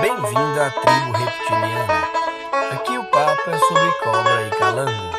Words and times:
Bem-vindo 0.00 0.60
à 0.60 0.70
tribo 0.70 1.12
reptiliana. 1.12 1.94
Aqui 2.72 2.96
o 2.96 3.04
papo 3.10 3.50
é 3.50 3.58
sobre 3.58 3.98
cobra 3.98 4.46
e 4.46 4.50
calango. 4.50 5.18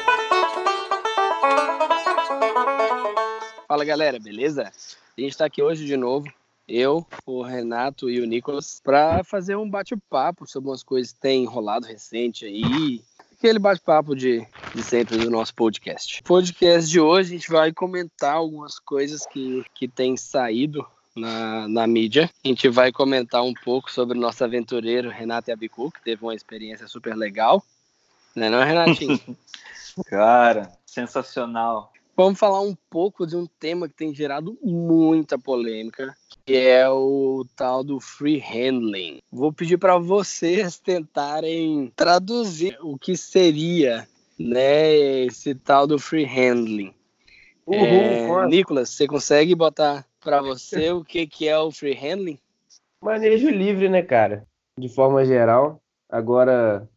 Fala 3.68 3.84
galera, 3.84 4.18
beleza? 4.20 4.71
A 5.18 5.21
gente 5.21 5.31
está 5.31 5.46
aqui 5.46 5.62
hoje 5.62 5.86
de 5.86 5.97
novo, 5.97 6.31
eu, 6.65 7.05
o 7.26 7.42
Renato 7.42 8.10
e 8.10 8.22
o 8.22 8.26
Nicolas, 8.26 8.79
para 8.81 9.22
fazer 9.24 9.58
um 9.58 9.70
bate-papo 9.70 10.47
sobre 10.47 10.70
umas 10.70 10.82
coisas 10.82 11.12
que 11.12 11.20
tem 11.20 11.46
rolado 11.46 11.86
recente 11.86 12.46
aí. 12.46 13.04
Aquele 13.34 13.60
bate-papo 13.60 14.16
de, 14.16 14.48
de 14.74 14.82
sempre 14.82 15.18
do 15.18 15.30
nosso 15.30 15.54
podcast. 15.56 16.23
podcast 16.23 16.90
de 16.90 17.02
hoje 17.02 17.34
a 17.34 17.38
gente 17.38 17.52
vai 17.52 17.73
comentar 17.73 18.36
algumas 18.36 18.80
coisas 18.80 19.26
que, 19.26 19.66
que 19.73 19.90
têm 19.90 20.16
saído 20.16 20.88
na, 21.16 21.67
na 21.67 21.88
mídia. 21.88 22.30
A 22.44 22.48
gente 22.48 22.67
vai 22.70 22.91
comentar 22.91 23.44
um 23.44 23.53
pouco 23.53 23.91
sobre 23.91 24.17
o 24.17 24.22
nosso 24.22 24.44
aventureiro 24.44 25.09
Renato 25.09 25.52
Abicu, 25.52 25.91
que 25.91 26.04
teve 26.04 26.23
uma 26.23 26.36
experiência 26.36 26.88
super 26.88 27.16
legal. 27.16 27.63
Né, 28.36 28.50
não 28.50 28.62
é, 28.62 28.66
Renatinho? 28.66 29.20
Cara, 30.08 30.72
sensacional. 30.86 31.91
Vamos 32.16 32.38
falar 32.38 32.59
um 32.59 32.76
pouco 32.90 33.26
de 33.26 33.38
um 33.38 33.45
tema 33.45 33.88
que 33.88 33.94
tem 33.94 34.14
gerado 34.14 34.58
muita 34.62 35.40
polêmica, 35.40 36.14
que 36.45 36.53
é 36.53 36.90
o 36.90 37.45
tal 37.55 37.81
do 37.81 38.00
free 38.02 38.39
handling. 38.39 39.20
Vou 39.31 39.53
pedir 39.53 39.78
para 39.78 39.98
vocês 39.98 40.78
tentarem 40.78 41.94
traduzir 41.95 42.78
o 42.81 42.98
que 42.98 43.16
seria 43.16 44.05
né, 44.38 44.94
esse 45.26 45.55
tal 45.55 45.88
do 45.88 45.98
free 45.98 46.26
handling. 46.26 46.94
Uhum, 47.66 48.41
é, 48.44 48.48
Nicolas, 48.48 48.89
você 48.89 49.08
consegue 49.08 49.55
botar 49.55 50.05
para 50.20 50.41
você 50.41 50.91
o 50.91 51.04
que, 51.04 51.26
que 51.26 51.48
é 51.48 51.58
o 51.58 51.72
free 51.72 51.94
handling? 51.94 52.40
Manejo 53.02 53.50
livre, 53.50 53.90
né, 53.90 54.02
cara? 54.02 54.45
De 54.78 54.90
forma 54.90 55.23
geral. 55.26 55.81
Agora, 56.09 56.88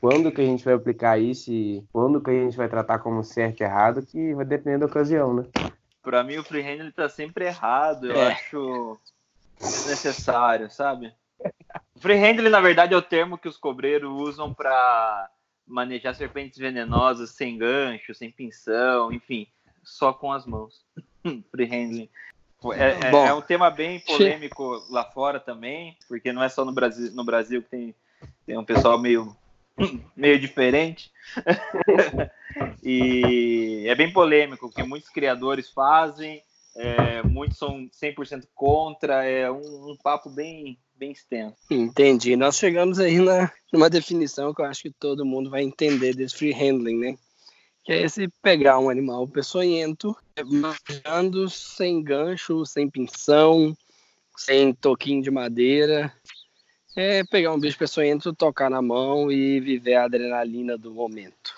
quando 0.00 0.32
que 0.32 0.40
a 0.40 0.44
gente 0.44 0.64
vai 0.64 0.74
aplicar 0.74 1.18
isso 1.18 1.52
e 1.52 1.84
quando 1.92 2.20
que 2.20 2.30
a 2.30 2.34
gente 2.34 2.56
vai 2.56 2.68
tratar 2.68 3.00
como 3.00 3.22
certo 3.22 3.60
e 3.60 3.64
errado, 3.64 4.04
que 4.04 4.34
vai 4.34 4.44
depender 4.44 4.78
da 4.78 4.86
ocasião, 4.86 5.34
né? 5.34 5.44
Para 6.02 6.24
mim, 6.24 6.38
o 6.38 6.44
free 6.44 6.62
handling 6.62 6.88
está 6.88 7.08
sempre 7.08 7.44
errado. 7.44 8.06
Eu 8.06 8.16
é. 8.16 8.32
acho 8.32 8.98
desnecessário, 9.58 10.70
sabe? 10.70 11.12
Free 11.98 12.16
handling, 12.16 12.48
na 12.48 12.60
verdade, 12.60 12.94
é 12.94 12.96
o 12.96 13.02
termo 13.02 13.36
que 13.36 13.48
os 13.48 13.58
cobreiros 13.58 14.10
usam 14.10 14.54
para 14.54 15.28
manejar 15.66 16.14
serpentes 16.14 16.58
venenosas 16.58 17.30
sem 17.30 17.58
gancho, 17.58 18.14
sem 18.14 18.30
pinção, 18.30 19.12
enfim, 19.12 19.46
só 19.82 20.12
com 20.12 20.32
as 20.32 20.46
mãos. 20.46 20.84
free 21.50 21.66
handling. 21.66 22.08
É, 22.74 23.08
é, 23.08 23.28
é, 23.28 23.34
um 23.34 23.40
tema 23.40 23.70
bem 23.70 24.00
polêmico 24.00 24.84
lá 24.90 25.04
fora 25.04 25.40
também, 25.40 25.96
porque 26.06 26.32
não 26.32 26.42
é 26.42 26.48
só 26.48 26.64
no 26.64 26.72
Brasil, 26.72 27.10
no 27.12 27.24
Brasil 27.24 27.62
que 27.62 27.70
tem, 27.70 27.94
tem 28.46 28.58
um 28.58 28.64
pessoal 28.64 28.98
meio, 28.98 29.34
meio 30.14 30.38
diferente. 30.38 31.10
e 32.82 33.84
é 33.86 33.94
bem 33.94 34.12
polêmico, 34.12 34.66
o 34.66 34.70
que 34.70 34.82
muitos 34.82 35.08
criadores 35.08 35.70
fazem, 35.70 36.42
é, 36.76 37.22
muitos 37.22 37.56
são 37.56 37.88
100% 37.88 38.44
contra, 38.54 39.24
é 39.24 39.50
um, 39.50 39.92
um, 39.92 39.96
papo 40.02 40.28
bem, 40.28 40.78
bem 40.96 41.12
extenso. 41.12 41.56
Entendi. 41.70 42.36
Nós 42.36 42.56
chegamos 42.56 42.98
aí 42.98 43.18
na, 43.18 43.50
numa 43.72 43.88
definição 43.88 44.52
que 44.52 44.60
eu 44.60 44.66
acho 44.66 44.82
que 44.82 44.90
todo 44.90 45.24
mundo 45.24 45.48
vai 45.48 45.62
entender 45.62 46.14
desse 46.14 46.36
free 46.36 46.52
handling, 46.52 46.98
né? 46.98 47.18
Que 47.84 47.92
é 47.92 48.02
esse 48.02 48.28
pegar 48.42 48.78
um 48.78 48.90
animal 48.90 49.26
peçonhento, 49.26 50.16
manejando 50.44 51.48
sem 51.48 52.02
gancho, 52.02 52.64
sem 52.66 52.88
pinção, 52.88 53.76
sem 54.36 54.74
toquinho 54.74 55.22
de 55.22 55.30
madeira. 55.30 56.12
É 56.96 57.24
pegar 57.24 57.52
um 57.52 57.60
bicho 57.60 57.78
peçonhento, 57.78 58.34
tocar 58.34 58.68
na 58.68 58.82
mão 58.82 59.30
e 59.30 59.60
viver 59.60 59.94
a 59.94 60.04
adrenalina 60.04 60.76
do 60.76 60.92
momento. 60.92 61.54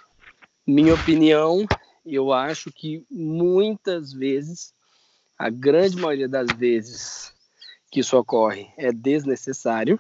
Minha 0.67 0.94
opinião, 0.94 1.66
eu 2.05 2.33
acho 2.33 2.71
que 2.71 3.04
muitas 3.10 4.12
vezes, 4.12 4.72
a 5.39 5.49
grande 5.49 5.97
maioria 5.97 6.28
das 6.28 6.53
vezes 6.53 7.33
que 7.91 8.00
isso 8.00 8.16
ocorre 8.16 8.69
é 8.77 8.93
desnecessário. 8.93 9.99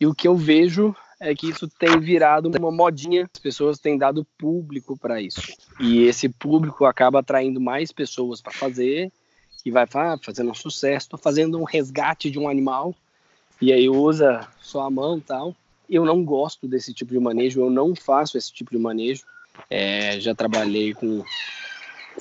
E 0.00 0.06
o 0.06 0.14
que 0.14 0.26
eu 0.26 0.36
vejo 0.36 0.94
é 1.22 1.34
que 1.36 1.48
isso 1.48 1.68
tem 1.68 2.00
virado 2.00 2.50
uma 2.58 2.72
modinha. 2.72 3.30
As 3.32 3.40
pessoas 3.40 3.78
têm 3.78 3.96
dado 3.96 4.26
público 4.36 4.98
para 4.98 5.22
isso. 5.22 5.40
E 5.78 6.02
esse 6.02 6.28
público 6.28 6.84
acaba 6.84 7.20
atraindo 7.20 7.60
mais 7.60 7.92
pessoas 7.92 8.40
para 8.42 8.52
fazer 8.52 9.12
e 9.64 9.70
vai 9.70 9.86
ah, 9.94 10.18
fazendo 10.20 10.50
um 10.50 10.54
sucesso. 10.54 11.06
Estou 11.06 11.18
fazendo 11.18 11.58
um 11.58 11.64
resgate 11.64 12.28
de 12.28 12.40
um 12.40 12.48
animal 12.48 12.92
e 13.60 13.72
aí 13.72 13.88
usa 13.88 14.48
só 14.60 14.82
a 14.82 14.90
mão 14.90 15.20
tal. 15.20 15.54
Eu 15.88 16.04
não 16.04 16.24
gosto 16.24 16.66
desse 16.66 16.92
tipo 16.92 17.12
de 17.12 17.20
manejo, 17.20 17.60
eu 17.60 17.70
não 17.70 17.94
faço 17.94 18.36
esse 18.36 18.52
tipo 18.52 18.72
de 18.72 18.78
manejo. 18.78 19.24
É, 19.70 20.18
já 20.18 20.34
trabalhei 20.34 20.92
com, 20.92 21.22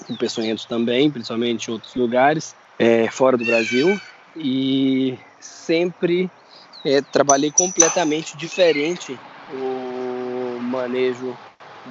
com 0.05 0.15
peçonhentos 0.15 0.65
também, 0.65 1.09
principalmente 1.09 1.67
em 1.67 1.71
outros 1.71 1.95
lugares, 1.95 2.55
é, 2.77 3.09
fora 3.09 3.37
do 3.37 3.45
Brasil, 3.45 3.99
e 4.35 5.17
sempre 5.39 6.29
é, 6.83 7.01
trabalhei 7.01 7.51
completamente 7.51 8.35
diferente 8.37 9.17
o 9.53 10.59
manejo 10.61 11.37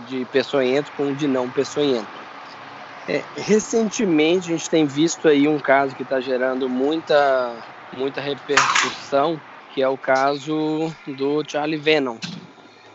de 0.08 0.24
peçonhento 0.26 0.90
com 0.92 1.10
o 1.10 1.14
de 1.14 1.26
não 1.26 1.48
peçonhento. 1.50 2.08
É, 3.08 3.22
recentemente 3.36 4.52
a 4.52 4.56
gente 4.56 4.70
tem 4.70 4.86
visto 4.86 5.26
aí 5.26 5.48
um 5.48 5.58
caso 5.58 5.96
que 5.96 6.02
está 6.02 6.20
gerando 6.20 6.68
muita, 6.68 7.56
muita 7.96 8.20
repercussão, 8.20 9.40
que 9.74 9.82
é 9.82 9.88
o 9.88 9.98
caso 9.98 10.92
do 11.06 11.42
Charlie 11.48 11.78
Venom. 11.78 12.16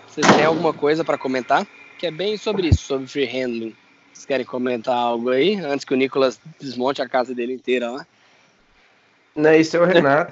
Vocês 0.07 0.25
têm 0.35 0.45
alguma 0.45 0.73
coisa 0.73 1.03
para 1.03 1.17
comentar? 1.17 1.67
Que 1.97 2.07
é 2.07 2.11
bem 2.11 2.37
sobre 2.37 2.69
isso, 2.69 2.83
sobre 2.83 3.07
free 3.07 3.25
handling. 3.25 3.75
Vocês 4.13 4.25
querem 4.25 4.45
comentar 4.45 4.95
algo 4.95 5.29
aí, 5.29 5.55
antes 5.55 5.83
que 5.83 5.93
o 5.93 5.97
Nicolas 5.97 6.39
desmonte 6.59 7.01
a 7.01 7.09
casa 7.09 7.35
dele 7.35 7.53
inteira 7.53 7.91
lá? 7.91 8.07
Não, 9.35 9.53
isso 9.53 9.75
é 9.75 9.81
o 9.81 9.85
Renato. 9.85 10.31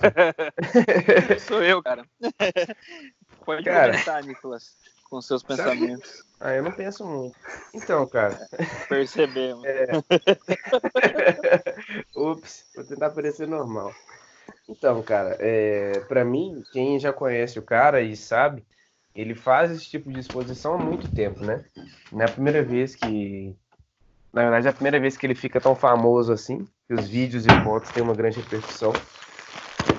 Sou 1.45 1.61
eu, 1.61 1.83
cara. 1.83 2.05
Pode 3.45 3.63
cara... 3.63 3.91
comentar, 3.91 4.23
Nicolas, 4.23 4.77
com 5.09 5.21
seus 5.21 5.43
pensamentos. 5.43 6.23
Ah, 6.39 6.53
eu 6.53 6.63
não 6.63 6.71
penso 6.71 7.05
muito. 7.05 7.35
Então, 7.73 8.07
cara. 8.07 8.39
Percebemos. 8.87 9.63
É... 9.65 9.87
Ups, 12.15 12.65
vou 12.75 12.85
tentar 12.85 13.11
parecer 13.11 13.47
normal. 13.47 13.93
Então, 14.67 15.01
cara, 15.03 15.35
é... 15.39 15.99
para 16.07 16.23
mim, 16.23 16.63
quem 16.71 16.99
já 16.99 17.11
conhece 17.11 17.59
o 17.59 17.63
cara 17.63 18.01
e 18.01 18.15
sabe, 18.15 18.65
ele 19.15 19.35
faz 19.35 19.71
esse 19.71 19.89
tipo 19.89 20.11
de 20.11 20.19
exposição 20.19 20.73
há 20.73 20.77
muito 20.77 21.13
tempo, 21.13 21.45
né? 21.45 21.63
Não 22.11 22.21
é 22.21 22.25
a 22.25 22.31
primeira 22.31 22.63
vez 22.63 22.95
que. 22.95 23.55
Na 24.33 24.41
verdade, 24.41 24.67
é 24.67 24.69
a 24.71 24.73
primeira 24.73 24.99
vez 24.99 25.16
que 25.16 25.25
ele 25.25 25.35
fica 25.35 25.61
tão 25.61 25.75
famoso 25.75 26.33
assim 26.33 26.66
que 26.88 26.94
os 26.94 27.07
vídeos 27.07 27.45
e 27.45 27.49
fotos 27.63 27.91
têm 27.91 28.01
uma 28.01 28.16
grande 28.16 28.41
repercussão. 28.41 28.94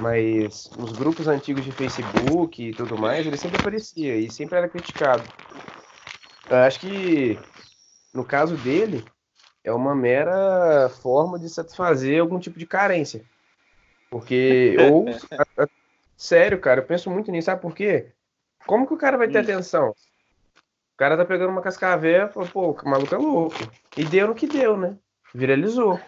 Mas 0.00 0.70
nos 0.76 0.92
grupos 0.92 1.28
antigos 1.28 1.64
de 1.64 1.72
Facebook 1.72 2.62
e 2.62 2.74
tudo 2.74 2.98
mais, 2.98 3.26
ele 3.26 3.36
sempre 3.36 3.58
aparecia 3.58 4.16
e 4.16 4.30
sempre 4.30 4.58
era 4.58 4.68
criticado. 4.68 5.30
Eu 6.50 6.56
acho 6.56 6.80
que 6.80 7.38
no 8.12 8.24
caso 8.24 8.56
dele 8.56 9.04
é 9.64 9.72
uma 9.72 9.94
mera 9.94 10.88
forma 10.90 11.38
de 11.38 11.48
satisfazer 11.48 12.20
algum 12.20 12.38
tipo 12.38 12.58
de 12.58 12.66
carência. 12.66 13.24
Porque, 14.10 14.76
ou, 14.80 15.06
sério, 16.16 16.60
cara, 16.60 16.80
eu 16.80 16.86
penso 16.86 17.10
muito 17.10 17.30
nisso, 17.30 17.46
sabe 17.46 17.62
por 17.62 17.74
quê? 17.74 18.12
Como 18.66 18.86
que 18.86 18.94
o 18.94 18.98
cara 18.98 19.18
vai 19.18 19.28
ter 19.28 19.38
atenção? 19.38 19.94
O 20.94 20.96
cara 20.96 21.16
tá 21.16 21.24
pegando 21.24 21.50
uma 21.50 21.60
cascavel, 21.60 22.28
pô, 22.28 22.70
o 22.70 22.88
maluco 22.88 23.14
é 23.14 23.18
louco. 23.18 23.56
E 23.96 24.04
deu 24.04 24.28
no 24.28 24.34
que 24.34 24.46
deu, 24.46 24.76
né? 24.76 24.96
Viralizou. 25.34 26.00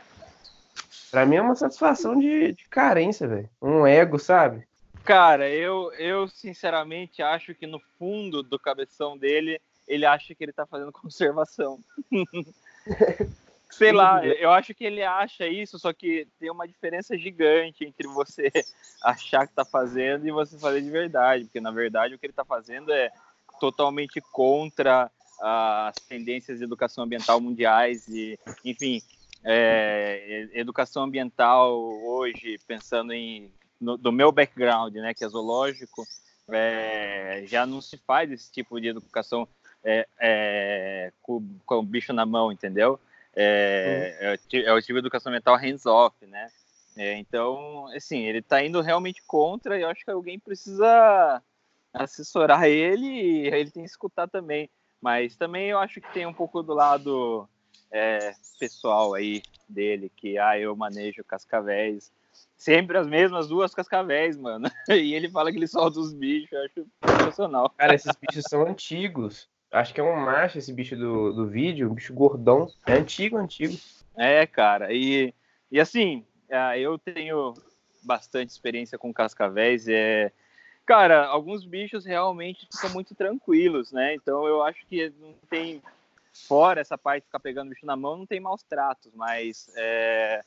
Pra 1.11 1.27
mim 1.27 1.37
é 1.37 1.43
uma 1.43 1.57
satisfação 1.57 2.17
de, 2.17 2.53
de 2.53 2.69
carência, 2.69 3.27
velho. 3.27 3.51
Um 3.61 3.85
ego, 3.85 4.17
sabe? 4.17 4.65
Cara, 5.05 5.51
eu, 5.51 5.93
eu 5.95 6.29
sinceramente 6.29 7.21
acho 7.21 7.53
que 7.53 7.67
no 7.67 7.81
fundo 7.99 8.45
do 8.45 8.61
cabeção 8.61 9.19
dele, 9.19 9.61
ele 9.89 10.07
acha 10.07 10.33
que 10.37 10.45
ele 10.45 10.53
tá 10.53 10.65
fazendo 10.65 10.91
conservação. 10.93 11.81
Sei 13.69 13.91
lá, 13.91 14.25
eu 14.25 14.53
acho 14.53 14.73
que 14.73 14.85
ele 14.85 15.03
acha 15.03 15.49
isso, 15.49 15.81
só 15.81 15.93
que 15.93 16.29
tem 16.39 16.49
uma 16.49 16.67
diferença 16.67 17.19
gigante 17.19 17.85
entre 17.85 18.07
você 18.07 18.53
achar 19.03 19.49
que 19.49 19.55
tá 19.55 19.65
fazendo 19.65 20.27
e 20.29 20.31
você 20.31 20.57
fazer 20.59 20.81
de 20.81 20.91
verdade, 20.91 21.45
porque 21.45 21.61
na 21.61 21.73
verdade 21.73 22.15
o 22.15 22.19
que 22.19 22.27
ele 22.27 22.33
tá 22.33 22.45
fazendo 22.45 22.93
é 22.93 23.11
totalmente 23.61 24.21
contra 24.33 25.11
as 25.41 25.95
tendências 26.09 26.59
de 26.59 26.65
educação 26.65 27.05
ambiental 27.05 27.41
mundiais 27.41 28.09
e, 28.09 28.39
enfim, 28.65 29.03
é, 29.45 30.49
educação 30.55 31.05
ambiental 31.05 31.79
hoje, 32.05 32.59
pensando 32.67 33.13
em 33.13 33.53
no, 33.81 33.97
do 33.97 34.11
meu 34.11 34.33
background, 34.33 34.95
né, 34.95 35.13
que 35.13 35.25
é 35.25 35.29
zoológico, 35.29 36.05
é, 36.49 37.45
já 37.47 37.67
não 37.67 37.81
se 37.81 37.97
faz 37.99 38.31
esse 38.31 38.51
tipo 38.51 38.81
de 38.81 38.89
educação 38.89 39.47
é, 39.85 40.07
é 40.19 41.13
com, 41.23 41.47
com, 41.65 41.77
o 41.77 41.83
bicho 41.83 42.13
na 42.13 42.25
mão, 42.25 42.51
entendeu? 42.51 42.99
É, 43.35 44.39
uhum. 44.53 44.59
é, 44.59 44.73
o 44.73 44.81
tipo 44.81 44.95
de 44.95 44.99
educação 44.99 45.31
ambiental 45.31 45.57
hands-off, 45.57 46.27
né? 46.27 46.49
É, 46.97 47.15
então, 47.19 47.87
assim, 47.95 48.25
ele 48.25 48.41
tá 48.41 48.65
indo 48.65 48.81
realmente 48.81 49.23
contra 49.27 49.79
e 49.79 49.83
eu 49.83 49.89
acho 49.89 50.03
que 50.05 50.11
alguém 50.11 50.39
precisa 50.39 51.43
assessorar 51.93 52.65
ele 52.65 53.07
e 53.07 53.47
ele 53.47 53.71
tem 53.71 53.83
que 53.83 53.89
escutar 53.89 54.29
também. 54.29 54.71
Mas 55.01 55.37
também 55.37 55.69
eu 55.69 55.79
acho 55.79 56.01
que 56.01 56.13
tem 56.13 56.27
um 56.27 56.33
pouco 56.33 56.63
do 56.63 56.75
lado 56.75 57.49
é, 57.91 58.33
pessoal 58.59 59.15
aí 59.15 59.43
dele, 59.69 60.11
que 60.15 60.39
ah, 60.39 60.59
eu 60.59 60.75
manejo 60.77 61.25
cascavéis. 61.25 62.13
Sempre 62.57 62.99
as 62.99 63.07
mesmas 63.07 63.49
duas 63.49 63.75
cascavéis, 63.75 64.37
mano. 64.37 64.69
E 64.89 65.15
ele 65.15 65.31
fala 65.31 65.51
que 65.51 65.59
ele 65.59 65.67
solta 65.67 66.01
os 66.01 66.13
bichos, 66.13 66.53
eu 66.53 66.65
acho 66.65 66.87
sensacional. 67.19 67.71
Cara, 67.77 67.95
esses 67.95 68.13
bichos 68.17 68.45
são 68.49 68.67
antigos. 68.67 69.49
Acho 69.71 69.93
que 69.93 70.01
é 70.01 70.05
um 70.05 70.17
macho 70.17 70.59
esse 70.59 70.73
bicho 70.73 70.97
do, 70.97 71.33
do 71.33 71.47
vídeo, 71.47 71.91
um 71.91 71.95
bicho 71.95 72.15
gordão. 72.15 72.69
É 72.87 72.95
antigo, 72.95 73.37
antigo. 73.37 73.77
É, 74.17 74.47
cara. 74.47 74.93
E, 74.93 75.35
e 75.71 75.79
assim, 75.79 76.25
é, 76.49 76.79
eu 76.79 76.99
tenho 76.99 77.53
bastante 78.03 78.51
experiência 78.51 78.97
com 78.97 79.13
cascavéis. 79.13 79.87
É, 79.89 80.33
cara, 80.87 81.27
alguns 81.27 81.65
bichos 81.65 82.05
realmente 82.05 82.67
ficam 82.73 82.91
muito 82.91 83.15
tranquilos, 83.15 83.91
né? 83.91 84.15
Então 84.15 84.47
eu 84.47 84.63
acho 84.63 84.87
que 84.87 85.13
não 85.21 85.35
tem, 85.51 85.83
fora 86.47 86.81
essa 86.81 86.97
parte 86.97 87.23
de 87.23 87.27
ficar 87.27 87.41
pegando 87.41 87.71
bicho 87.71 87.85
na 87.85 87.97
mão, 87.97 88.17
não 88.17 88.27
tem 88.27 88.39
maus 88.39 88.63
tratos, 88.63 89.13
mas 89.15 89.69
é, 89.77 90.41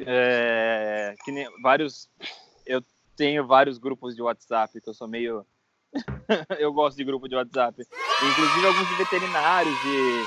é, 0.00 1.14
que 1.24 1.32
nem 1.32 1.48
vários, 1.62 2.08
eu 2.64 2.82
tenho 3.16 3.46
vários 3.46 3.78
grupos 3.78 4.14
de 4.14 4.22
WhatsApp 4.22 4.80
que 4.80 4.88
eu 4.88 4.94
sou 4.94 5.08
meio, 5.08 5.44
eu 6.60 6.72
gosto 6.72 6.96
de 6.96 7.04
grupo 7.04 7.28
de 7.28 7.34
WhatsApp, 7.34 7.84
inclusive 8.22 8.66
alguns 8.66 8.88
de 8.88 8.94
veterinários 8.94 9.74
de, 9.82 10.24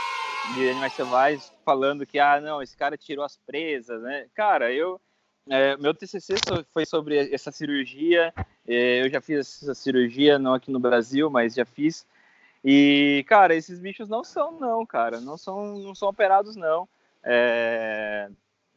de 0.56 0.70
animais 0.70 0.94
selvagens 0.94 1.54
falando 1.64 2.06
que 2.06 2.20
ah 2.20 2.42
não, 2.42 2.62
esse 2.62 2.76
cara 2.76 2.98
tirou 2.98 3.24
as 3.24 3.38
presas, 3.38 4.02
né? 4.02 4.28
Cara, 4.34 4.72
eu 4.72 5.00
é, 5.50 5.76
meu 5.78 5.94
TCC 5.94 6.36
foi 6.72 6.86
sobre 6.86 7.34
essa 7.34 7.52
cirurgia. 7.52 8.34
É, 8.68 9.02
eu 9.02 9.10
já 9.10 9.20
fiz 9.20 9.62
essa 9.62 9.74
cirurgia, 9.74 10.38
não 10.38 10.54
aqui 10.54 10.72
no 10.72 10.80
Brasil, 10.80 11.30
mas 11.30 11.56
já 11.56 11.66
fiz. 11.66 12.06
E, 12.64 13.26
cara, 13.28 13.56
esses 13.56 13.80
bichos 13.80 14.08
não 14.08 14.24
são, 14.24 14.60
não, 14.60 14.86
cara. 14.86 15.20
Não 15.20 15.38
são, 15.38 15.80
não 15.80 15.96
são 15.96 16.10
operados, 16.10 16.56
não. 16.56 16.88
É... 17.24 18.30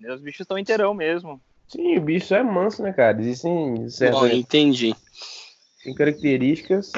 Os 0.08 0.20
bichos 0.20 0.40
estão 0.40 0.58
inteirão 0.58 0.94
mesmo. 0.94 1.40
Sim, 1.68 1.96
o 1.98 2.00
bicho 2.00 2.34
é 2.34 2.42
manso, 2.42 2.82
né, 2.82 2.92
cara? 2.92 3.20
Existem 3.20 3.88
certas... 3.88 4.20
Bom, 4.20 4.26
entendi. 4.26 4.94
Tem 5.82 5.94
características. 5.94 6.92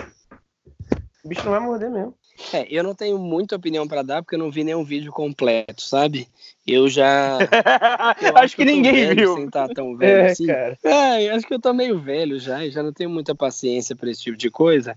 O 1.24 1.28
bicho 1.28 1.44
não 1.44 1.52
vai 1.52 1.60
morder 1.60 1.90
mesmo. 1.90 2.14
É, 2.52 2.66
eu 2.68 2.82
não 2.82 2.94
tenho 2.94 3.18
muita 3.18 3.56
opinião 3.56 3.86
para 3.86 4.02
dar 4.02 4.22
porque 4.22 4.34
eu 4.34 4.38
não 4.38 4.50
vi 4.50 4.64
nenhum 4.64 4.84
vídeo 4.84 5.12
completo, 5.12 5.82
sabe? 5.82 6.28
Eu 6.66 6.88
já. 6.88 7.38
Eu 8.20 8.28
acho, 8.30 8.38
acho, 8.38 8.56
que, 8.56 8.64
ninguém 8.64 9.14
viu. 9.14 9.34
Sem 9.36 9.46
estar 9.46 9.68
tão 9.68 9.96
velho 9.96 10.22
é, 10.22 10.30
assim. 10.30 10.46
Cara. 10.46 10.78
É, 10.82 11.30
acho 11.30 11.46
que 11.46 11.54
eu 11.54 11.60
tô 11.60 11.72
meio 11.72 11.98
velho 11.98 12.38
já 12.38 12.64
e 12.64 12.70
já 12.70 12.82
não 12.82 12.92
tenho 12.92 13.10
muita 13.10 13.34
paciência 13.34 13.94
para 13.94 14.10
esse 14.10 14.22
tipo 14.22 14.36
de 14.36 14.50
coisa. 14.50 14.96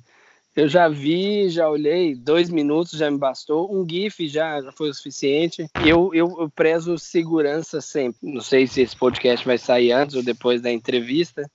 Eu 0.56 0.68
já 0.68 0.90
vi, 0.90 1.50
já 1.50 1.70
olhei, 1.70 2.16
dois 2.16 2.50
minutos 2.50 2.94
já 2.94 3.12
me 3.12 3.18
bastou. 3.20 3.72
Um 3.72 3.88
GIF 3.88 4.28
já, 4.28 4.60
já 4.60 4.72
foi 4.72 4.90
o 4.90 4.94
suficiente. 4.94 5.68
Eu, 5.86 6.10
eu, 6.16 6.36
eu 6.40 6.50
prezo 6.50 6.98
segurança 6.98 7.80
sempre. 7.80 8.18
Não 8.24 8.42
sei 8.42 8.66
se 8.66 8.82
esse 8.82 8.96
podcast 8.96 9.46
vai 9.46 9.60
sair 9.60 9.92
antes 9.92 10.16
ou 10.16 10.24
depois 10.24 10.60
da 10.60 10.72
entrevista, 10.72 11.48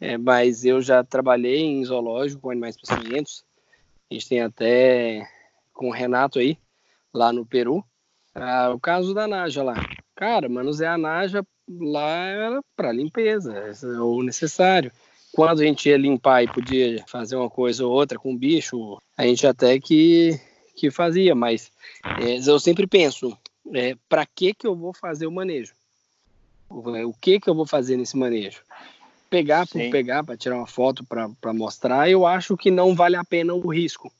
é, 0.00 0.16
mas 0.16 0.64
eu 0.64 0.80
já 0.80 1.04
trabalhei 1.04 1.60
em 1.60 1.84
zoológico 1.84 2.40
com 2.40 2.50
animais 2.50 2.76
peçonhentos. 2.80 3.44
A 4.10 4.14
gente 4.14 4.28
tem 4.28 4.40
até 4.40 5.24
com 5.72 5.88
o 5.88 5.92
Renato 5.92 6.40
aí, 6.40 6.58
lá 7.14 7.32
no 7.32 7.46
Peru. 7.46 7.84
Ah, 8.34 8.72
o 8.74 8.80
caso 8.80 9.14
da 9.14 9.28
Naja 9.28 9.62
lá. 9.62 9.74
Cara, 10.16 10.48
manusear 10.48 10.94
a 10.94 10.98
Naja 10.98 11.46
lá 11.68 12.26
era 12.26 12.60
para 12.74 12.90
limpeza, 12.90 13.56
é 13.56 14.00
o 14.00 14.20
necessário. 14.22 14.90
Quando 15.32 15.60
a 15.60 15.64
gente 15.64 15.88
ia 15.88 15.96
limpar 15.96 16.42
e 16.42 16.52
podia 16.52 17.04
fazer 17.06 17.36
uma 17.36 17.48
coisa 17.48 17.86
ou 17.86 17.92
outra 17.92 18.18
com 18.18 18.34
o 18.34 18.36
bicho, 18.36 18.98
a 19.16 19.24
gente 19.24 19.46
até 19.46 19.78
que, 19.78 20.40
que 20.74 20.90
fazia, 20.90 21.32
mas 21.36 21.70
é, 22.20 22.36
eu 22.38 22.58
sempre 22.58 22.88
penso, 22.88 23.38
é, 23.72 23.96
para 24.08 24.26
que 24.26 24.52
que 24.52 24.66
eu 24.66 24.74
vou 24.74 24.92
fazer 24.92 25.28
o 25.28 25.32
manejo? 25.32 25.72
O 26.68 27.14
que 27.14 27.38
que 27.38 27.48
eu 27.48 27.54
vou 27.54 27.66
fazer 27.66 27.96
nesse 27.96 28.16
manejo? 28.16 28.62
Pegar 29.30 29.66
por 29.66 29.80
Sim. 29.80 29.90
pegar 29.90 30.24
para 30.24 30.36
tirar 30.36 30.56
uma 30.56 30.66
foto 30.66 31.04
para 31.04 31.54
mostrar, 31.54 32.10
eu 32.10 32.26
acho 32.26 32.56
que 32.56 32.70
não 32.70 32.94
vale 32.94 33.16
a 33.16 33.24
pena 33.24 33.54
o 33.54 33.68
risco. 33.68 34.12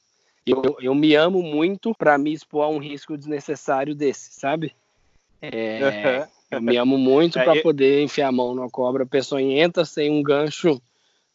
Eu, 0.47 0.77
eu 0.81 0.95
me 0.95 1.15
amo 1.15 1.43
muito 1.43 1.95
para 1.95 2.17
me 2.17 2.33
expor 2.33 2.65
a 2.65 2.69
um 2.69 2.79
risco 2.79 3.19
desnecessário 3.19 3.95
desse, 3.95 4.33
sabe? 4.33 4.75
É, 5.43 6.29
eu 6.51 6.63
me 6.63 6.77
amo 6.77 6.97
muito 6.97 7.35
para 7.35 7.57
é, 7.59 7.63
poder 7.63 8.03
enfiar 8.03 8.29
a 8.29 8.33
mão 8.33 8.55
numa 8.55 8.71
cobra 8.71 9.05
peçonhenta 9.05 9.85
sem 9.85 10.11
um 10.11 10.23
gancho. 10.23 10.81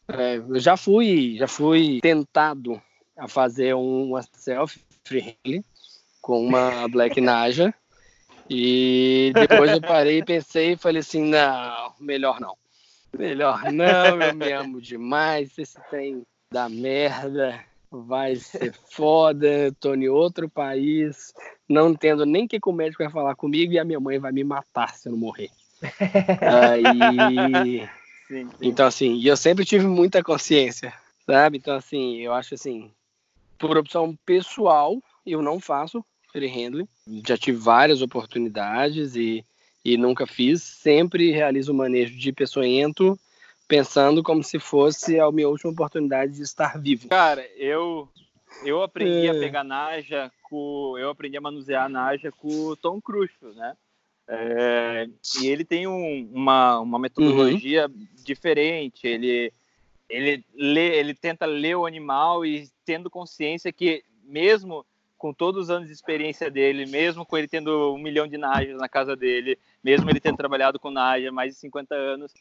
É, 0.08 0.36
eu 0.36 0.58
já 0.58 0.76
fui, 0.76 1.36
já 1.38 1.46
fui 1.46 2.00
tentado 2.00 2.80
a 3.16 3.28
fazer 3.28 3.74
uma 3.74 4.22
selfie 4.22 4.84
com 6.20 6.44
uma 6.44 6.88
Black 6.88 7.20
Naja. 7.20 7.72
E 8.48 9.32
depois 9.34 9.72
eu 9.72 9.80
parei 9.80 10.18
e 10.18 10.24
pensei 10.24 10.72
e 10.72 10.76
falei 10.76 11.00
assim, 11.00 11.22
não, 11.22 11.92
melhor 11.98 12.40
não. 12.40 12.56
Melhor 13.18 13.72
não, 13.72 14.20
eu 14.20 14.34
me 14.34 14.52
amo 14.52 14.80
demais. 14.80 15.56
Esse 15.58 15.78
trem 15.90 16.22
da 16.52 16.68
merda 16.68 17.60
vai 17.90 18.36
ser 18.36 18.72
foda. 18.90 19.74
Tô 19.80 19.94
em 19.94 20.08
outro 20.08 20.48
país, 20.48 21.32
não 21.68 21.90
entendo 21.90 22.26
nem 22.26 22.44
o 22.44 22.48
que 22.48 22.60
o 22.64 22.72
médico 22.72 23.02
vai 23.02 23.12
falar 23.12 23.34
comigo 23.34 23.72
e 23.72 23.78
a 23.78 23.84
minha 23.84 24.00
mãe 24.00 24.18
vai 24.18 24.32
me 24.32 24.44
matar 24.44 24.94
se 24.94 25.08
eu 25.08 25.12
não 25.12 25.18
morrer. 25.18 25.50
Aí. 26.40 27.88
Sim, 28.26 28.48
sim. 28.48 28.56
Então, 28.60 28.86
assim, 28.86 29.22
eu 29.22 29.36
sempre 29.36 29.64
tive 29.64 29.86
muita 29.86 30.20
consciência, 30.20 30.92
sabe? 31.24 31.58
Então, 31.58 31.76
assim, 31.76 32.16
eu 32.16 32.32
acho 32.32 32.54
assim, 32.54 32.90
por 33.56 33.76
opção 33.76 34.18
pessoal, 34.26 35.00
eu 35.24 35.40
não 35.40 35.60
faço 35.60 36.04
free 36.32 36.48
handling. 36.48 36.88
Já 37.24 37.38
tive 37.38 37.56
várias 37.56 38.02
oportunidades 38.02 39.14
e 39.14 39.44
e 39.86 39.96
nunca 39.96 40.26
fiz, 40.26 40.64
sempre 40.64 41.30
realizo 41.30 41.70
o 41.70 41.74
manejo 41.74 42.18
de 42.18 42.32
peçonhento 42.32 43.16
pensando 43.68 44.20
como 44.20 44.42
se 44.42 44.58
fosse 44.58 45.20
a 45.20 45.30
minha 45.30 45.48
última 45.48 45.70
oportunidade 45.70 46.32
de 46.32 46.42
estar 46.42 46.76
vivo. 46.76 47.08
Cara, 47.08 47.46
eu 47.56 48.08
eu 48.64 48.82
aprendi 48.82 49.28
é. 49.28 49.30
a 49.30 49.34
pegar 49.34 49.62
naja 49.62 50.32
com 50.42 50.96
eu 50.98 51.10
aprendi 51.10 51.36
a 51.36 51.40
manusear 51.40 51.84
a 51.84 51.88
naja 51.88 52.32
com 52.32 52.48
o 52.48 52.76
Tom 52.76 53.00
Cruise, 53.00 53.32
né? 53.54 53.76
É, 54.28 55.08
e 55.40 55.46
ele 55.46 55.64
tem 55.64 55.86
um, 55.86 56.28
uma, 56.32 56.80
uma 56.80 56.98
metodologia 56.98 57.86
uhum. 57.86 58.06
diferente. 58.24 59.06
Ele 59.06 59.52
ele 60.08 60.44
lê, 60.52 60.98
ele 60.98 61.14
tenta 61.14 61.46
ler 61.46 61.76
o 61.76 61.86
animal 61.86 62.44
e 62.44 62.68
tendo 62.84 63.08
consciência 63.08 63.72
que 63.72 64.02
mesmo 64.24 64.84
com 65.16 65.32
todos 65.32 65.64
os 65.64 65.70
anos 65.70 65.88
de 65.88 65.94
experiência 65.94 66.50
dele, 66.50 66.86
mesmo 66.86 67.24
com 67.24 67.36
ele 67.36 67.48
tendo 67.48 67.94
um 67.94 67.98
milhão 67.98 68.26
de 68.26 68.36
najas 68.36 68.76
na 68.76 68.88
casa 68.88 69.16
dele, 69.16 69.58
mesmo 69.82 70.08
ele 70.10 70.20
tendo 70.20 70.36
trabalhado 70.36 70.78
com 70.78 70.90
naja 70.90 71.32
mais 71.32 71.54
de 71.54 71.60
50 71.60 71.94
anos, 71.94 72.32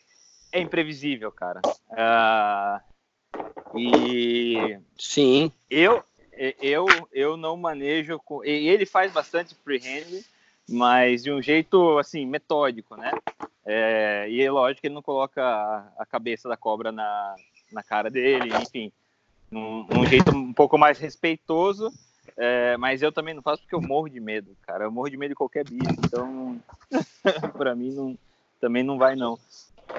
é 0.51 0.59
imprevisível, 0.59 1.31
cara. 1.31 1.61
Uh, 1.89 3.77
e 3.77 4.77
sim, 4.97 5.51
eu 5.69 6.03
eu 6.61 6.85
eu 7.13 7.37
não 7.37 7.55
manejo 7.55 8.19
com 8.19 8.43
ele 8.43 8.85
faz 8.85 9.11
bastante 9.11 9.55
freehand, 9.55 10.21
mas 10.69 11.23
de 11.23 11.31
um 11.31 11.41
jeito 11.41 11.97
assim 11.97 12.25
metódico, 12.25 12.95
né? 12.95 13.11
É, 13.65 14.27
e 14.29 14.41
é 14.41 14.51
lógico 14.51 14.81
que 14.81 14.87
ele 14.87 14.95
não 14.95 15.01
coloca 15.01 15.43
a, 15.43 15.91
a 15.99 16.05
cabeça 16.05 16.47
da 16.47 16.55
cobra 16.55 16.91
na, 16.91 17.35
na 17.71 17.81
cara 17.81 18.11
dele, 18.11 18.51
enfim, 18.61 18.91
num, 19.49 19.87
num 19.87 20.05
jeito 20.05 20.35
um 20.35 20.53
pouco 20.53 20.77
mais 20.77 20.99
respeitoso 20.99 21.91
é, 22.37 22.75
mas 22.77 23.01
eu 23.01 23.11
também 23.11 23.33
não 23.33 23.41
faço 23.41 23.61
porque 23.61 23.75
eu 23.75 23.81
morro 23.81 24.09
de 24.09 24.19
medo, 24.19 24.55
cara. 24.61 24.85
Eu 24.85 24.91
morro 24.91 25.09
de 25.09 25.17
medo 25.17 25.29
de 25.29 25.35
qualquer 25.35 25.63
bicho, 25.63 25.95
então 25.99 26.59
para 27.57 27.75
mim 27.75 27.93
não, 27.93 28.17
também 28.59 28.83
não 28.83 28.97
vai 28.97 29.15
não. 29.15 29.37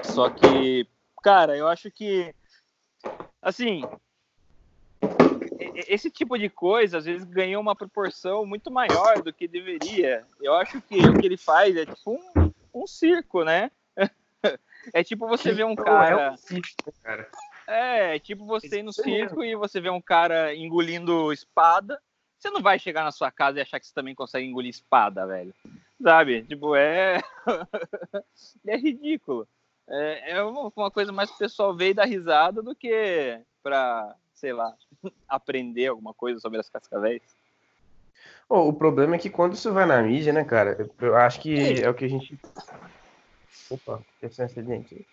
Só 0.03 0.29
que, 0.29 0.87
cara, 1.23 1.57
eu 1.57 1.67
acho 1.67 1.89
que 1.89 2.33
assim, 3.41 3.81
esse 5.87 6.09
tipo 6.09 6.37
de 6.37 6.49
coisa 6.49 6.97
às 6.97 7.05
vezes 7.05 7.23
ganhou 7.23 7.61
uma 7.61 7.75
proporção 7.75 8.45
muito 8.45 8.69
maior 8.69 9.21
do 9.21 9.33
que 9.33 9.47
deveria. 9.47 10.25
Eu 10.41 10.53
acho 10.55 10.81
que 10.81 10.95
o 11.07 11.19
que 11.19 11.25
ele 11.25 11.37
faz 11.37 11.75
é 11.75 11.85
tipo 11.85 12.11
um, 12.11 12.51
um 12.73 12.87
circo, 12.87 13.43
né? 13.43 13.71
É 14.93 15.03
tipo 15.03 15.27
você 15.27 15.51
ver 15.51 15.65
um 15.65 15.75
cara. 15.75 16.35
É, 16.49 17.03
cara. 17.03 17.29
é, 17.67 18.15
é 18.15 18.19
tipo 18.19 18.45
você 18.45 18.79
ir 18.79 18.83
no 18.83 18.93
circo 18.93 19.43
e 19.43 19.53
você 19.53 19.81
vê 19.81 19.89
um 19.89 19.99
cara 19.99 20.55
engolindo 20.55 21.33
espada 21.33 21.99
você 22.47 22.51
não 22.51 22.61
vai 22.61 22.79
chegar 22.79 23.03
na 23.03 23.11
sua 23.11 23.29
casa 23.29 23.59
e 23.59 23.61
achar 23.61 23.79
que 23.79 23.87
você 23.87 23.93
também 23.93 24.15
consegue 24.15 24.47
engolir 24.47 24.69
espada, 24.69 25.25
velho. 25.27 25.53
Sabe? 26.01 26.43
Tipo, 26.43 26.75
é. 26.75 27.21
é 28.65 28.77
ridículo. 28.77 29.47
É, 29.89 30.31
é 30.31 30.43
uma 30.43 30.91
coisa 30.91 31.11
mais 31.11 31.29
pro 31.29 31.39
pessoal 31.39 31.75
ver 31.75 31.89
e 31.89 31.93
dar 31.93 32.05
risada 32.05 32.61
do 32.61 32.75
que 32.75 33.39
pra, 33.61 34.15
sei 34.33 34.53
lá, 34.53 34.73
aprender 35.27 35.87
alguma 35.87 36.13
coisa 36.13 36.39
sobre 36.39 36.59
as 36.59 36.69
cascavéis. 36.69 37.21
Oh, 38.49 38.69
o 38.69 38.73
problema 38.73 39.15
é 39.15 39.19
que 39.19 39.29
quando 39.29 39.53
isso 39.53 39.73
vai 39.73 39.85
na 39.85 40.01
mídia, 40.01 40.31
né, 40.31 40.43
cara? 40.43 40.89
Eu 41.01 41.15
acho 41.17 41.41
que 41.41 41.81
é 41.81 41.89
o 41.89 41.93
que 41.93 42.05
a 42.05 42.09
gente 42.09 42.39
Opa, 43.69 44.01
esse 44.21 44.41
acidente 44.41 44.95
aí. 44.95 45.05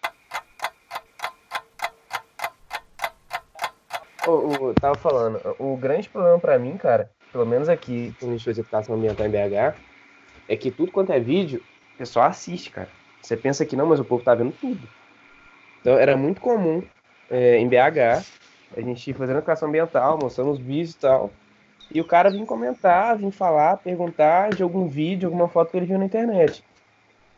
O, 4.26 4.68
o, 4.68 4.74
tava 4.74 4.94
falando, 4.94 5.38
o 5.58 5.76
grande 5.76 6.08
problema 6.08 6.38
para 6.38 6.58
mim, 6.58 6.78
cara, 6.78 7.10
pelo 7.34 7.44
menos 7.44 7.68
aqui, 7.68 8.14
quando 8.20 8.30
a 8.30 8.36
gente 8.36 8.44
faz 8.44 8.56
educação 8.56 8.94
ambiental 8.94 9.26
em 9.26 9.30
BH, 9.30 9.74
é 10.48 10.56
que 10.56 10.70
tudo 10.70 10.92
quanto 10.92 11.10
é 11.10 11.18
vídeo, 11.18 11.60
o 11.94 11.98
pessoal 11.98 12.26
assiste, 12.26 12.70
cara. 12.70 12.88
Você 13.20 13.36
pensa 13.36 13.66
que 13.66 13.74
não, 13.74 13.86
mas 13.86 13.98
o 13.98 14.04
povo 14.04 14.22
tá 14.22 14.36
vendo 14.36 14.52
tudo. 14.52 14.88
Então 15.80 15.98
era 15.98 16.16
muito 16.16 16.40
comum 16.40 16.80
é, 17.28 17.58
em 17.58 17.68
BH 17.68 18.24
a 18.76 18.80
gente 18.80 19.12
fazendo 19.14 19.38
educação 19.38 19.68
ambiental, 19.68 20.16
mostrando 20.16 20.52
os 20.52 20.60
vídeos 20.60 20.92
e 20.92 20.98
tal. 20.98 21.30
E 21.92 22.00
o 22.00 22.04
cara 22.04 22.30
vinha 22.30 22.46
comentar, 22.46 23.18
vinha 23.18 23.32
falar, 23.32 23.78
perguntar 23.78 24.50
de 24.50 24.62
algum 24.62 24.86
vídeo, 24.86 25.26
alguma 25.26 25.48
foto 25.48 25.72
que 25.72 25.76
ele 25.76 25.86
viu 25.86 25.98
na 25.98 26.04
internet. 26.04 26.62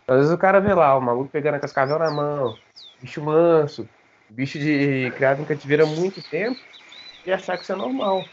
Às 0.07 0.17
vezes 0.17 0.33
o 0.33 0.39
cara 0.39 0.61
vê 0.61 0.75
lá, 0.75 0.95
o 0.97 1.01
maluco 1.01 1.31
pegando 1.31 1.55
a 1.55 1.59
cascavel 1.59 1.99
na 1.99 2.11
mão, 2.11 2.55
bicho 3.01 3.23
manso, 3.23 3.89
bicho 4.29 4.59
de 4.59 5.11
criado 5.17 5.41
em 5.41 5.47
cativeiro 5.47 5.85
há 5.85 5.87
muito 5.87 6.23
tempo, 6.23 6.61
e 7.25 7.33
achar 7.33 7.57
que 7.57 7.63
isso 7.63 7.73
é 7.73 7.77
normal. 7.77 8.25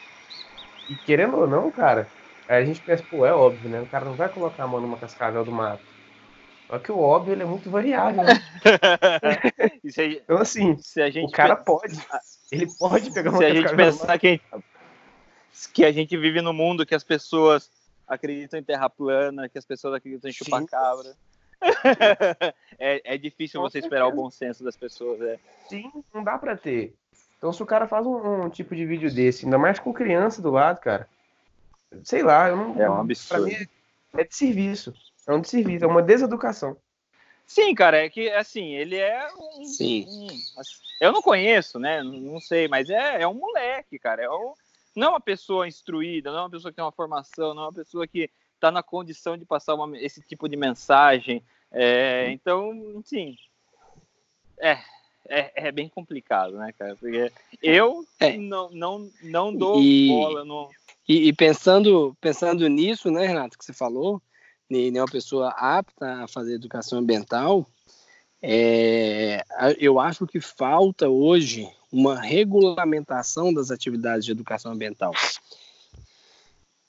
E 0.90 0.96
querendo 0.96 1.38
ou 1.38 1.48
não, 1.48 1.72
cara, 1.72 2.08
a 2.48 2.64
gente 2.64 2.82
pensa, 2.82 3.04
pô, 3.10 3.26
é 3.26 3.34
óbvio, 3.34 3.70
né? 3.70 3.82
O 3.82 3.88
cara 3.88 4.06
não 4.06 4.16
vai 4.16 4.30
colocar 4.30 4.64
a 4.64 4.68
mão 4.68 4.82
numa 4.82 4.98
cascavel 4.98 5.44
do 5.44 5.52
mato. 5.52 5.84
Só 6.68 6.80
que 6.80 6.92
o 6.92 7.00
óbvio 7.00 7.34
ele 7.34 7.44
é 7.44 7.46
muito 7.46 7.70
variável, 7.70 8.24
né? 8.24 8.34
então, 9.84 10.38
assim, 10.38 10.78
o 11.22 11.32
cara 11.32 11.56
pode. 11.56 11.96
Ele 12.52 12.68
pode 12.78 13.12
pegar 13.12 13.30
uma 13.30 13.38
Se 13.38 13.46
a 13.46 13.54
gente 13.54 13.76
pensar 13.76 14.18
que, 14.20 14.42
que 15.74 15.86
a 15.86 15.92
gente 15.92 16.18
vive 16.18 16.42
no 16.42 16.54
mundo 16.54 16.86
que 16.86 16.96
as 16.96 17.04
pessoas 17.04 17.70
acreditam 18.08 18.60
em 18.60 18.64
terra 18.64 18.90
plana, 18.90 19.48
que 19.50 19.58
as 19.58 19.66
pessoas 19.66 19.94
acreditam 19.94 20.30
em 20.30 20.34
chupacabra. 20.34 21.16
é, 22.80 23.14
é 23.16 23.18
difícil 23.18 23.62
Com 23.62 23.70
você 23.70 23.82
certeza. 23.82 23.88
esperar 23.88 24.08
o 24.08 24.16
bom 24.16 24.30
senso 24.30 24.64
das 24.64 24.76
pessoas. 24.76 25.22
É. 25.22 25.40
Sim, 25.70 25.92
não 26.14 26.24
dá 26.24 26.38
pra 26.38 26.58
ter. 26.58 26.94
Então, 27.44 27.52
se 27.52 27.62
o 27.62 27.66
cara 27.66 27.86
faz 27.86 28.06
um, 28.06 28.46
um, 28.46 28.50
tipo 28.50 28.74
de 28.74 28.86
vídeo 28.86 29.14
desse, 29.14 29.44
ainda 29.44 29.58
mais 29.58 29.78
com 29.78 29.92
criança 29.92 30.42
do 30.42 30.50
lado, 30.50 30.80
cara, 30.80 31.10
sei 32.02 32.24
lá, 32.24 32.48
eu 32.48 32.56
não. 32.56 32.82
É 32.82 32.90
um 32.90 33.02
absurdo. 33.02 33.50
Pra 33.50 33.60
mim 33.60 33.68
é 34.14 34.24
de 34.24 34.34
serviço. 34.34 34.94
É 35.28 35.34
um 35.34 35.42
de 35.42 35.50
serviço, 35.50 35.84
é 35.84 35.88
uma 35.90 36.02
deseducação. 36.02 36.78
Sim, 37.46 37.76
cara, 37.76 37.98
é 37.98 38.10
que 38.10 38.30
assim, 38.30 38.74
ele 38.76 38.96
é 38.96 39.28
um. 39.38 39.66
Sim. 39.66 40.06
Um, 40.08 40.28
eu 41.02 41.12
não 41.12 41.22
conheço, 41.22 41.78
né? 41.78 42.02
Não 42.02 42.40
sei, 42.40 42.70
mas 42.70 42.90
é, 42.90 43.24
é 43.24 43.28
um 43.28 43.34
moleque, 43.34 44.00
cara. 44.00 44.24
É 44.24 44.30
um, 44.30 44.54
não 44.96 45.08
é 45.08 45.10
uma 45.10 45.20
pessoa 45.20 45.68
instruída, 45.68 46.32
não 46.32 46.40
é 46.40 46.42
uma 46.44 46.50
pessoa 46.50 46.72
que 46.72 46.78
tem 46.78 46.86
uma 46.86 46.94
formação, 46.94 47.54
não 47.54 47.64
é 47.64 47.66
uma 47.66 47.74
pessoa 47.74 48.08
que 48.08 48.32
está 48.56 48.72
na 48.72 48.82
condição 48.82 49.36
de 49.36 49.44
passar 49.44 49.76
uma, 49.76 49.98
esse 49.98 50.22
tipo 50.22 50.48
de 50.48 50.56
mensagem. 50.56 51.44
É, 51.74 52.32
então, 52.32 53.04
sim. 53.04 53.36
É, 54.62 54.80
é, 55.30 55.68
é, 55.68 55.72
bem 55.72 55.88
complicado, 55.88 56.58
né, 56.58 56.74
cara? 56.78 56.96
Porque 56.96 57.32
eu 57.62 58.06
é. 58.20 58.38
não, 58.38 58.70
não, 58.72 59.12
não 59.22 59.56
dou 59.56 59.82
e, 59.82 60.08
bola 60.08 60.44
no. 60.44 60.70
E, 61.08 61.28
e, 61.30 61.34
pensando, 61.34 62.16
pensando 62.20 62.68
nisso, 62.68 63.12
né, 63.12 63.26
Renato, 63.26 63.58
que 63.58 63.66
você 63.66 63.74
falou, 63.74 64.22
nem 64.70 64.96
é 64.96 65.02
uma 65.02 65.12
pessoa 65.12 65.50
apta 65.50 66.24
a 66.24 66.28
fazer 66.28 66.54
educação 66.54 67.00
ambiental, 67.00 67.68
é, 68.42 69.44
eu 69.80 70.00
acho 70.00 70.28
que 70.28 70.42
falta 70.42 71.08
hoje 71.08 71.70
uma 71.92 72.20
regulamentação 72.20 73.54
das 73.54 73.72
atividades 73.72 74.26
de 74.26 74.32
educação 74.32 74.72
ambiental. 74.72 75.14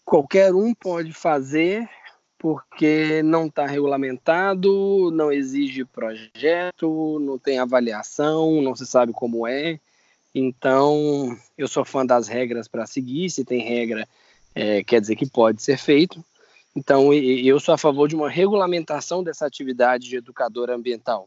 Qualquer 0.05 0.55
um 0.55 0.75
pode 0.75 1.12
fazer 1.12 1.88
porque 2.45 3.23
não 3.23 3.47
está 3.47 3.65
regulamentado, 3.65 5.11
não 5.11 5.33
exige 5.33 5.83
projeto, 5.83 7.19
não 7.19 7.39
tem 7.39 7.59
avaliação, 7.59 8.61
não 8.61 8.77
se 8.77 8.85
sabe 8.85 9.15
como 9.15 9.47
é. 9.47 9.81
Então, 10.35 11.35
eu 11.57 11.67
sou 11.67 11.87
fã 11.87 12.05
das 12.05 12.29
regras 12.29 12.69
para 12.69 12.85
seguir. 12.85 13.31
Se 13.31 13.47
tem 13.47 13.61
regra, 13.61 14.07
é, 14.55 14.85
quer 14.85 15.01
dizer 15.01 15.17
que 15.17 15.25
pode 15.25 15.63
ser 15.63 15.79
feito. 15.79 16.23
Então, 16.77 17.15
eu 17.15 17.59
sou 17.59 17.75
a 17.75 17.79
favor 17.79 18.09
de 18.09 18.15
uma 18.15 18.29
regulamentação 18.29 19.25
dessa 19.25 19.47
atividade 19.47 20.07
de 20.07 20.17
educador 20.17 20.69
ambiental. 20.69 21.27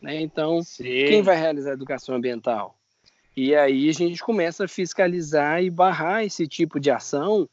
Né? 0.00 0.22
Então, 0.22 0.62
Sim. 0.62 0.84
quem 0.84 1.20
vai 1.20 1.36
realizar 1.36 1.72
a 1.72 1.74
educação 1.74 2.14
ambiental? 2.14 2.74
E 3.36 3.54
aí 3.54 3.90
a 3.90 3.92
gente 3.92 4.22
começa 4.22 4.64
a 4.64 4.68
fiscalizar 4.68 5.62
e 5.62 5.68
barrar 5.68 6.24
esse 6.24 6.48
tipo 6.48 6.80
de 6.80 6.90
ação 6.90 7.46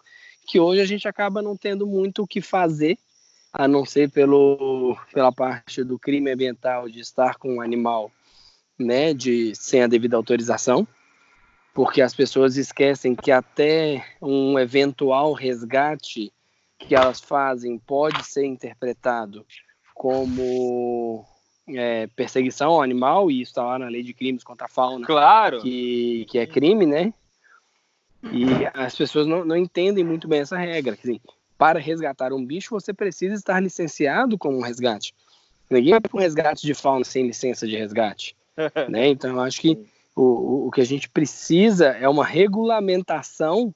que 0.47 0.59
hoje 0.59 0.81
a 0.81 0.85
gente 0.85 1.07
acaba 1.07 1.41
não 1.41 1.57
tendo 1.57 1.85
muito 1.85 2.23
o 2.23 2.27
que 2.27 2.39
fazer, 2.39 2.97
a 3.51 3.67
não 3.67 3.85
ser 3.85 4.09
pelo, 4.09 4.97
pela 5.13 5.31
parte 5.31 5.83
do 5.83 5.99
crime 5.99 6.31
ambiental 6.31 6.87
de 6.87 7.01
estar 7.01 7.35
com 7.35 7.55
um 7.55 7.61
animal 7.61 8.09
né, 8.79 9.13
de, 9.13 9.53
sem 9.55 9.83
a 9.83 9.87
devida 9.87 10.15
autorização, 10.15 10.87
porque 11.73 12.01
as 12.01 12.15
pessoas 12.15 12.55
esquecem 12.55 13.13
que 13.13 13.31
até 13.31 14.03
um 14.21 14.57
eventual 14.57 15.33
resgate 15.33 16.31
que 16.79 16.95
elas 16.95 17.19
fazem 17.19 17.77
pode 17.77 18.25
ser 18.25 18.45
interpretado 18.45 19.45
como 19.93 21.25
é, 21.69 22.07
perseguição 22.07 22.71
ao 22.71 22.81
animal, 22.81 23.29
e 23.29 23.41
isso 23.41 23.51
está 23.51 23.63
lá 23.63 23.79
na 23.79 23.89
lei 23.89 24.03
de 24.03 24.13
crimes 24.13 24.43
contra 24.43 24.65
a 24.65 24.69
fauna. 24.69 25.05
Claro! 25.05 25.61
Que, 25.61 26.25
que 26.29 26.37
é 26.37 26.45
crime, 26.45 26.85
né? 26.85 27.13
E 28.23 28.45
as 28.73 28.95
pessoas 28.95 29.27
não, 29.27 29.45
não 29.45 29.55
entendem 29.55 30.03
muito 30.03 30.27
bem 30.27 30.41
essa 30.41 30.57
regra. 30.57 30.93
Assim, 30.93 31.19
para 31.57 31.79
resgatar 31.79 32.33
um 32.33 32.45
bicho, 32.45 32.69
você 32.71 32.93
precisa 32.93 33.35
estar 33.35 33.59
licenciado 33.59 34.37
como 34.37 34.57
um 34.57 34.61
resgate. 34.61 35.13
Ninguém 35.69 35.91
vai 35.91 36.01
para 36.01 36.15
um 36.15 36.19
resgate 36.19 36.65
de 36.65 36.73
fauna 36.73 37.03
sem 37.03 37.27
licença 37.27 37.67
de 37.67 37.75
resgate. 37.75 38.35
né? 38.89 39.07
Então, 39.07 39.31
eu 39.31 39.41
acho 39.41 39.61
que 39.61 39.77
o, 40.15 40.67
o 40.67 40.71
que 40.71 40.81
a 40.81 40.85
gente 40.85 41.09
precisa 41.09 41.87
é 41.87 42.07
uma 42.07 42.25
regulamentação 42.25 43.73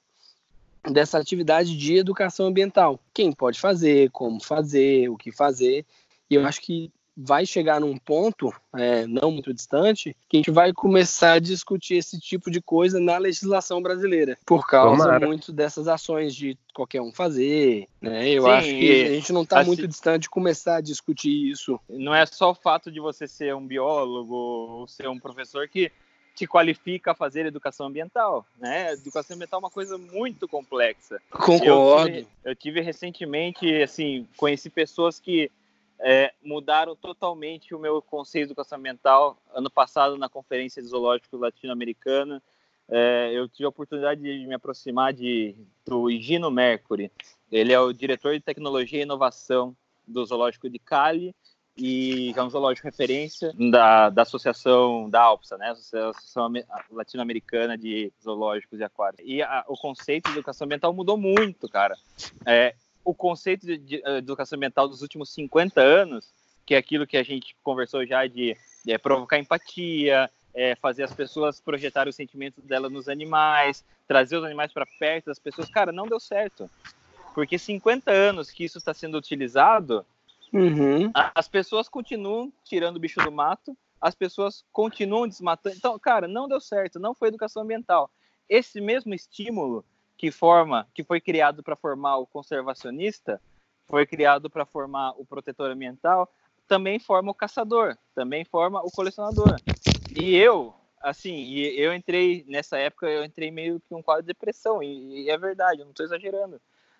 dessa 0.90 1.18
atividade 1.18 1.76
de 1.76 1.96
educação 1.96 2.46
ambiental. 2.46 2.98
Quem 3.14 3.32
pode 3.32 3.60
fazer, 3.60 4.10
como 4.10 4.42
fazer, 4.42 5.08
o 5.08 5.16
que 5.16 5.30
fazer. 5.30 5.86
E 6.28 6.34
eu 6.34 6.44
acho 6.44 6.60
que 6.60 6.90
vai 7.16 7.44
chegar 7.44 7.80
num 7.80 7.96
ponto, 7.96 8.52
é, 8.74 9.06
não 9.06 9.30
muito 9.30 9.52
distante, 9.52 10.16
que 10.28 10.36
a 10.36 10.38
gente 10.38 10.50
vai 10.50 10.72
começar 10.72 11.32
a 11.32 11.38
discutir 11.38 11.94
esse 11.94 12.18
tipo 12.18 12.50
de 12.50 12.60
coisa 12.60 12.98
na 12.98 13.18
legislação 13.18 13.82
brasileira, 13.82 14.38
por 14.46 14.66
causa 14.66 15.04
Tomara. 15.04 15.26
muito 15.26 15.52
dessas 15.52 15.88
ações 15.88 16.34
de 16.34 16.56
qualquer 16.74 17.02
um 17.02 17.12
fazer, 17.12 17.86
né? 18.00 18.28
Eu 18.30 18.44
Sim, 18.44 18.50
acho 18.50 18.68
que 18.68 19.02
a 19.04 19.08
gente 19.10 19.32
não 19.32 19.42
está 19.42 19.60
assim, 19.60 19.66
muito 19.66 19.86
distante 19.86 20.22
de 20.22 20.30
começar 20.30 20.76
a 20.76 20.80
discutir 20.80 21.50
isso. 21.50 21.78
Não 21.88 22.14
é 22.14 22.24
só 22.24 22.50
o 22.50 22.54
fato 22.54 22.90
de 22.90 23.00
você 23.00 23.26
ser 23.26 23.54
um 23.54 23.66
biólogo 23.66 24.34
ou 24.34 24.88
ser 24.88 25.08
um 25.08 25.18
professor 25.18 25.68
que 25.68 25.92
te 26.34 26.46
qualifica 26.46 27.12
a 27.12 27.14
fazer 27.14 27.44
educação 27.44 27.86
ambiental, 27.86 28.46
né? 28.58 28.92
Educação 28.94 29.36
ambiental 29.36 29.58
é 29.58 29.64
uma 29.64 29.70
coisa 29.70 29.98
muito 29.98 30.48
complexa. 30.48 31.20
Concordo. 31.30 31.68
Eu 31.68 32.06
tive, 32.06 32.26
eu 32.44 32.56
tive 32.56 32.80
recentemente, 32.80 33.82
assim, 33.82 34.26
conheci 34.36 34.70
pessoas 34.70 35.20
que 35.20 35.50
é, 36.02 36.32
mudaram 36.42 36.96
totalmente 36.96 37.74
o 37.74 37.78
meu 37.78 38.02
conceito 38.02 38.46
de 38.46 38.52
educação 38.52 38.78
ambiental. 38.78 39.40
Ano 39.54 39.70
passado, 39.70 40.18
na 40.18 40.28
Conferência 40.28 40.82
de 40.82 40.88
Zoológico 40.88 41.36
Latino-Americana, 41.36 42.42
é, 42.88 43.30
eu 43.32 43.48
tive 43.48 43.64
a 43.64 43.68
oportunidade 43.68 44.20
de 44.20 44.46
me 44.46 44.54
aproximar 44.54 45.12
de, 45.12 45.54
do 45.86 46.10
Higino 46.10 46.50
Mercury. 46.50 47.10
Ele 47.50 47.72
é 47.72 47.80
o 47.80 47.92
diretor 47.92 48.34
de 48.34 48.40
tecnologia 48.40 48.98
e 48.98 49.02
inovação 49.02 49.76
do 50.06 50.24
Zoológico 50.24 50.68
de 50.68 50.78
Cali 50.78 51.34
e 51.76 52.34
é 52.36 52.42
um 52.42 52.50
zoológico 52.50 52.86
referência 52.86 53.52
da, 53.70 54.10
da 54.10 54.22
associação 54.22 55.08
da 55.08 55.22
ALPSA, 55.22 55.56
né, 55.56 55.70
Associação 55.70 56.52
Latino-Americana 56.90 57.78
de 57.78 58.12
Zoológicos 58.22 58.78
e 58.78 58.84
Aquários. 58.84 59.22
E 59.24 59.42
a, 59.42 59.64
o 59.68 59.76
conceito 59.76 60.26
de 60.30 60.38
educação 60.38 60.66
ambiental 60.66 60.92
mudou 60.92 61.16
muito, 61.16 61.68
cara. 61.68 61.96
É, 62.44 62.74
o 63.04 63.14
conceito 63.14 63.66
de, 63.66 63.78
de, 63.78 64.02
eh, 64.04 64.18
educação 64.18 64.56
ambiental 64.56 64.88
dos 64.88 65.02
últimos 65.02 65.30
50 65.32 65.80
anos, 65.80 66.32
que 66.64 66.74
é 66.74 66.78
aquilo 66.78 67.06
que 67.06 67.16
a 67.16 67.22
gente 67.22 67.56
conversou 67.62 68.06
já 68.06 68.26
de, 68.26 68.56
de 68.84 68.98
provocar 68.98 69.38
empatia, 69.38 70.30
é, 70.54 70.74
fazer 70.76 71.02
as 71.02 71.12
pessoas 71.12 71.60
projetarem 71.60 72.10
os 72.10 72.16
sentimentos 72.16 72.64
delas 72.64 72.92
nos 72.92 73.08
animais, 73.08 73.84
trazer 74.06 74.36
os 74.36 74.44
animais 74.44 74.72
para 74.72 74.86
perto 74.98 75.26
das 75.26 75.38
pessoas, 75.38 75.68
cara, 75.70 75.90
não 75.90 76.06
deu 76.06 76.20
certo. 76.20 76.70
Porque 77.34 77.58
50 77.58 78.10
anos 78.10 78.50
que 78.50 78.64
isso 78.64 78.78
está 78.78 78.92
sendo 78.92 79.16
utilizado, 79.16 80.04
uhum. 80.52 81.10
as 81.14 81.48
pessoas 81.48 81.88
continuam 81.88 82.52
tirando 82.64 82.96
o 82.96 83.00
bicho 83.00 83.20
do 83.20 83.32
mato, 83.32 83.76
as 84.00 84.14
pessoas 84.14 84.64
continuam 84.72 85.26
desmatando. 85.26 85.76
Então, 85.76 85.98
cara, 85.98 86.28
não 86.28 86.48
deu 86.48 86.60
certo, 86.60 87.00
não 87.00 87.14
foi 87.14 87.28
educação 87.28 87.62
ambiental. 87.62 88.10
Esse 88.48 88.80
mesmo 88.80 89.14
estímulo 89.14 89.84
que 90.22 90.30
forma, 90.30 90.86
que 90.94 91.02
foi 91.02 91.20
criado 91.20 91.64
para 91.64 91.74
formar 91.74 92.18
o 92.18 92.28
conservacionista, 92.28 93.42
foi 93.88 94.06
criado 94.06 94.48
para 94.48 94.64
formar 94.64 95.10
o 95.18 95.26
protetor 95.26 95.68
ambiental, 95.68 96.32
também 96.68 97.00
forma 97.00 97.32
o 97.32 97.34
caçador, 97.34 97.98
também 98.14 98.44
forma 98.44 98.80
o 98.84 98.90
colecionador. 98.92 99.56
E 100.16 100.36
eu, 100.36 100.72
assim, 101.00 101.52
eu 101.54 101.92
entrei 101.92 102.44
nessa 102.46 102.78
época, 102.78 103.08
eu 103.08 103.24
entrei 103.24 103.50
meio 103.50 103.80
que 103.80 103.92
um 103.92 104.00
quadro 104.00 104.22
de 104.22 104.28
depressão, 104.28 104.80
e, 104.80 105.24
e 105.24 105.28
é 105.28 105.36
verdade, 105.36 105.80
eu 105.80 105.86
não 105.86 105.90
estou 105.90 106.06
exagerando, 106.06 106.54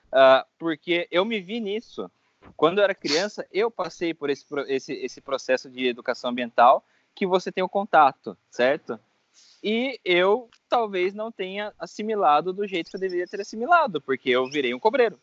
uh, 0.09 0.45
porque 0.59 1.07
eu 1.09 1.25
me 1.25 1.41
vi 1.41 1.61
nisso. 1.61 2.11
quando 2.57 2.79
eu 2.79 2.85
era 2.85 2.93
criança, 2.93 3.47
eu 3.53 3.71
passei 3.71 4.13
por 4.13 4.31
esse, 4.31 4.45
esse, 4.67 4.95
esse 4.95 5.21
processo 5.21 5.71
de 5.71 5.87
educação 5.87 6.31
ambiental 6.31 6.85
que 7.15 7.25
você 7.25 7.53
tem 7.53 7.63
o 7.63 7.69
contato, 7.69 8.37
certo? 8.51 8.99
E 9.63 10.01
eu 10.05 10.51
talvez 10.69 11.15
não 11.15 11.31
tenha 11.31 11.73
assimilado 11.79 12.53
do 12.53 12.67
jeito 12.67 12.91
que 12.91 12.97
eu 12.97 13.01
deveria 13.01 13.27
ter 13.27 13.41
assimilado, 13.41 14.01
porque 14.01 14.31
eu 14.31 14.49
virei 14.49 14.75
um 14.75 14.79
cobreiro. 14.79 15.21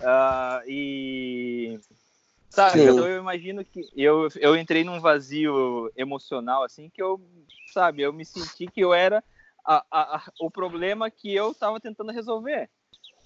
uh, 0.00 0.62
e 0.68 1.78
sabe, 2.48 2.78
Sim. 2.78 2.90
então 2.90 3.06
eu 3.06 3.18
imagino 3.18 3.64
que 3.64 3.88
eu, 3.94 4.28
eu 4.36 4.56
entrei 4.56 4.84
num 4.84 5.00
vazio 5.00 5.90
emocional 5.96 6.62
assim 6.62 6.88
que 6.88 7.02
eu, 7.02 7.20
sabe, 7.64 8.02
eu 8.02 8.12
me 8.12 8.24
senti 8.24 8.66
que 8.66 8.80
eu 8.80 8.94
era 8.94 9.22
a, 9.64 9.84
a, 9.90 10.16
a, 10.16 10.32
o 10.40 10.50
problema 10.50 11.10
que 11.10 11.34
eu 11.34 11.50
estava 11.50 11.80
tentando 11.80 12.12
resolver 12.12 12.70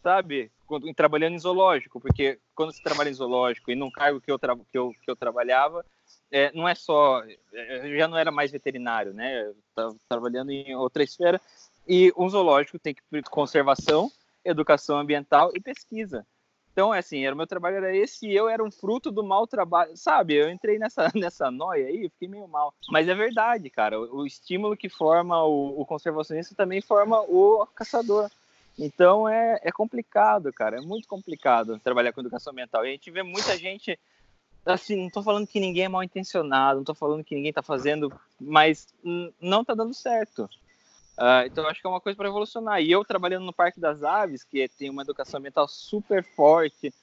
sabe? 0.02 0.50
Quando, 0.66 0.92
trabalhando 0.94 1.34
em 1.34 1.38
zoológico, 1.38 2.00
porque 2.00 2.40
quando 2.54 2.72
você 2.72 2.82
trabalha 2.82 3.10
em 3.10 3.14
zoológico 3.14 3.70
e 3.70 3.74
num 3.74 3.90
cargo 3.90 4.20
que 4.20 4.30
eu, 4.30 4.38
que 4.38 4.78
eu, 4.78 4.94
que 5.02 5.10
eu 5.10 5.16
trabalhava, 5.16 5.84
é, 6.30 6.52
não 6.52 6.68
é 6.68 6.74
só. 6.74 7.22
É, 7.52 7.92
eu 7.92 7.96
já 7.96 8.08
não 8.08 8.16
era 8.16 8.30
mais 8.30 8.50
veterinário, 8.50 9.12
né? 9.12 9.42
Eu 9.42 9.56
estava 9.68 9.96
trabalhando 10.08 10.50
em 10.50 10.74
outra 10.74 11.02
esfera. 11.02 11.40
E 11.88 12.12
um 12.16 12.28
zoológico 12.28 12.78
tem 12.78 12.94
que 12.94 13.02
conservação, 13.30 14.10
educação 14.44 14.98
ambiental 14.98 15.50
e 15.54 15.60
pesquisa. 15.60 16.24
Então, 16.72 16.94
é 16.94 16.98
assim, 16.98 17.24
era 17.24 17.34
o 17.34 17.36
meu 17.36 17.46
trabalho 17.46 17.76
era 17.76 17.94
esse 17.94 18.28
e 18.28 18.34
eu 18.34 18.48
era 18.48 18.62
um 18.62 18.70
fruto 18.70 19.10
do 19.10 19.24
mau 19.24 19.46
trabalho, 19.46 19.96
sabe? 19.96 20.34
Eu 20.34 20.48
entrei 20.50 20.78
nessa, 20.78 21.10
nessa 21.14 21.50
noia 21.50 21.86
aí, 21.86 22.08
fiquei 22.10 22.28
meio 22.28 22.46
mal. 22.46 22.72
Mas 22.88 23.08
é 23.08 23.14
verdade, 23.14 23.68
cara. 23.68 24.00
O, 24.00 24.20
o 24.20 24.26
estímulo 24.26 24.76
que 24.76 24.88
forma 24.88 25.42
o, 25.44 25.80
o 25.80 25.84
conservacionista 25.84 26.54
também 26.54 26.80
forma 26.80 27.20
o 27.22 27.66
caçador. 27.74 28.30
Então 28.78 29.28
é, 29.28 29.58
é 29.62 29.72
complicado, 29.72 30.52
cara, 30.52 30.78
é 30.78 30.80
muito 30.80 31.06
complicado 31.06 31.78
trabalhar 31.80 32.12
com 32.12 32.20
educação 32.20 32.52
ambiental. 32.52 32.84
E 32.84 32.88
a 32.88 32.92
gente 32.92 33.10
vê 33.10 33.22
muita 33.22 33.58
gente, 33.58 33.98
assim, 34.64 34.96
não 34.96 35.06
estou 35.06 35.22
falando 35.22 35.46
que 35.46 35.60
ninguém 35.60 35.84
é 35.84 35.88
mal 35.88 36.02
intencionado, 36.02 36.76
não 36.76 36.82
estou 36.82 36.94
falando 36.94 37.24
que 37.24 37.34
ninguém 37.34 37.50
está 37.50 37.62
fazendo, 37.62 38.12
mas 38.40 38.92
não 39.40 39.62
está 39.62 39.74
dando 39.74 39.94
certo. 39.94 40.48
Uh, 41.18 41.44
então 41.44 41.66
acho 41.66 41.80
que 41.80 41.86
é 41.86 41.90
uma 41.90 42.00
coisa 42.00 42.16
para 42.16 42.28
evolucionar. 42.28 42.80
E 42.80 42.90
eu 42.90 43.04
trabalhando 43.04 43.44
no 43.44 43.52
Parque 43.52 43.78
das 43.78 44.02
Aves, 44.02 44.42
que 44.42 44.68
tem 44.68 44.88
uma 44.88 45.02
educação 45.02 45.38
ambiental 45.38 45.68
super 45.68 46.24
forte, 46.24 46.94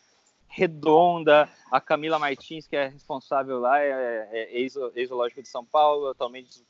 redonda, 0.48 1.48
a 1.72 1.80
Camila 1.80 2.18
Martins, 2.18 2.68
que 2.68 2.76
é 2.76 2.88
responsável 2.88 3.60
lá, 3.60 3.80
é, 3.80 4.28
é 4.32 4.60
ex-zoológico 4.60 5.42
de 5.42 5.48
São 5.48 5.64
Paulo, 5.64 6.08
atualmente 6.08 6.58
do 6.58 6.66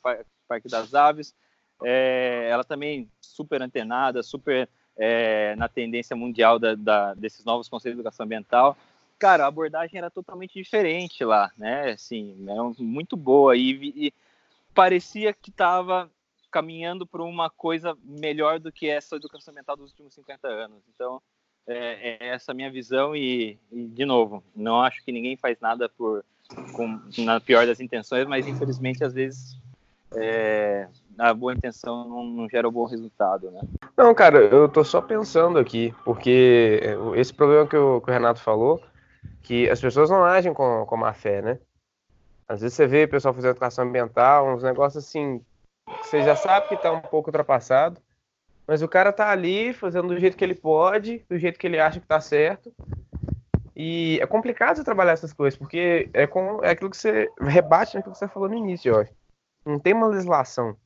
Parque 0.46 0.68
das 0.68 0.94
Aves. 0.94 1.34
É, 1.82 2.48
ela 2.50 2.64
também 2.64 3.10
super 3.20 3.62
antenada, 3.62 4.22
super 4.22 4.68
é, 4.96 5.54
na 5.56 5.68
tendência 5.68 6.16
mundial 6.16 6.58
da, 6.58 6.74
da, 6.74 7.14
desses 7.14 7.44
novos 7.44 7.68
conceitos 7.68 7.96
de 7.96 8.00
educação 8.00 8.24
ambiental, 8.24 8.76
cara, 9.18 9.44
a 9.44 9.48
abordagem 9.48 9.98
era 9.98 10.10
totalmente 10.10 10.54
diferente 10.54 11.24
lá, 11.24 11.50
né? 11.56 11.90
Assim, 11.90 12.36
era 12.48 12.62
muito 12.78 13.16
boa 13.16 13.56
e, 13.56 13.92
e 13.94 14.14
parecia 14.74 15.32
que 15.32 15.50
estava 15.50 16.10
caminhando 16.50 17.06
para 17.06 17.22
uma 17.22 17.50
coisa 17.50 17.96
melhor 18.02 18.58
do 18.58 18.72
que 18.72 18.88
essa 18.88 19.16
educação 19.16 19.52
ambiental 19.52 19.76
dos 19.76 19.90
últimos 19.90 20.14
50 20.14 20.48
anos. 20.48 20.82
Então, 20.94 21.20
é, 21.66 22.16
é 22.20 22.28
essa 22.28 22.54
minha 22.54 22.70
visão 22.70 23.14
e, 23.14 23.58
e, 23.70 23.86
de 23.86 24.04
novo, 24.04 24.42
não 24.56 24.80
acho 24.80 25.04
que 25.04 25.12
ninguém 25.12 25.36
faz 25.36 25.60
nada 25.60 25.88
por 25.88 26.24
com, 26.72 26.98
na 27.18 27.40
pior 27.40 27.66
das 27.66 27.80
intenções, 27.80 28.26
mas 28.26 28.46
infelizmente 28.46 29.04
às 29.04 29.12
vezes 29.12 29.58
é, 30.16 30.88
a 31.18 31.34
boa 31.34 31.52
intenção 31.52 32.08
não, 32.08 32.24
não 32.24 32.48
gera 32.48 32.66
o 32.66 32.70
um 32.70 32.72
bom 32.72 32.86
resultado, 32.86 33.50
né? 33.50 33.60
Não, 33.96 34.14
cara, 34.14 34.38
eu 34.38 34.68
tô 34.68 34.82
só 34.82 35.02
pensando 35.02 35.58
aqui, 35.58 35.94
porque 36.04 36.80
esse 37.16 37.34
problema 37.34 37.66
que 37.66 37.76
o, 37.76 38.00
que 38.00 38.10
o 38.10 38.12
Renato 38.12 38.40
falou, 38.40 38.80
que 39.42 39.68
as 39.70 39.80
pessoas 39.80 40.10
não 40.10 40.24
agem 40.24 40.52
com, 40.52 40.84
com 40.86 40.96
má 40.96 41.12
fé, 41.12 41.42
né? 41.42 41.58
Às 42.48 42.62
vezes 42.62 42.76
você 42.76 42.86
vê 42.86 43.04
o 43.04 43.08
pessoal 43.08 43.34
fazendo 43.34 43.50
educação 43.50 43.84
ambiental, 43.84 44.48
uns 44.48 44.62
negócios 44.62 45.04
assim, 45.04 45.40
que 46.00 46.06
você 46.06 46.22
já 46.22 46.34
sabe 46.34 46.68
que 46.68 46.76
tá 46.76 46.90
um 46.92 47.00
pouco 47.00 47.28
ultrapassado, 47.28 48.00
mas 48.66 48.82
o 48.82 48.88
cara 48.88 49.12
tá 49.12 49.30
ali 49.30 49.72
fazendo 49.72 50.08
do 50.08 50.18
jeito 50.18 50.36
que 50.36 50.44
ele 50.44 50.54
pode, 50.54 51.24
do 51.28 51.38
jeito 51.38 51.58
que 51.58 51.66
ele 51.66 51.78
acha 51.78 52.00
que 52.00 52.06
tá 52.06 52.20
certo. 52.20 52.72
E 53.74 54.18
é 54.20 54.26
complicado 54.26 54.76
você 54.76 54.84
trabalhar 54.84 55.12
essas 55.12 55.32
coisas, 55.32 55.58
porque 55.58 56.10
é, 56.12 56.26
com, 56.26 56.62
é 56.64 56.70
aquilo 56.70 56.90
que 56.90 56.96
você 56.96 57.30
rebate 57.40 57.94
naquilo 57.94 58.12
que 58.12 58.18
você 58.18 58.28
falou 58.28 58.48
no 58.48 58.56
início, 58.56 58.98
ó. 58.98 59.04
Não 59.64 59.78
tem 59.78 59.94
uma 59.94 60.08
legislação. 60.08 60.76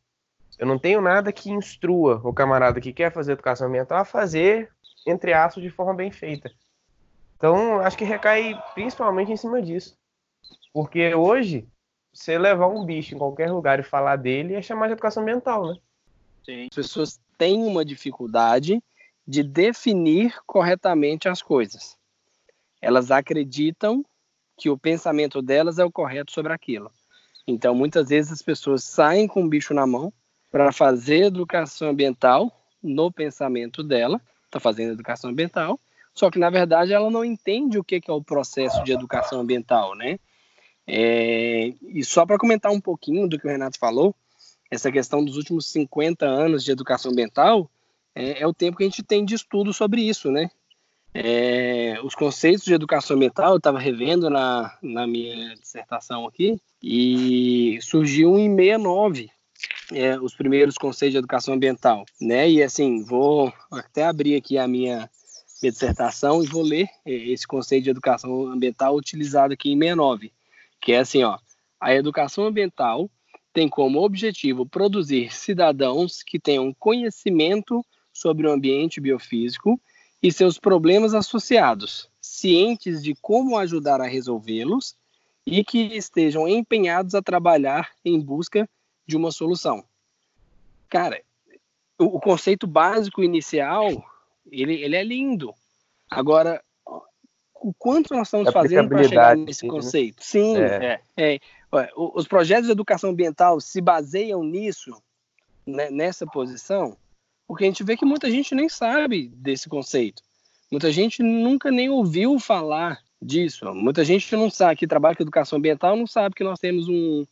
Eu 0.59 0.67
não 0.67 0.79
tenho 0.79 1.01
nada 1.01 1.33
que 1.33 1.51
instrua 1.51 2.21
o 2.23 2.33
camarada 2.33 2.81
que 2.81 2.93
quer 2.93 3.13
fazer 3.13 3.33
educação 3.33 3.69
ambiental 3.69 3.99
a 3.99 4.05
fazer, 4.05 4.71
entre 5.07 5.33
aspas, 5.33 5.63
de 5.63 5.71
forma 5.71 5.95
bem 5.95 6.11
feita. 6.11 6.53
Então, 7.43 7.81
acho 7.81 7.99
que 7.99 8.05
recai 8.05 8.57
principalmente 8.73 9.33
em 9.33 9.37
cima 9.37 9.61
disso. 9.61 9.99
Porque 10.73 11.13
hoje, 11.13 11.67
você 12.13 12.39
levar 12.39 12.69
um 12.69 12.85
bicho 12.85 13.17
em 13.17 13.19
qualquer 13.19 13.51
lugar 13.51 13.81
e 13.81 13.83
falar 13.83 14.15
dele 14.15 14.55
é 14.55 14.63
chamar 14.63 14.87
de 14.87 14.93
educação 14.93 15.25
ambiental, 15.25 15.67
né? 15.67 15.77
Sim. 16.45 16.69
As 16.71 16.77
pessoas 16.77 17.21
têm 17.37 17.65
uma 17.65 17.85
dificuldade 17.85 18.81
de 19.27 19.43
definir 19.43 20.37
corretamente 20.47 21.29
as 21.29 21.43
coisas. 21.43 21.99
Elas 22.81 23.11
acreditam 23.11 24.05
que 24.57 24.71
o 24.71 24.79
pensamento 24.79 25.43
delas 25.43 25.81
é 25.81 25.85
o 25.85 25.91
correto 25.91 26.31
sobre 26.31 26.53
aquilo. 26.53 26.93
Então, 27.45 27.75
muitas 27.75 28.09
vezes 28.09 28.31
as 28.31 28.43
pessoas 28.43 28.85
saem 28.85 29.27
com 29.27 29.43
o 29.43 29.49
bicho 29.49 29.75
na 29.75 29.85
mão 29.85 30.13
para 30.49 30.71
fazer 30.71 31.25
educação 31.25 31.89
ambiental 31.89 32.65
no 32.81 33.11
pensamento 33.11 33.83
dela, 33.83 34.21
está 34.45 34.61
fazendo 34.61 34.93
educação 34.93 35.31
ambiental, 35.31 35.81
só 36.15 36.31
que 36.31 36.39
na 36.39 36.51
verdade 36.51 36.93
ela 36.93 37.11
não 37.11 37.25
entende 37.25 37.79
o 37.79 37.85
que, 37.85 38.01
que 38.01 38.11
é 38.11 38.15
o 38.15 38.23
processo 38.23 38.83
de 38.85 38.93
educação 38.93 39.41
ambiental, 39.41 39.95
né? 39.95 40.19
É, 40.87 41.73
e 41.83 42.05
só 42.05 42.27
para 42.27 42.39
comentar 42.39 42.73
um 42.73 42.81
pouquinho 42.81 43.29
do 43.29 43.39
que 43.39 43.47
o 43.47 43.51
Renato 43.51 43.79
falou, 43.79 44.15
essa 44.71 44.91
questão 44.91 45.25
dos 45.25 45.37
últimos 45.37 45.67
50 45.71 46.27
anos 46.27 46.65
de 46.65 46.73
educação 46.73 47.13
ambiental 47.13 47.71
é, 48.15 48.43
é 48.43 48.47
o 48.47 48.55
tempo 48.55 48.77
que 48.77 48.85
a 48.85 48.87
gente 48.87 49.03
tem 49.03 49.25
de 49.25 49.35
estudo 49.35 49.73
sobre 49.73 50.03
isso, 50.03 50.31
né? 50.31 50.51
É, 51.15 51.99
os 52.03 52.15
conceitos 52.15 52.65
de 52.65 52.73
educação 52.73 53.17
ambiental, 53.17 53.53
eu 53.53 53.59
estava 53.59 53.79
revendo 53.79 54.31
na, 54.31 54.77
na 54.83 55.07
minha 55.07 55.55
dissertação 55.57 56.27
aqui, 56.27 56.59
e 56.83 57.79
surgiu 57.83 58.39
em 58.39 58.55
69, 58.57 59.31
é, 59.93 60.19
os 60.19 60.35
primeiros 60.35 60.77
conceitos 60.77 61.13
de 61.13 61.19
educação 61.19 61.55
ambiental, 61.55 62.05
né? 62.21 62.51
E 62.51 62.63
assim, 62.63 63.05
vou 63.05 63.53
até 63.71 64.05
abrir 64.05 64.37
aqui 64.37 64.57
a 64.57 64.67
minha, 64.67 65.09
minha 65.63 65.73
dissertação 65.73 66.43
e 66.43 66.47
vou 66.47 66.63
ler 66.63 66.89
é, 67.05 67.13
esse 67.13 67.47
conceito 67.47 67.85
de 67.85 67.91
educação 67.91 68.47
ambiental 68.47 68.97
utilizado 68.97 69.55
aqui 69.55 69.71
em 69.71 69.79
69, 69.79 70.33
que 70.81 70.93
é 70.93 70.99
assim, 70.99 71.23
ó, 71.23 71.39
a 71.81 71.95
educação 71.95 72.45
ambiental 72.45 73.11
tem 73.53 73.69
como 73.69 74.03
objetivo 74.03 74.67
produzir 74.67 75.33
cidadãos 75.33 76.23
que 76.23 76.39
tenham 76.39 76.75
conhecimento 76.75 77.85
sobre 78.13 78.47
o 78.47 78.53
ambiente 78.53 79.01
biofísico 79.01 79.81
e 80.23 80.33
seus 80.33 80.59
problemas 80.59 81.15
associados, 81.15 82.09
cientes 82.21 83.03
de 83.03 83.15
como 83.21 83.59
ajudar 83.59 84.01
a 84.01 84.07
resolvê-los 84.07 84.97
e 85.45 85.65
que 85.65 85.97
estejam 85.97 86.47
empenhados 86.47 87.15
a 87.15 87.23
trabalhar 87.23 87.91
em 88.05 88.21
busca 88.21 88.69
de 89.07 89.17
uma 89.17 89.33
solução. 89.33 89.85
Cara, 90.89 91.21
o, 91.99 92.05
o 92.17 92.21
conceito 92.21 92.67
básico 92.67 93.23
inicial, 93.23 94.05
ele, 94.51 94.75
ele 94.83 94.97
é 94.97 95.05
lindo. 95.05 95.55
Agora, 96.11 96.63
o 97.55 97.73
quanto 97.73 98.15
nós 98.15 98.29
estamos 98.29 98.53
fazendo 98.53 98.89
para 98.89 99.05
chegar 99.05 99.37
nesse 99.37 99.65
né? 99.65 99.71
conceito? 99.71 100.17
Né? 100.17 100.23
Sim, 100.23 100.57
é. 100.57 101.01
É, 101.17 101.35
é. 101.35 101.91
os 101.97 102.27
projetos 102.27 102.67
de 102.67 102.73
educação 102.73 103.11
ambiental 103.11 103.61
se 103.61 103.81
baseiam 103.81 104.43
nisso, 104.43 104.91
né, 105.67 105.91
nessa 105.91 106.27
posição, 106.27 106.97
porque 107.47 107.65
a 107.65 107.67
gente 107.67 107.85
vê 107.85 107.97
que 107.97 108.05
muita 108.05 108.31
gente 108.31 108.55
nem 108.55 108.69
sabe 108.69 109.29
desse 109.29 109.69
conceito. 109.69 110.23
Muita 110.71 110.91
gente 110.91 111.23
nunca 111.23 111.71
nem 111.71 111.91
ouviu 111.91 112.39
falar 112.39 112.99
disso. 113.21 113.73
Muita 113.75 114.05
gente 114.05 114.35
não 114.35 114.51
sabe 114.51 114.77
que 114.77 114.87
trabalha 114.87 115.15
com 115.15 115.23
educação 115.23 115.59
ambiental 115.59 115.97
não 115.97 116.07
sabe 116.07 116.35
que 116.35 116.43
nós 116.43 116.59
temos 116.59 116.89
um, 116.89 117.25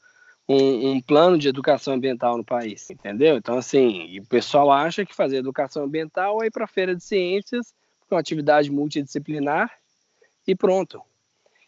um, 0.53 0.91
um, 0.91 1.01
plano 1.01 1.39
de 1.39 1.49
educação 1.49 1.95
ambiental 1.95 2.37
no 2.37 2.45
país, 2.45 2.91
entendeu? 2.91 3.37
Então, 3.37 3.57
assim, 3.57 4.19
o 4.19 4.27
pessoal 4.27 4.73
acha 4.73 5.07
que 5.07 5.15
fazer 5.15 5.37
educação 5.37 5.85
ambiental 5.85 6.43
é 6.43 6.47
ir 6.47 6.51
para 6.51 6.65
a 6.65 6.69
feira 6.69 6.95
de 6.95 7.05
ciências, 7.05 7.73
com 8.09 8.15
é 8.15 8.17
uma 8.17 8.21
atividade 8.21 8.69
multidisciplinar, 8.69 9.71
e 10.45 10.57
pronto. 10.57 11.01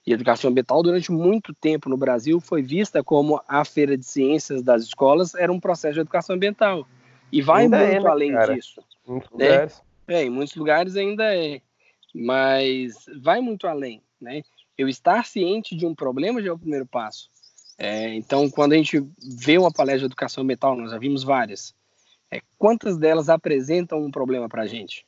E 0.05 0.12
educação 0.12 0.51
ambiental, 0.51 0.83
durante 0.83 1.12
muito 1.12 1.55
tempo 1.55 1.88
no 1.88 1.97
Brasil, 1.97 2.40
foi 2.40 2.61
vista 2.61 3.05
como 3.05 3.40
a 3.47 3.64
feira 3.64 3.97
de 3.97 4.05
ciências 4.05 4.61
das 4.64 4.83
escolas 4.83 5.33
era 5.37 5.53
um 5.53 5.61
processo 5.61 5.95
de 5.95 6.01
educação 6.01 6.35
ambiental. 6.35 6.85
E 7.31 7.40
vai 7.40 7.62
ainda 7.62 7.79
muito 7.79 7.92
é, 7.92 8.01
né, 8.01 8.11
além 8.11 8.33
cara? 8.33 8.55
disso. 8.55 8.83
Muitos 9.07 9.31
né? 9.31 9.47
lugares. 9.47 9.83
É, 10.09 10.25
em 10.25 10.31
muitos 10.31 10.57
lugares 10.57 10.97
ainda 10.97 11.33
é. 11.37 11.61
Mas 12.12 13.07
vai 13.23 13.40
muito 13.40 13.68
além, 13.68 14.03
né? 14.21 14.42
Eu 14.77 14.88
estar 14.88 15.25
ciente 15.25 15.77
de 15.77 15.87
um 15.87 15.95
problema 15.95 16.42
já 16.42 16.49
é 16.49 16.53
o 16.53 16.59
primeiro 16.59 16.85
passo. 16.85 17.31
É, 17.85 18.14
então, 18.14 18.49
quando 18.49 18.75
a 18.75 18.77
gente 18.77 19.05
vê 19.18 19.59
uma 19.59 19.73
palestra 19.73 20.01
de 20.01 20.05
educação 20.05 20.45
ambiental, 20.45 20.77
nós 20.77 20.92
já 20.92 20.99
vimos 20.99 21.25
várias, 21.25 21.75
é, 22.31 22.40
quantas 22.57 22.97
delas 22.97 23.29
apresentam 23.29 23.99
um 24.05 24.11
problema 24.11 24.49
para 24.49 24.62
a 24.62 24.66
gente? 24.68 25.05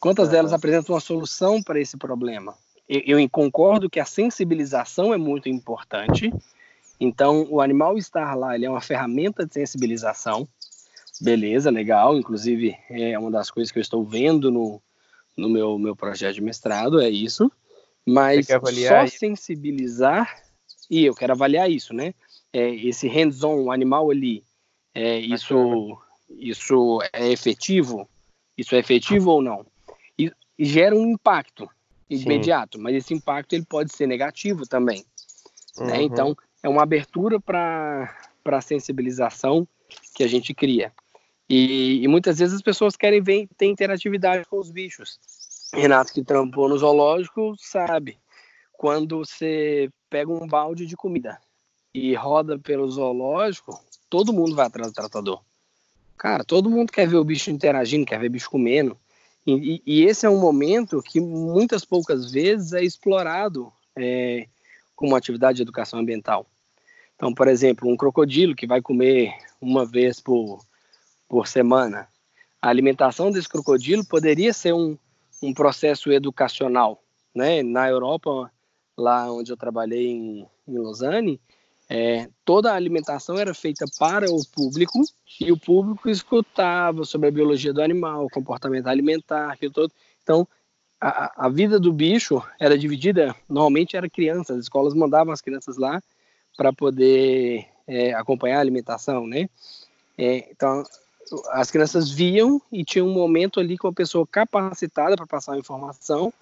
Quantas 0.00 0.30
delas 0.30 0.54
apresentam 0.54 0.94
uma 0.94 1.00
solução 1.00 1.62
para 1.62 1.78
esse 1.78 1.98
problema? 1.98 2.54
eu, 2.90 3.20
eu 3.20 3.30
concordo 3.30 3.88
que 3.88 4.00
a 4.00 4.04
sensibilização 4.04 5.14
é 5.14 5.16
muito 5.16 5.48
importante. 5.48 6.32
Então, 6.98 7.46
o 7.48 7.60
animal 7.60 7.96
estar 7.96 8.34
lá, 8.34 8.56
ele 8.56 8.66
é 8.66 8.70
uma 8.70 8.80
ferramenta 8.80 9.46
de 9.46 9.54
sensibilização. 9.54 10.48
Beleza, 11.20 11.70
legal. 11.70 12.16
Inclusive, 12.16 12.76
é 12.90 13.16
uma 13.16 13.30
das 13.30 13.50
coisas 13.50 13.70
que 13.70 13.78
eu 13.78 13.82
estou 13.82 14.04
vendo 14.04 14.50
no, 14.50 14.82
no 15.36 15.48
meu, 15.48 15.78
meu 15.78 15.94
projeto 15.94 16.34
de 16.34 16.40
mestrado, 16.40 17.00
é 17.00 17.08
isso. 17.08 17.50
Mas 18.04 18.48
só 18.48 19.06
sensibilizar, 19.06 20.42
e 20.90 21.04
eu 21.04 21.14
quero 21.14 21.32
avaliar 21.32 21.70
isso, 21.70 21.94
né? 21.94 22.12
É, 22.52 22.68
esse 22.74 23.06
hands-on, 23.06 23.62
o 23.62 23.70
animal 23.70 24.10
ali, 24.10 24.42
é, 24.92 25.18
isso, 25.18 25.96
isso 26.28 26.98
é 27.12 27.30
efetivo? 27.30 28.08
Isso 28.58 28.74
é 28.74 28.78
efetivo 28.78 29.30
ou 29.30 29.40
não? 29.40 29.64
E, 30.18 30.32
e 30.58 30.64
gera 30.64 30.94
um 30.94 31.12
impacto 31.12 31.70
imediato, 32.10 32.76
Sim. 32.76 32.82
mas 32.82 32.96
esse 32.96 33.14
impacto 33.14 33.52
ele 33.52 33.64
pode 33.64 33.94
ser 33.94 34.06
negativo 34.08 34.66
também. 34.66 35.04
Né? 35.78 35.84
Uhum. 35.84 35.86
Né? 35.86 36.02
Então, 36.02 36.36
é 36.62 36.68
uma 36.68 36.82
abertura 36.82 37.38
para 37.40 38.12
a 38.44 38.60
sensibilização 38.60 39.66
que 40.14 40.24
a 40.24 40.28
gente 40.28 40.52
cria. 40.52 40.92
E, 41.48 42.02
e, 42.02 42.08
muitas 42.08 42.38
vezes 42.38 42.54
as 42.54 42.62
pessoas 42.62 42.96
querem 42.96 43.20
ver, 43.20 43.48
ter 43.56 43.66
interatividade 43.66 44.44
com 44.48 44.58
os 44.58 44.70
bichos. 44.70 45.18
Renato, 45.74 46.12
que 46.12 46.22
trampou 46.22 46.68
no 46.68 46.78
zoológico, 46.78 47.54
sabe. 47.58 48.18
Quando 48.72 49.18
você 49.18 49.90
pega 50.10 50.30
um 50.30 50.46
balde 50.46 50.84
de 50.84 50.96
comida 50.96 51.40
e 51.94 52.14
roda 52.14 52.58
pelo 52.58 52.90
zoológico, 52.90 53.80
todo 54.08 54.32
mundo 54.32 54.54
vai 54.54 54.66
atrás 54.66 54.90
do 54.90 54.94
tratador. 54.94 55.40
Cara, 56.18 56.44
todo 56.44 56.68
mundo 56.68 56.92
quer 56.92 57.08
ver 57.08 57.16
o 57.16 57.24
bicho 57.24 57.50
interagindo, 57.50 58.04
quer 58.04 58.18
ver 58.20 58.26
o 58.26 58.32
bicho 58.32 58.50
comendo. 58.50 58.96
E, 59.46 59.82
e 59.86 60.04
esse 60.04 60.26
é 60.26 60.30
um 60.30 60.38
momento 60.38 61.02
que 61.02 61.20
muitas 61.20 61.84
poucas 61.84 62.30
vezes 62.30 62.72
é 62.72 62.84
explorado 62.84 63.72
é, 63.96 64.46
como 64.94 65.16
atividade 65.16 65.56
de 65.56 65.62
educação 65.62 65.98
ambiental. 65.98 66.46
Então, 67.16 67.32
por 67.32 67.48
exemplo, 67.48 67.88
um 67.88 67.96
crocodilo 67.96 68.54
que 68.54 68.66
vai 68.66 68.82
comer 68.82 69.32
uma 69.60 69.86
vez 69.86 70.20
por 70.20 70.60
por 71.30 71.46
semana. 71.46 72.08
A 72.60 72.68
alimentação 72.68 73.30
desse 73.30 73.48
crocodilo 73.48 74.04
poderia 74.04 74.52
ser 74.52 74.74
um, 74.74 74.98
um 75.40 75.54
processo 75.54 76.10
educacional. 76.10 77.00
Né? 77.32 77.62
Na 77.62 77.88
Europa, 77.88 78.50
lá 79.00 79.32
onde 79.32 79.50
eu 79.50 79.56
trabalhei 79.56 80.08
em, 80.08 80.46
em 80.68 80.78
Lausanne, 80.78 81.40
é, 81.88 82.28
toda 82.44 82.70
a 82.70 82.76
alimentação 82.76 83.36
era 83.36 83.52
feita 83.52 83.84
para 83.98 84.30
o 84.30 84.46
público 84.54 85.00
e 85.40 85.50
o 85.50 85.58
público 85.58 86.08
escutava 86.08 87.04
sobre 87.04 87.28
a 87.28 87.32
biologia 87.32 87.72
do 87.72 87.82
animal, 87.82 88.28
comportamento 88.30 88.86
alimentar, 88.86 89.50
aquilo 89.50 89.72
todo. 89.72 89.92
Então, 90.22 90.46
a, 91.00 91.46
a 91.46 91.48
vida 91.48 91.80
do 91.80 91.92
bicho 91.92 92.40
era 92.60 92.78
dividida, 92.78 93.34
normalmente 93.48 93.96
era 93.96 94.08
crianças, 94.08 94.58
as 94.58 94.62
escolas 94.64 94.94
mandavam 94.94 95.32
as 95.32 95.40
crianças 95.40 95.76
lá 95.76 96.00
para 96.56 96.72
poder 96.72 97.66
é, 97.88 98.12
acompanhar 98.14 98.58
a 98.58 98.60
alimentação, 98.60 99.26
né? 99.26 99.48
É, 100.16 100.48
então, 100.50 100.84
as 101.50 101.70
crianças 101.70 102.10
viam 102.10 102.60
e 102.70 102.84
tinha 102.84 103.04
um 103.04 103.12
momento 103.12 103.58
ali 103.58 103.76
com 103.76 103.88
a 103.88 103.92
pessoa 103.92 104.26
capacitada 104.26 105.16
para 105.16 105.26
passar 105.26 105.54
a 105.54 105.58
informação 105.58 106.32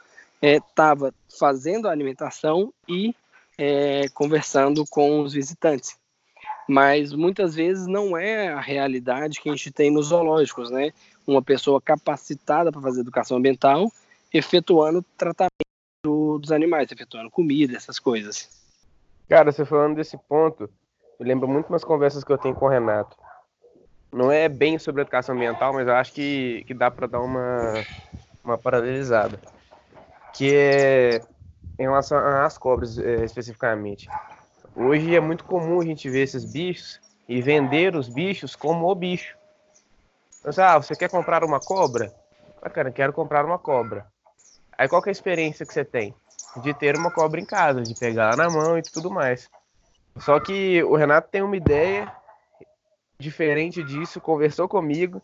estava 0.42 1.08
é, 1.08 1.12
fazendo 1.38 1.88
a 1.88 1.90
alimentação 1.90 2.72
e 2.88 3.14
é, 3.56 4.08
conversando 4.14 4.84
com 4.88 5.20
os 5.20 5.32
visitantes. 5.32 5.96
Mas 6.68 7.12
muitas 7.12 7.54
vezes 7.54 7.86
não 7.86 8.16
é 8.16 8.48
a 8.48 8.60
realidade 8.60 9.40
que 9.40 9.48
a 9.48 9.52
gente 9.52 9.70
tem 9.70 9.90
nos 9.90 10.08
zoológicos, 10.08 10.70
né? 10.70 10.92
Uma 11.26 11.42
pessoa 11.42 11.80
capacitada 11.80 12.70
para 12.70 12.80
fazer 12.80 13.00
educação 13.00 13.38
ambiental, 13.38 13.90
efetuando 14.32 15.04
tratamento 15.16 16.38
dos 16.38 16.52
animais, 16.52 16.92
efetuando 16.92 17.30
comida, 17.30 17.76
essas 17.76 17.98
coisas. 17.98 18.48
Cara, 19.28 19.50
você 19.50 19.64
falando 19.64 19.96
desse 19.96 20.16
ponto, 20.16 20.70
me 21.18 21.26
lembra 21.26 21.46
muito 21.46 21.68
umas 21.68 21.84
conversas 21.84 22.22
que 22.22 22.30
eu 22.30 22.38
tenho 22.38 22.54
com 22.54 22.66
o 22.66 22.68
Renato 22.68 23.16
não 24.12 24.32
é 24.32 24.48
bem 24.48 24.78
sobre 24.78 25.02
educação 25.02 25.34
ambiental, 25.34 25.72
mas 25.72 25.86
eu 25.86 25.94
acho 25.94 26.12
que, 26.12 26.64
que 26.66 26.74
dá 26.74 26.90
para 26.90 27.06
dar 27.06 27.20
uma, 27.20 27.74
uma 28.42 28.58
paralelizada. 28.58 29.38
Que 30.38 30.54
é 30.54 31.22
em 31.78 31.82
relação 31.82 32.16
às 32.16 32.56
cobras 32.56 32.96
é, 32.96 33.24
especificamente. 33.24 34.08
Hoje 34.76 35.14
é 35.14 35.18
muito 35.18 35.42
comum 35.42 35.80
a 35.80 35.84
gente 35.84 36.08
ver 36.08 36.22
esses 36.22 36.44
bichos 36.44 37.00
e 37.28 37.42
vender 37.42 37.96
os 37.96 38.08
bichos 38.08 38.54
como 38.54 38.88
o 38.88 38.94
bicho. 38.94 39.36
Então, 40.40 40.64
ah, 40.64 40.78
você 40.78 40.94
quer 40.94 41.10
comprar 41.10 41.42
uma 41.42 41.58
cobra? 41.58 42.14
Ah, 42.62 42.70
cara, 42.70 42.92
quero 42.92 43.12
comprar 43.12 43.44
uma 43.44 43.58
cobra. 43.58 44.06
Aí 44.78 44.88
qual 44.88 45.02
é 45.04 45.08
a 45.08 45.12
experiência 45.12 45.66
que 45.66 45.74
você 45.74 45.84
tem? 45.84 46.14
De 46.62 46.72
ter 46.72 46.96
uma 46.96 47.10
cobra 47.10 47.40
em 47.40 47.44
casa, 47.44 47.82
de 47.82 47.94
pegar 47.96 48.36
na 48.36 48.48
mão 48.48 48.78
e 48.78 48.82
tudo 48.82 49.10
mais. 49.10 49.50
Só 50.18 50.38
que 50.38 50.80
o 50.84 50.94
Renato 50.94 51.28
tem 51.30 51.42
uma 51.42 51.56
ideia 51.56 52.12
diferente 53.18 53.82
disso, 53.82 54.20
conversou 54.20 54.68
comigo, 54.68 55.20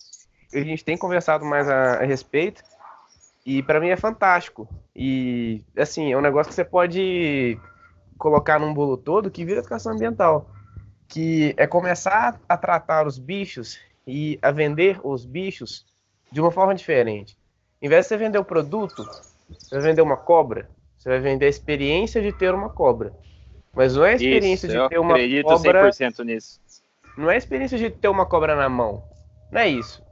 a 0.52 0.58
gente 0.58 0.84
tem 0.84 0.98
conversado 0.98 1.44
mais 1.44 1.68
a, 1.68 1.94
a 1.94 2.04
respeito, 2.04 2.64
e 3.44 3.62
para 3.62 3.80
mim 3.80 3.88
é 3.88 3.96
fantástico. 3.96 4.68
E, 4.94 5.62
assim, 5.76 6.12
é 6.12 6.16
um 6.16 6.20
negócio 6.20 6.50
que 6.50 6.54
você 6.54 6.64
pode 6.64 7.58
colocar 8.18 8.58
num 8.58 8.72
bolo 8.72 8.96
todo 8.96 9.30
que 9.30 9.44
vira 9.44 9.60
educação 9.60 9.92
ambiental, 9.92 10.50
que 11.08 11.54
é 11.56 11.66
começar 11.66 12.40
a 12.48 12.56
tratar 12.56 13.06
os 13.06 13.18
bichos 13.18 13.78
e 14.06 14.38
a 14.40 14.50
vender 14.50 15.00
os 15.02 15.24
bichos 15.24 15.84
de 16.30 16.40
uma 16.40 16.50
forma 16.50 16.74
diferente. 16.74 17.36
Em 17.80 17.88
vez 17.88 18.04
de 18.04 18.08
você 18.08 18.16
vender 18.16 18.38
o 18.38 18.44
produto, 18.44 19.04
você 19.48 19.74
vai 19.74 19.80
vender 19.80 20.02
uma 20.02 20.16
cobra, 20.16 20.68
você 20.96 21.08
vai 21.08 21.20
vender 21.20 21.46
a 21.46 21.50
experiência 21.50 22.22
de 22.22 22.32
ter 22.32 22.54
uma 22.54 22.70
cobra. 22.70 23.12
Mas 23.74 23.96
não 23.96 24.04
é 24.04 24.12
a 24.12 24.14
experiência 24.14 24.66
Isso, 24.66 24.78
de 24.78 24.88
ter 24.88 24.98
uma 24.98 25.08
cobra. 25.08 25.22
Eu 25.22 25.48
acredito 25.48 25.48
100% 25.48 26.24
nisso 26.24 26.60
não 27.16 27.30
é 27.30 27.34
a 27.34 27.38
experiência 27.38 27.78
de 27.78 27.90
ter 27.90 28.08
uma 28.08 28.26
cobra 28.26 28.56
na 28.56 28.68
mão. 28.68 29.02
Não 29.50 29.60
é 29.60 29.68
isso. 29.68 30.02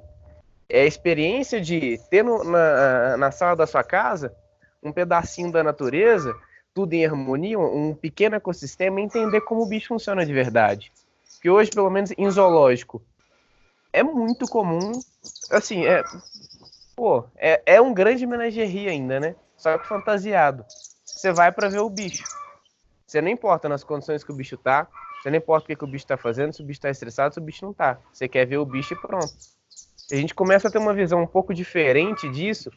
É 0.72 0.80
a 0.80 0.86
experiência 0.86 1.60
de 1.60 2.00
ter 2.08 2.24
no, 2.24 2.42
na, 2.42 3.18
na 3.18 3.30
sala 3.30 3.54
da 3.54 3.66
sua 3.66 3.84
casa 3.84 4.34
um 4.82 4.90
pedacinho 4.90 5.52
da 5.52 5.62
natureza, 5.62 6.34
tudo 6.72 6.94
em 6.94 7.04
harmonia, 7.04 7.58
um 7.58 7.94
pequeno 7.94 8.36
ecossistema, 8.36 8.98
e 8.98 9.04
entender 9.04 9.42
como 9.42 9.62
o 9.62 9.66
bicho 9.66 9.88
funciona 9.88 10.24
de 10.24 10.32
verdade. 10.32 10.90
Que 11.42 11.50
hoje, 11.50 11.70
pelo 11.70 11.90
menos 11.90 12.10
em 12.16 12.30
zoológico, 12.30 13.02
é 13.92 14.02
muito 14.02 14.48
comum. 14.48 14.92
Assim, 15.50 15.84
é. 15.84 16.02
Pô, 16.96 17.24
é, 17.36 17.62
é 17.66 17.80
um 17.80 17.92
grande 17.92 18.26
menagerie 18.26 18.88
ainda, 18.88 19.20
né? 19.20 19.36
Só 19.58 19.76
que 19.76 19.86
fantasiado. 19.86 20.64
Você 21.04 21.32
vai 21.32 21.52
para 21.52 21.68
ver 21.68 21.80
o 21.80 21.90
bicho. 21.90 22.24
Você 23.06 23.20
não 23.20 23.28
importa 23.28 23.68
nas 23.68 23.84
condições 23.84 24.24
que 24.24 24.32
o 24.32 24.34
bicho 24.34 24.56
tá, 24.56 24.88
você 25.22 25.28
não 25.28 25.36
importa 25.36 25.64
o 25.64 25.66
que, 25.66 25.76
que 25.76 25.84
o 25.84 25.86
bicho 25.86 26.04
está 26.04 26.16
fazendo, 26.16 26.54
se 26.54 26.62
o 26.62 26.64
bicho 26.64 26.78
está 26.78 26.88
estressado, 26.88 27.34
se 27.34 27.40
o 27.40 27.42
bicho 27.42 27.62
não 27.62 27.72
está. 27.72 27.98
Você 28.10 28.26
quer 28.26 28.46
ver 28.46 28.56
o 28.56 28.64
bicho 28.64 28.94
e 28.94 28.96
pronto. 28.96 29.32
A 30.10 30.16
gente 30.16 30.34
começa 30.34 30.68
a 30.68 30.70
ter 30.70 30.78
uma 30.78 30.94
visão 30.94 31.22
um 31.22 31.26
pouco 31.26 31.54
diferente 31.54 32.28
disso, 32.30 32.70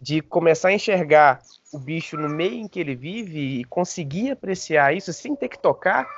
de 0.00 0.20
começar 0.20 0.68
a 0.68 0.72
enxergar 0.72 1.42
o 1.72 1.78
bicho 1.78 2.16
no 2.16 2.28
meio 2.28 2.54
em 2.54 2.68
que 2.68 2.80
ele 2.80 2.94
vive 2.94 3.60
e 3.60 3.64
conseguir 3.64 4.32
apreciar 4.32 4.94
isso 4.94 5.12
sem 5.12 5.36
ter 5.36 5.48
que 5.48 5.58
tocar. 5.58 6.08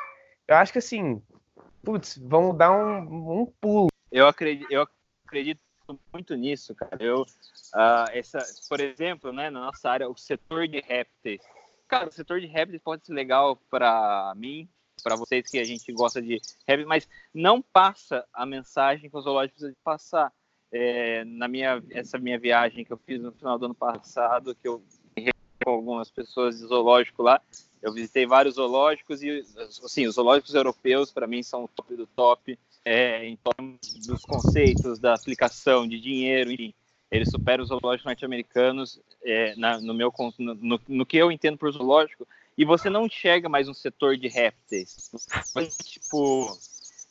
Eu 0.49 0.57
acho 0.57 0.73
que 0.73 0.79
assim, 0.79 1.23
putz, 1.85 2.19
vamos 2.19 2.57
dar 2.57 2.73
um, 2.73 3.43
um 3.43 3.47
pulo. 3.61 3.89
Eu 4.11 4.27
acredito, 4.27 4.71
eu 4.71 4.87
acredito 5.27 5.61
muito 6.13 6.35
nisso, 6.35 6.75
cara. 6.75 6.97
Eu, 6.99 7.23
uh, 7.23 8.11
essa, 8.13 8.39
por 8.69 8.81
exemplo, 8.81 9.33
né, 9.33 9.51
na 9.51 9.67
nossa 9.67 9.91
área, 9.91 10.09
o 10.09 10.17
setor 10.17 10.67
de 10.67 10.81
répteis. 10.81 11.43
Cara, 11.87 12.09
o 12.09 12.13
setor 12.13 12.41
de 12.41 12.47
répteis 12.47 12.83
pode 12.83 13.05
ser 13.05 13.13
legal 13.13 13.57
para 13.71 14.33
mim, 14.37 14.69
para 15.03 15.17
vocês 15.17 15.51
que 15.51 15.59
a 15.59 15.65
gente 15.65 15.93
gosta 15.93 16.23
de 16.23 16.41
heavy, 16.67 16.85
mas 16.85 17.09
não 17.33 17.61
passa 17.61 18.27
a 18.33 18.47
mensagem 18.47 19.11
que 19.11 19.17
o 19.17 19.21
zoológico 19.21 19.59
precisa 19.59 19.77
passar. 19.85 20.33
É, 20.77 21.25
na 21.25 21.47
minha 21.47 21.81
essa 21.91 22.19
minha 22.19 22.37
viagem 22.37 22.85
que 22.85 22.93
eu 22.93 22.97
fiz 22.97 23.21
no 23.21 23.31
final 23.31 23.57
do 23.57 23.67
ano 23.67 23.75
passado, 23.75 24.57
que 24.57 24.67
eu 24.67 24.83
com 25.65 25.71
algumas 25.71 26.11
pessoas 26.11 26.59
de 26.59 26.67
zoológico 26.67 27.23
lá, 27.23 27.41
eu 27.81 27.93
visitei 27.93 28.27
vários 28.27 28.57
zoológicos 28.57 29.23
e 29.23 29.45
assim, 29.85 30.05
os 30.07 30.17
zoológicos 30.17 30.53
europeus 30.53 31.13
para 31.13 31.29
mim 31.29 31.45
são 31.45 31.65
o 31.65 31.69
top 31.69 31.95
do 31.95 32.07
top 32.09 32.59
é, 32.85 33.25
em 33.25 33.37
torno 33.37 33.79
dos 34.05 34.23
conceitos 34.25 34.99
da 34.99 35.15
aplicação 35.15 35.87
de 35.87 36.01
dinheiro, 36.01 36.51
enfim, 36.51 36.75
eles 37.09 37.31
superam 37.31 37.63
os 37.63 37.69
zoológicos 37.69 38.07
norte-americanos 38.07 39.01
é, 39.23 39.55
no 39.81 39.95
meu 39.95 40.13
no, 40.39 40.81
no, 40.89 41.07
que 41.07 41.17
eu 41.17 41.31
entendo 41.31 41.57
por 41.57 41.71
zoológico 41.71 42.27
e 42.59 42.65
você 42.65 42.91
não 42.91 43.07
enxerga 43.07 43.49
mais 43.49 43.69
um 43.69 43.75
setor 43.75 44.17
de 44.17 44.27
répteis. 44.27 45.11
Tipo, 45.85 46.59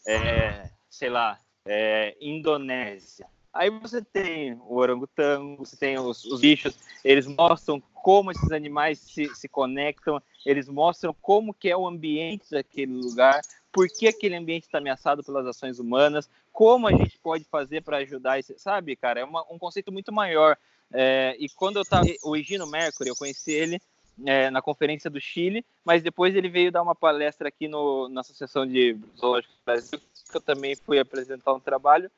é, 0.06 0.69
sei 0.89 1.10
lá, 1.10 1.39
é, 1.65 2.15
Indonésia. 2.19 3.28
Aí 3.53 3.69
você 3.69 4.01
tem 4.01 4.53
o 4.67 4.77
orangotango, 4.77 5.63
você 5.63 5.77
tem 5.77 5.99
os, 5.99 6.25
os, 6.25 6.41
bichos, 6.41 6.75
eles 7.03 7.27
mostram 7.27 7.81
como 7.93 8.31
esses 8.31 8.51
animais 8.51 8.97
se, 8.97 9.33
se 9.35 9.47
conectam, 9.47 10.21
eles 10.43 10.67
mostram 10.67 11.15
como 11.21 11.53
que 11.53 11.69
é 11.69 11.77
o 11.77 11.87
ambiente 11.87 12.49
daquele 12.49 12.93
lugar, 12.93 13.41
por 13.71 13.87
que 13.87 14.07
aquele 14.07 14.35
ambiente 14.35 14.63
está 14.63 14.79
ameaçado 14.79 15.23
pelas 15.23 15.45
ações 15.45 15.77
humanas, 15.77 16.27
como 16.51 16.87
a 16.87 16.91
gente 16.91 17.17
pode 17.19 17.43
fazer 17.43 17.81
para 17.81 17.97
ajudar, 17.97 18.39
esse, 18.39 18.57
sabe, 18.57 18.95
cara? 18.95 19.19
É 19.19 19.23
uma, 19.23 19.43
um 19.51 19.59
conceito 19.59 19.91
muito 19.91 20.11
maior. 20.11 20.57
É, 20.91 21.35
e 21.39 21.47
quando 21.49 21.77
eu 21.77 21.83
estava, 21.83 22.05
o 22.23 22.35
Egino 22.35 22.65
Mercury, 22.67 23.09
eu 23.09 23.15
conheci 23.15 23.51
ele 23.51 23.79
é, 24.25 24.49
na 24.51 24.61
conferência 24.61 25.09
do 25.09 25.19
Chile, 25.19 25.65
mas 25.83 26.03
depois 26.03 26.35
ele 26.35 26.49
veio 26.49 26.71
dar 26.71 26.81
uma 26.81 26.95
palestra 26.95 27.47
aqui 27.47 27.67
no, 27.67 28.09
na 28.09 28.21
Associação 28.21 28.65
de 28.65 28.97
Zoológicos 29.17 29.55
do 29.55 29.65
Brasil, 29.65 29.99
que 29.99 30.37
eu 30.37 30.41
também 30.41 30.75
fui 30.75 30.99
apresentar 30.99 31.53
um 31.53 31.59
trabalho. 31.59 32.11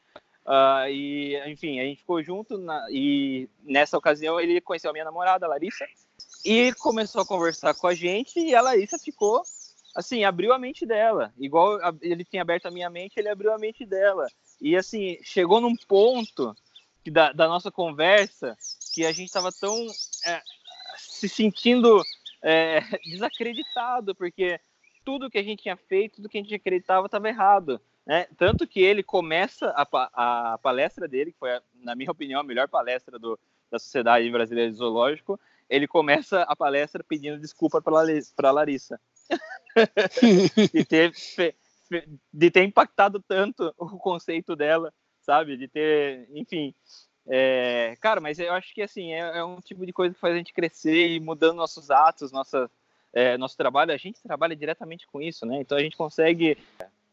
Uh, 0.45 0.87
e, 0.89 1.51
enfim, 1.51 1.79
a 1.79 1.83
gente 1.83 1.99
ficou 2.01 2.21
junto 2.21 2.57
na, 2.57 2.85
e 2.91 3.49
nessa 3.63 3.97
ocasião 3.97 4.39
ele 4.39 4.61
conheceu 4.61 4.91
a 4.91 4.93
minha 4.93 5.05
namorada, 5.05 5.45
a 5.45 5.49
Larissa, 5.49 5.85
e 6.45 6.71
começou 6.73 7.21
a 7.21 7.25
conversar 7.25 7.73
com 7.73 7.87
a 7.87 7.95
gente 7.95 8.39
e 8.39 8.53
a 8.53 8.61
Larissa 8.61 8.99
ficou, 8.99 9.41
assim, 9.95 10.23
abriu 10.23 10.53
a 10.53 10.59
mente 10.59 10.85
dela. 10.85 11.33
Igual 11.37 11.79
ele 11.99 12.23
tinha 12.23 12.43
aberto 12.43 12.67
a 12.67 12.71
minha 12.71 12.89
mente, 12.89 13.17
ele 13.17 13.29
abriu 13.29 13.51
a 13.51 13.57
mente 13.57 13.83
dela. 13.85 14.27
E, 14.61 14.75
assim, 14.75 15.17
chegou 15.23 15.59
num 15.59 15.75
ponto 15.75 16.55
que 17.03 17.09
da, 17.09 17.31
da 17.31 17.47
nossa 17.47 17.71
conversa 17.71 18.55
que 18.93 19.05
a 19.05 19.11
gente 19.11 19.27
estava 19.27 19.51
tão 19.51 19.75
é, 20.25 20.41
se 20.97 21.27
sentindo 21.27 22.03
é, 22.43 22.81
desacreditado, 23.03 24.13
porque 24.13 24.59
tudo 25.03 25.29
que 25.29 25.39
a 25.39 25.43
gente 25.43 25.63
tinha 25.63 25.75
feito, 25.75 26.17
tudo 26.17 26.29
que 26.29 26.37
a 26.37 26.41
gente 26.41 26.53
acreditava 26.53 27.07
estava 27.07 27.27
errado. 27.27 27.81
Né? 28.05 28.27
Tanto 28.37 28.67
que 28.67 28.79
ele 28.79 29.01
começa 29.01 29.73
a, 29.75 30.53
a 30.53 30.57
palestra 30.59 31.07
dele, 31.07 31.31
que 31.31 31.39
foi, 31.39 31.49
na 31.73 31.95
minha 31.95 32.11
opinião, 32.11 32.39
a 32.39 32.43
melhor 32.43 32.67
palestra 32.67 33.17
do, 33.17 33.39
da 33.71 33.79
Sociedade 33.79 34.29
Brasileira 34.29 34.71
de 34.71 34.77
Zoológico, 34.77 35.39
ele 35.69 35.87
começa 35.87 36.43
a 36.43 36.55
palestra 36.55 37.03
pedindo 37.03 37.39
desculpa 37.39 37.81
para 37.81 38.51
Larissa. 38.51 38.99
de, 40.71 40.85
ter, 40.85 41.11
de 42.31 42.51
ter 42.51 42.63
impactado 42.63 43.19
tanto 43.27 43.73
o 43.77 43.97
conceito 43.97 44.55
dela, 44.55 44.93
sabe? 45.21 45.57
De 45.57 45.67
ter, 45.67 46.29
enfim. 46.31 46.75
É, 47.27 47.97
cara, 47.99 48.21
mas 48.21 48.37
eu 48.37 48.53
acho 48.53 48.71
que 48.71 48.83
assim 48.83 49.11
é, 49.13 49.39
é, 49.39 49.43
um 49.43 49.59
tipo 49.59 49.83
de 49.83 49.91
coisa 49.91 50.13
que 50.13 50.19
faz 50.19 50.35
a 50.35 50.37
gente 50.37 50.53
crescer 50.53 51.07
e 51.07 51.19
mudando 51.19 51.55
nossos 51.55 51.89
atos, 51.89 52.31
nossa, 52.31 52.69
é, 53.11 53.35
nosso 53.35 53.57
trabalho. 53.57 53.91
A 53.91 53.97
gente 53.97 54.21
trabalha 54.21 54.55
diretamente 54.55 55.07
com 55.07 55.19
isso, 55.19 55.43
né? 55.43 55.59
Então 55.59 55.75
a 55.75 55.81
gente 55.81 55.97
consegue 55.97 56.55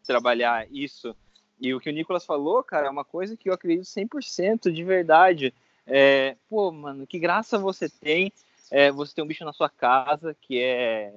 trabalhar 0.03 0.67
isso. 0.71 1.15
E 1.61 1.73
o 1.73 1.81
que 1.81 1.89
o 1.89 1.93
Nicolas 1.93 2.25
falou, 2.25 2.63
cara, 2.63 2.89
é 2.89 2.91
uma 2.91 3.05
coisa 3.05 3.37
que 3.37 3.49
eu 3.49 3.55
acredito 3.55 3.85
100% 3.85 4.71
de 4.73 4.83
verdade. 4.83 5.55
É, 5.87 6.37
pô, 6.49 6.73
mano, 6.73 7.07
que 7.07 7.19
graça 7.19 7.59
você 7.59 7.89
tem. 7.89 8.33
É, 8.71 8.91
você 8.91 9.15
tem 9.15 9.23
um 9.23 9.27
bicho 9.27 9.45
na 9.45 9.53
sua 9.53 9.69
casa 9.69 10.37
que 10.41 10.61
é. 10.61 11.13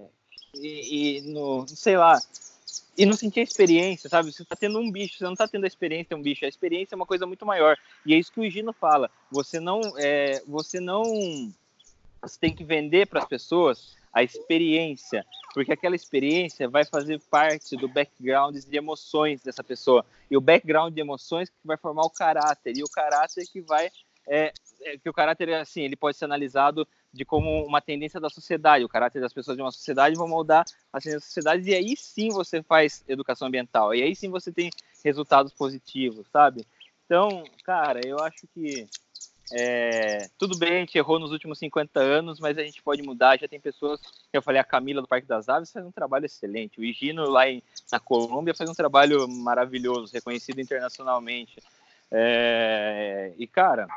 E, 0.53 1.17
e 1.17 1.21
no, 1.21 1.67
sei 1.67 1.97
lá. 1.97 2.19
E 2.97 3.05
não 3.05 3.13
sentir 3.13 3.41
a 3.41 3.43
experiência, 3.43 4.09
sabe? 4.09 4.31
Você 4.31 4.45
tá 4.45 4.55
tendo 4.55 4.79
um 4.79 4.91
bicho, 4.91 5.17
você 5.17 5.23
não 5.23 5.35
tá 5.35 5.47
tendo 5.47 5.65
a 5.65 5.67
experiência 5.67 6.09
de 6.09 6.15
um 6.15 6.21
bicho. 6.21 6.45
A 6.45 6.47
experiência 6.47 6.95
é 6.95 6.97
uma 6.97 7.05
coisa 7.05 7.25
muito 7.25 7.45
maior. 7.45 7.77
E 8.05 8.13
é 8.13 8.17
isso 8.17 8.31
que 8.31 8.39
o 8.39 8.49
Gino 8.49 8.71
fala. 8.71 9.09
Você 9.31 9.59
não. 9.59 9.81
É, 9.97 10.41
você 10.47 10.79
não. 10.79 11.03
Você 12.27 12.39
tem 12.39 12.53
que 12.53 12.63
vender 12.63 13.07
para 13.07 13.19
as 13.19 13.27
pessoas 13.27 13.95
a 14.11 14.23
experiência, 14.23 15.25
porque 15.53 15.73
aquela 15.73 15.95
experiência 15.95 16.69
vai 16.69 16.85
fazer 16.85 17.19
parte 17.29 17.75
do 17.75 17.87
background 17.87 18.55
de 18.55 18.77
emoções 18.77 19.43
dessa 19.43 19.63
pessoa. 19.63 20.05
E 20.31 20.37
o 20.37 20.41
background 20.41 20.93
de 20.93 21.01
emoções 21.01 21.49
que 21.49 21.55
vai 21.65 21.77
formar 21.77 22.03
o 22.03 22.09
caráter, 22.09 22.77
e 22.77 22.83
o 22.83 22.89
caráter 22.89 23.45
que 23.51 23.61
vai. 23.61 23.89
É, 24.27 24.51
é, 24.81 24.97
que 24.97 25.07
o 25.07 25.13
caráter, 25.13 25.53
assim, 25.53 25.81
ele 25.81 25.95
pode 25.95 26.17
ser 26.17 26.25
analisado 26.25 26.87
de 27.13 27.23
como 27.23 27.63
uma 27.63 27.79
tendência 27.79 28.19
da 28.19 28.29
sociedade. 28.29 28.83
O 28.83 28.89
caráter 28.89 29.21
das 29.21 29.33
pessoas 29.33 29.55
de 29.55 29.61
uma 29.61 29.71
sociedade 29.71 30.15
vão 30.15 30.27
moldar 30.27 30.65
a 30.91 30.99
tendência 30.99 31.19
da 31.19 31.25
sociedade, 31.25 31.69
e 31.69 31.75
aí 31.75 31.95
sim 31.95 32.29
você 32.29 32.63
faz 32.63 33.03
educação 33.07 33.47
ambiental, 33.47 33.93
e 33.93 34.01
aí 34.01 34.15
sim 34.15 34.29
você 34.29 34.51
tem 34.51 34.71
resultados 35.03 35.53
positivos, 35.53 36.25
sabe? 36.31 36.65
Então, 37.05 37.43
cara, 37.63 38.01
eu 38.03 38.17
acho 38.19 38.47
que 38.47 38.87
é, 39.51 40.29
tudo 40.39 40.57
bem, 40.57 40.77
a 40.77 40.79
gente 40.79 40.97
errou 40.97 41.19
nos 41.19 41.31
últimos 41.31 41.59
50 41.59 41.99
anos, 41.99 42.39
mas 42.39 42.57
a 42.57 42.63
gente 42.63 42.81
pode 42.81 43.03
mudar. 43.03 43.39
Já 43.39 43.47
tem 43.47 43.59
pessoas, 43.59 43.99
eu 44.33 44.41
falei, 44.41 44.59
a 44.59 44.63
Camila 44.63 45.01
do 45.01 45.07
Parque 45.07 45.27
das 45.27 45.47
Aves 45.47 45.71
faz 45.71 45.85
um 45.85 45.91
trabalho 45.91 46.25
excelente. 46.25 46.79
O 46.79 46.83
Higino 46.83 47.29
lá 47.29 47.47
em, 47.47 47.61
na 47.91 47.99
Colômbia 47.99 48.55
faz 48.55 48.69
um 48.69 48.73
trabalho 48.73 49.27
maravilhoso, 49.27 50.13
reconhecido 50.13 50.59
internacionalmente. 50.59 51.61
É, 52.11 53.33
e, 53.37 53.45
cara, 53.45 53.87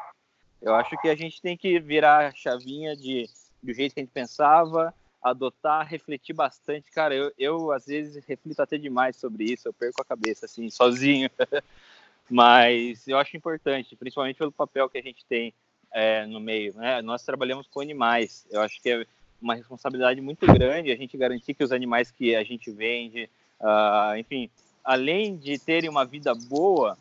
eu 0.61 0.75
acho 0.75 0.97
que 1.01 1.09
a 1.09 1.15
gente 1.15 1.41
tem 1.41 1.57
que 1.57 1.79
virar 1.81 2.27
a 2.27 2.35
chavinha 2.35 2.95
de, 2.95 3.29
do 3.63 3.73
jeito 3.73 3.95
que 3.95 4.01
a 4.01 4.03
gente 4.03 4.13
pensava, 4.13 4.95
adotar, 5.23 5.87
refletir 5.87 6.35
bastante. 6.35 6.91
Cara, 6.91 7.15
eu, 7.15 7.33
eu 7.39 7.73
às 7.73 7.87
vezes 7.87 8.25
reflito 8.25 8.61
até 8.61 8.77
demais 8.77 9.17
sobre 9.17 9.45
isso, 9.45 9.67
eu 9.67 9.73
perco 9.73 10.03
a 10.03 10.05
cabeça, 10.05 10.47
assim, 10.47 10.69
sozinho. 10.71 11.31
Mas 12.31 13.07
eu 13.09 13.19
acho 13.19 13.37
importante, 13.37 13.97
principalmente 13.97 14.37
pelo 14.37 14.53
papel 14.53 14.88
que 14.88 14.99
a 14.99 15.03
gente 15.03 15.25
tem 15.27 15.55
é, 15.93 16.27
no 16.27 16.41
meio. 16.41 16.75
Né? 16.75 17.01
Nós 17.03 17.25
trabalhamos 17.25 17.67
com 17.67 17.81
animais. 17.81 18.47
Eu 18.51 18.61
acho 18.61 18.81
que 18.83 18.91
é 18.91 19.07
uma 19.41 19.55
responsabilidade 19.55 20.21
muito 20.21 20.47
grande 20.47 20.93
a 20.93 20.97
gente 20.97 21.17
garantir 21.17 21.55
que 21.55 21.64
os 21.64 21.73
animais 21.73 22.11
que 22.11 22.35
a 22.35 22.43
gente 22.43 22.71
vende, 22.71 23.31
uh, 23.61 24.17
enfim, 24.19 24.51
além 24.85 25.37
de 25.37 25.59
terem 25.59 25.88
uma 25.88 26.05
vida 26.05 26.35
boa, 26.35 26.99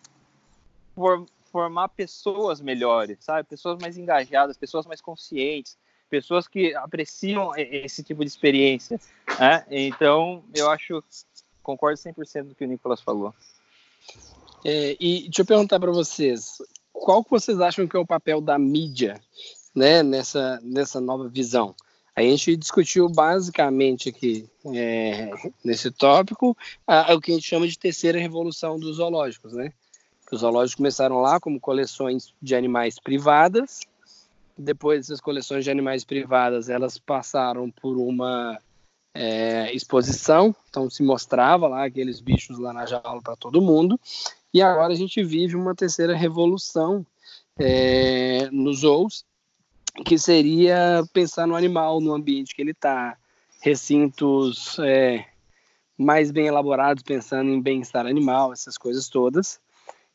for, 0.93 1.25
formar 1.51 1.89
pessoas 1.89 2.61
melhores, 2.61 3.17
sabe? 3.21 3.47
Pessoas 3.47 3.81
mais 3.81 3.97
engajadas, 3.97 4.57
pessoas 4.57 4.85
mais 4.85 5.01
conscientes, 5.01 5.77
pessoas 6.09 6.47
que 6.47 6.75
apreciam 6.75 7.51
esse 7.55 8.03
tipo 8.03 8.23
de 8.23 8.29
experiência. 8.29 8.99
Né? 9.39 9.65
Então, 9.69 10.43
eu 10.55 10.69
acho, 10.69 11.03
concordo 11.63 11.97
100% 11.97 12.43
do 12.43 12.55
que 12.55 12.63
o 12.63 12.67
Nicolas 12.67 13.01
falou. 13.01 13.33
É, 14.69 14.97
e 14.99 15.21
deixa 15.21 15.43
eu 15.43 15.45
perguntar 15.45 15.79
para 15.79 15.93
vocês, 15.93 16.61
qual 16.91 17.23
que 17.23 17.31
vocês 17.31 17.61
acham 17.61 17.87
que 17.87 17.95
é 17.95 17.99
o 17.99 18.05
papel 18.05 18.41
da 18.41 18.59
mídia, 18.59 19.17
né, 19.73 20.03
nessa, 20.03 20.59
nessa 20.61 20.99
nova 20.99 21.29
visão? 21.29 21.73
A 22.13 22.21
gente 22.21 22.57
discutiu 22.57 23.07
basicamente 23.07 24.09
aqui 24.09 24.45
é, 24.75 25.31
nesse 25.63 25.89
tópico 25.89 26.57
a, 26.85 27.13
a, 27.13 27.15
o 27.15 27.21
que 27.21 27.31
a 27.31 27.35
gente 27.35 27.47
chama 27.47 27.65
de 27.65 27.79
terceira 27.79 28.19
revolução 28.19 28.77
dos 28.77 28.97
zoológicos, 28.97 29.53
né? 29.53 29.71
Os 30.29 30.41
zoológicos 30.41 30.75
começaram 30.75 31.21
lá 31.21 31.39
como 31.39 31.61
coleções 31.61 32.33
de 32.41 32.53
animais 32.53 32.99
privadas. 32.99 33.79
Depois 34.57 35.05
essas 35.05 35.21
coleções 35.21 35.63
de 35.63 35.71
animais 35.71 36.03
privadas, 36.03 36.67
elas 36.67 36.97
passaram 36.97 37.71
por 37.71 37.95
uma 37.95 38.59
é, 39.13 39.73
exposição, 39.73 40.53
então 40.69 40.89
se 40.89 41.03
mostrava 41.03 41.67
lá 41.67 41.85
aqueles 41.85 42.19
bichos 42.19 42.59
lá 42.59 42.73
na 42.73 42.85
jaula 42.85 43.21
para 43.21 43.37
todo 43.37 43.61
mundo. 43.61 43.97
E 44.53 44.61
agora 44.61 44.93
a 44.93 44.95
gente 44.95 45.23
vive 45.23 45.55
uma 45.55 45.75
terceira 45.75 46.15
revolução 46.15 47.05
é, 47.59 48.49
nos 48.51 48.79
zoos, 48.79 49.25
que 50.05 50.17
seria 50.17 51.03
pensar 51.11 51.47
no 51.47 51.55
animal, 51.55 51.99
no 51.99 52.13
ambiente 52.13 52.55
que 52.55 52.61
ele 52.61 52.71
está, 52.71 53.17
recintos 53.61 54.77
é, 54.79 55.25
mais 55.97 56.31
bem 56.31 56.47
elaborados, 56.47 57.03
pensando 57.03 57.49
em 57.49 57.61
bem-estar 57.61 58.05
animal, 58.05 58.53
essas 58.53 58.77
coisas 58.77 59.09
todas, 59.09 59.59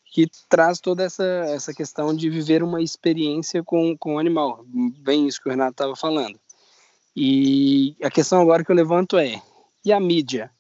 que 0.05 0.29
traz 0.49 0.81
toda 0.81 1.03
essa, 1.03 1.25
essa 1.25 1.75
questão 1.75 2.15
de 2.15 2.29
viver 2.31 2.63
uma 2.63 2.81
experiência 2.83 3.63
com, 3.63 3.97
com 3.97 4.15
o 4.15 4.19
animal, 4.19 4.65
bem 5.01 5.27
isso 5.27 5.41
que 5.41 5.49
o 5.49 5.51
Renato 5.51 5.73
estava 5.73 5.97
falando. 5.97 6.39
E 7.17 7.97
a 8.03 8.11
questão 8.11 8.41
agora 8.41 8.65
que 8.65 8.71
eu 8.71 8.77
levanto 8.77 9.19
é: 9.19 9.43
e 9.85 9.93
a 9.93 10.01
mídia? 10.01 10.51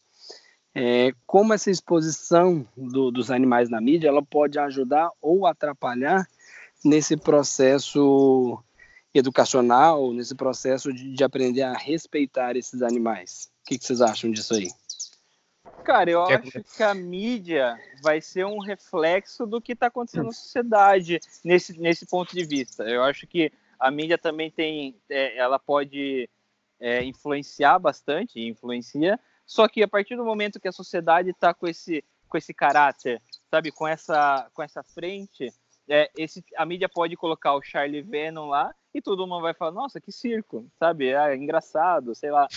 É, 0.74 1.12
como 1.26 1.52
essa 1.52 1.70
exposição 1.70 2.66
do, 2.76 3.10
dos 3.10 3.30
animais 3.30 3.68
na 3.68 3.80
mídia 3.80 4.08
ela 4.08 4.22
pode 4.22 4.58
ajudar 4.58 5.10
ou 5.20 5.46
atrapalhar 5.46 6.26
nesse 6.82 7.16
processo 7.16 8.58
educacional, 9.14 10.12
nesse 10.12 10.34
processo 10.34 10.92
de, 10.92 11.12
de 11.12 11.22
aprender 11.24 11.62
a 11.62 11.74
respeitar 11.74 12.56
esses 12.56 12.80
animais. 12.82 13.50
O 13.62 13.68
que, 13.68 13.78
que 13.78 13.84
vocês 13.84 14.00
acham 14.00 14.30
disso 14.30 14.54
aí? 14.54 14.68
Cara, 15.84 16.10
eu 16.10 16.22
acho 16.22 16.62
que 16.76 16.82
a 16.82 16.94
mídia 16.94 17.78
vai 18.02 18.20
ser 18.20 18.46
um 18.46 18.58
reflexo 18.58 19.44
do 19.46 19.60
que 19.60 19.72
está 19.72 19.88
acontecendo 19.88 20.26
na 20.26 20.32
sociedade 20.32 21.20
nesse, 21.44 21.78
nesse 21.78 22.06
ponto 22.06 22.34
de 22.34 22.44
vista. 22.44 22.84
Eu 22.84 23.02
acho 23.02 23.26
que 23.26 23.52
a 23.78 23.90
mídia 23.90 24.16
também 24.16 24.50
tem, 24.50 24.96
é, 25.10 25.36
ela 25.36 25.58
pode 25.58 26.28
é, 26.78 27.04
influenciar 27.04 27.78
bastante, 27.78 28.40
influencia, 28.40 29.18
só 29.52 29.68
que 29.68 29.82
a 29.82 29.88
partir 29.88 30.16
do 30.16 30.24
momento 30.24 30.58
que 30.58 30.66
a 30.66 30.72
sociedade 30.72 31.28
está 31.28 31.52
com 31.52 31.68
esse, 31.68 32.02
com 32.26 32.38
esse 32.38 32.54
caráter, 32.54 33.20
sabe, 33.50 33.70
com 33.70 33.86
essa, 33.86 34.48
com 34.54 34.62
essa 34.62 34.82
frente, 34.82 35.52
é, 35.86 36.10
esse, 36.16 36.42
a 36.56 36.64
mídia 36.64 36.88
pode 36.88 37.14
colocar 37.16 37.54
o 37.54 37.60
Charlie 37.60 38.00
Venom 38.00 38.48
lá 38.48 38.74
e 38.94 39.02
todo 39.02 39.26
mundo 39.26 39.42
vai 39.42 39.52
falar, 39.52 39.72
nossa, 39.72 40.00
que 40.00 40.10
circo, 40.10 40.66
sabe, 40.78 41.08
é 41.08 41.36
engraçado, 41.36 42.14
sei 42.14 42.30
lá, 42.30 42.48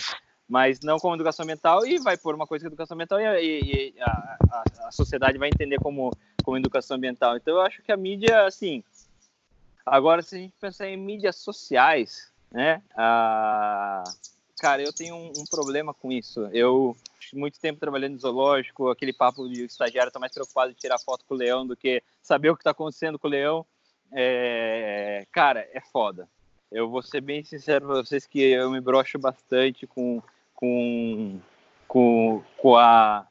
mas 0.48 0.80
não 0.80 0.96
como 0.98 1.14
educação 1.14 1.44
ambiental 1.44 1.86
e 1.86 1.98
vai 1.98 2.16
pôr 2.16 2.34
uma 2.34 2.46
coisa 2.46 2.62
que 2.62 2.68
é 2.68 2.72
educação 2.72 2.94
ambiental 2.94 3.20
e, 3.20 3.92
e 3.92 3.94
a, 4.00 4.38
a, 4.50 4.64
a, 4.88 4.90
sociedade 4.90 5.36
vai 5.36 5.50
entender 5.50 5.78
como, 5.78 6.10
como 6.42 6.56
educação 6.56 6.96
ambiental. 6.96 7.36
Então 7.36 7.56
eu 7.56 7.60
acho 7.60 7.82
que 7.82 7.92
a 7.92 7.96
mídia, 7.98 8.46
assim, 8.46 8.82
agora 9.84 10.22
se 10.22 10.34
a 10.34 10.38
gente 10.38 10.54
pensar 10.58 10.88
em 10.88 10.96
mídias 10.96 11.36
sociais, 11.36 12.32
né, 12.50 12.80
a 12.96 14.02
Cara, 14.58 14.82
eu 14.82 14.92
tenho 14.92 15.14
um, 15.14 15.32
um, 15.36 15.44
problema 15.44 15.92
com 15.92 16.10
isso. 16.10 16.48
Eu 16.52 16.96
muito 17.34 17.60
tempo 17.60 17.78
trabalhando 17.78 18.14
em 18.14 18.18
zoológico, 18.18 18.88
aquele 18.88 19.12
papo 19.12 19.48
de 19.48 19.64
estagiário 19.64 20.12
tá 20.12 20.18
mais 20.18 20.32
preocupado 20.32 20.70
em 20.70 20.74
tirar 20.74 20.98
foto 20.98 21.24
com 21.26 21.34
o 21.34 21.36
leão 21.36 21.66
do 21.66 21.76
que 21.76 22.02
saber 22.22 22.50
o 22.50 22.56
que 22.56 22.60
está 22.60 22.70
acontecendo 22.70 23.18
com 23.18 23.28
o 23.28 23.30
leão. 23.30 23.66
É, 24.12 25.26
cara, 25.32 25.68
é 25.72 25.80
foda. 25.80 26.28
eu 26.70 26.88
vou 26.88 27.02
ser 27.02 27.20
bem 27.20 27.44
sincero 27.44 27.86
para 27.86 27.96
vocês 27.96 28.26
que 28.26 28.40
eu 28.40 28.70
me 28.70 28.80
brocho 28.80 29.18
bastante 29.18 29.86
com, 29.86 30.22
com, 30.54 31.40
com, 31.86 32.42
com 32.56 32.76
a 32.76 33.26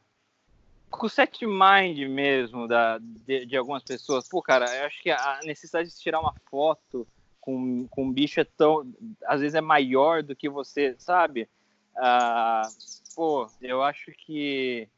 com 0.90 1.08
o 1.08 1.10
set 1.10 1.46
mind 1.46 2.10
mesmo 2.10 2.68
da, 2.68 2.98
de, 3.00 3.46
de, 3.46 3.58
algumas 3.58 3.84
pessoas. 3.84 4.30
Pô, 4.30 4.42
cara, 4.42 4.66
eu 4.78 4.86
acho 4.86 5.02
que 5.02 5.12
a 5.12 5.40
necessidade 5.44 5.90
de 5.90 6.00
tirar 6.00 6.22
uma 6.22 6.34
foto 6.50 7.06
com, 7.46 7.88
com 7.88 8.06
um 8.06 8.12
bicho 8.12 8.40
é 8.40 8.44
tão. 8.44 8.92
às 9.28 9.40
vezes 9.40 9.54
é 9.54 9.62
maior 9.62 10.24
do 10.24 10.36
que 10.36 10.50
você, 10.50 10.96
sabe? 10.98 11.48
Ah, 11.96 12.68
pô, 13.16 13.48
eu 13.62 13.84
acho 13.84 14.12
que 14.12 14.90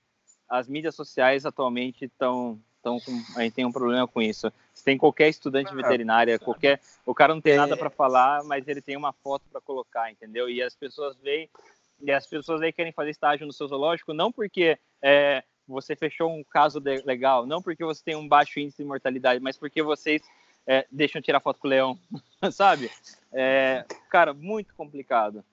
as 0.50 0.68
mídias 0.68 0.96
sociais 0.96 1.46
atualmente 1.46 2.06
estão. 2.06 2.60
Tão 2.82 3.00
a 3.36 3.42
gente 3.42 3.54
tem 3.54 3.66
um 3.66 3.72
problema 3.72 4.08
com 4.08 4.22
isso. 4.22 4.52
Se 4.74 4.84
tem 4.84 4.98
qualquer 4.98 5.28
estudante 5.28 5.72
ah, 5.74 5.76
veterinária, 5.76 6.40
qualquer. 6.40 6.80
O 7.06 7.14
cara 7.14 7.34
não 7.34 7.42
tem 7.42 7.54
é... 7.54 7.58
nada 7.58 7.76
para 7.76 7.90
falar, 7.90 8.44
mas 8.46 8.66
ele 8.66 8.82
tem 8.82 8.96
uma 8.96 9.12
foto 9.12 9.44
para 9.52 9.60
colocar, 9.60 10.10
entendeu? 10.10 10.50
E 10.50 10.62
as 10.62 10.74
pessoas 10.74 11.18
veem. 11.18 11.50
E 12.00 12.12
as 12.12 12.26
pessoas 12.26 12.62
aí 12.62 12.72
querem 12.72 12.94
fazer 12.94 13.10
estágio 13.10 13.46
no 13.46 13.52
seu 13.52 13.68
zoológico 13.68 14.14
não 14.14 14.32
porque 14.32 14.78
é, 15.02 15.44
você 15.68 15.96
fechou 15.96 16.32
um 16.32 16.44
caso 16.44 16.80
de, 16.80 17.02
legal, 17.02 17.46
não 17.46 17.60
porque 17.60 17.84
você 17.84 18.04
tem 18.04 18.16
um 18.16 18.28
baixo 18.28 18.60
índice 18.60 18.84
de 18.84 18.88
mortalidade, 18.88 19.42
mas 19.42 19.58
porque 19.58 19.82
vocês 19.82 20.22
é, 20.68 20.86
deixam 20.92 21.22
tirar 21.22 21.40
foto 21.40 21.60
com 21.60 21.68
o 21.68 21.70
leão, 21.70 21.98
sabe? 22.52 22.92
É, 23.32 23.86
cara, 24.10 24.34
muito 24.34 24.76
complicado. 24.76 25.44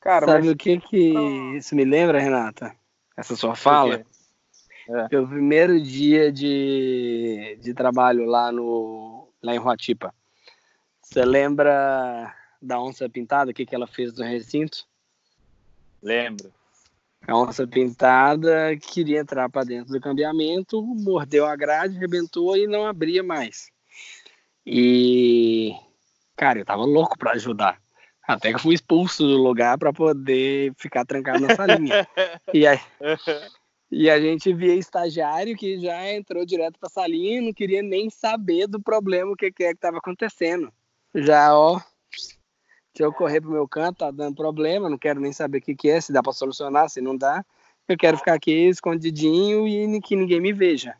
Cara, 0.00 0.26
sabe 0.26 0.46
mas... 0.46 0.54
o 0.54 0.56
que 0.56 0.80
que 0.80 1.14
isso 1.56 1.76
me 1.76 1.84
lembra, 1.84 2.18
Renata? 2.18 2.74
Essa 3.16 3.36
sua 3.36 3.54
fala? 3.54 4.04
É. 4.88 5.18
O 5.18 5.28
primeiro 5.28 5.80
dia 5.80 6.32
de, 6.32 7.58
de 7.60 7.72
trabalho 7.72 8.24
lá 8.26 8.50
no 8.50 9.28
lá 9.42 9.54
em 9.54 9.58
Huatipa. 9.58 10.14
Você 11.02 11.24
lembra 11.24 12.34
da 12.60 12.80
onça 12.80 13.08
pintada, 13.08 13.50
o 13.50 13.54
que, 13.54 13.66
que 13.66 13.74
ela 13.74 13.86
fez 13.86 14.14
no 14.14 14.24
recinto? 14.24 14.86
Lembro. 16.02 16.52
A 17.26 17.36
onça 17.36 17.66
pintada 17.66 18.76
queria 18.76 19.20
entrar 19.20 19.48
para 19.48 19.64
dentro 19.64 19.92
do 19.92 20.00
cambiamento, 20.00 20.82
mordeu 20.82 21.46
a 21.46 21.56
grade, 21.56 21.96
arrebentou 21.96 22.56
e 22.56 22.66
não 22.66 22.86
abria 22.86 23.22
mais. 23.22 23.70
E, 24.66 25.74
cara, 26.36 26.58
eu 26.58 26.64
tava 26.64 26.84
louco 26.84 27.18
para 27.18 27.32
ajudar. 27.32 27.78
Até 28.26 28.52
que 28.52 28.58
fui 28.58 28.74
expulso 28.74 29.22
do 29.22 29.42
lugar 29.42 29.76
para 29.76 29.92
poder 29.92 30.72
ficar 30.78 31.04
trancado 31.04 31.40
na 31.40 31.54
salinha. 31.54 32.08
e, 32.54 32.66
aí, 32.66 32.80
e 33.90 34.08
a 34.08 34.18
gente 34.18 34.52
via 34.54 34.74
estagiário 34.74 35.56
que 35.56 35.78
já 35.78 36.10
entrou 36.10 36.46
direto 36.46 36.78
para 36.78 36.86
a 36.86 36.90
salinha 36.90 37.38
e 37.38 37.44
não 37.44 37.52
queria 37.52 37.82
nem 37.82 38.08
saber 38.08 38.66
do 38.66 38.80
problema, 38.80 39.32
o 39.32 39.36
que, 39.36 39.52
que 39.52 39.64
é 39.64 39.68
que 39.68 39.74
estava 39.74 39.98
acontecendo. 39.98 40.72
Já, 41.14 41.54
ó, 41.54 41.78
se 42.96 43.02
eu 43.02 43.12
correr 43.12 43.40
pro 43.40 43.50
meu 43.50 43.68
canto, 43.68 43.98
tá 43.98 44.10
dando 44.10 44.36
problema, 44.36 44.88
não 44.88 44.96
quero 44.96 45.20
nem 45.20 45.32
saber 45.32 45.58
o 45.58 45.60
que, 45.60 45.74
que 45.74 45.90
é, 45.90 46.00
se 46.00 46.12
dá 46.12 46.22
para 46.22 46.32
solucionar, 46.32 46.88
se 46.88 47.00
não 47.00 47.16
dá. 47.16 47.44
Eu 47.86 47.98
quero 47.98 48.16
ficar 48.16 48.34
aqui 48.34 48.52
escondidinho 48.68 49.68
e 49.68 50.00
que 50.00 50.16
ninguém 50.16 50.40
me 50.40 50.52
veja. 50.52 50.96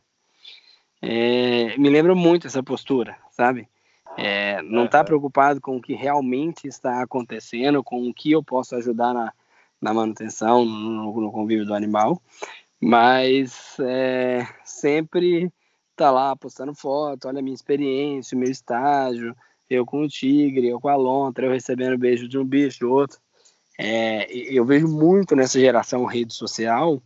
É, 1.07 1.77
me 1.77 1.91
lembra 1.91 2.15
muito 2.15 2.47
essa 2.47 2.63
postura, 2.63 3.15
sabe? 3.31 3.69
É, 4.17 4.63
não 4.63 4.87
está 4.87 5.05
preocupado 5.05 5.61
com 5.61 5.77
o 5.77 5.83
que 5.83 5.93
realmente 5.93 6.67
está 6.67 7.03
acontecendo, 7.03 7.85
com 7.85 8.09
o 8.09 8.15
que 8.15 8.33
eu 8.33 8.43
posso 8.43 8.75
ajudar 8.75 9.13
na, 9.13 9.31
na 9.83 9.93
manutenção, 9.93 10.65
no, 10.65 11.21
no 11.21 11.31
convívio 11.31 11.67
do 11.67 11.75
animal, 11.75 12.23
mas 12.81 13.77
é, 13.81 14.47
sempre 14.65 15.53
tá 15.95 16.11
lá 16.11 16.35
postando 16.35 16.75
foto, 16.75 17.29
olha 17.29 17.41
a 17.41 17.43
minha 17.43 17.55
experiência, 17.55 18.35
o 18.35 18.39
meu 18.39 18.51
estágio, 18.51 19.37
eu 19.69 19.85
com 19.85 20.05
o 20.05 20.09
tigre, 20.09 20.69
eu 20.69 20.81
com 20.81 20.89
a 20.89 20.97
lontra, 20.97 21.45
eu 21.45 21.53
recebendo 21.53 21.99
beijo 21.99 22.27
de 22.27 22.39
um 22.39 22.45
bicho, 22.47 22.81
do 22.81 22.91
outro. 22.91 23.19
É, 23.79 24.27
eu 24.33 24.65
vejo 24.65 24.89
muito 24.89 25.37
nessa 25.37 25.61
geração 25.61 26.07
rede 26.07 26.33
social 26.33 27.03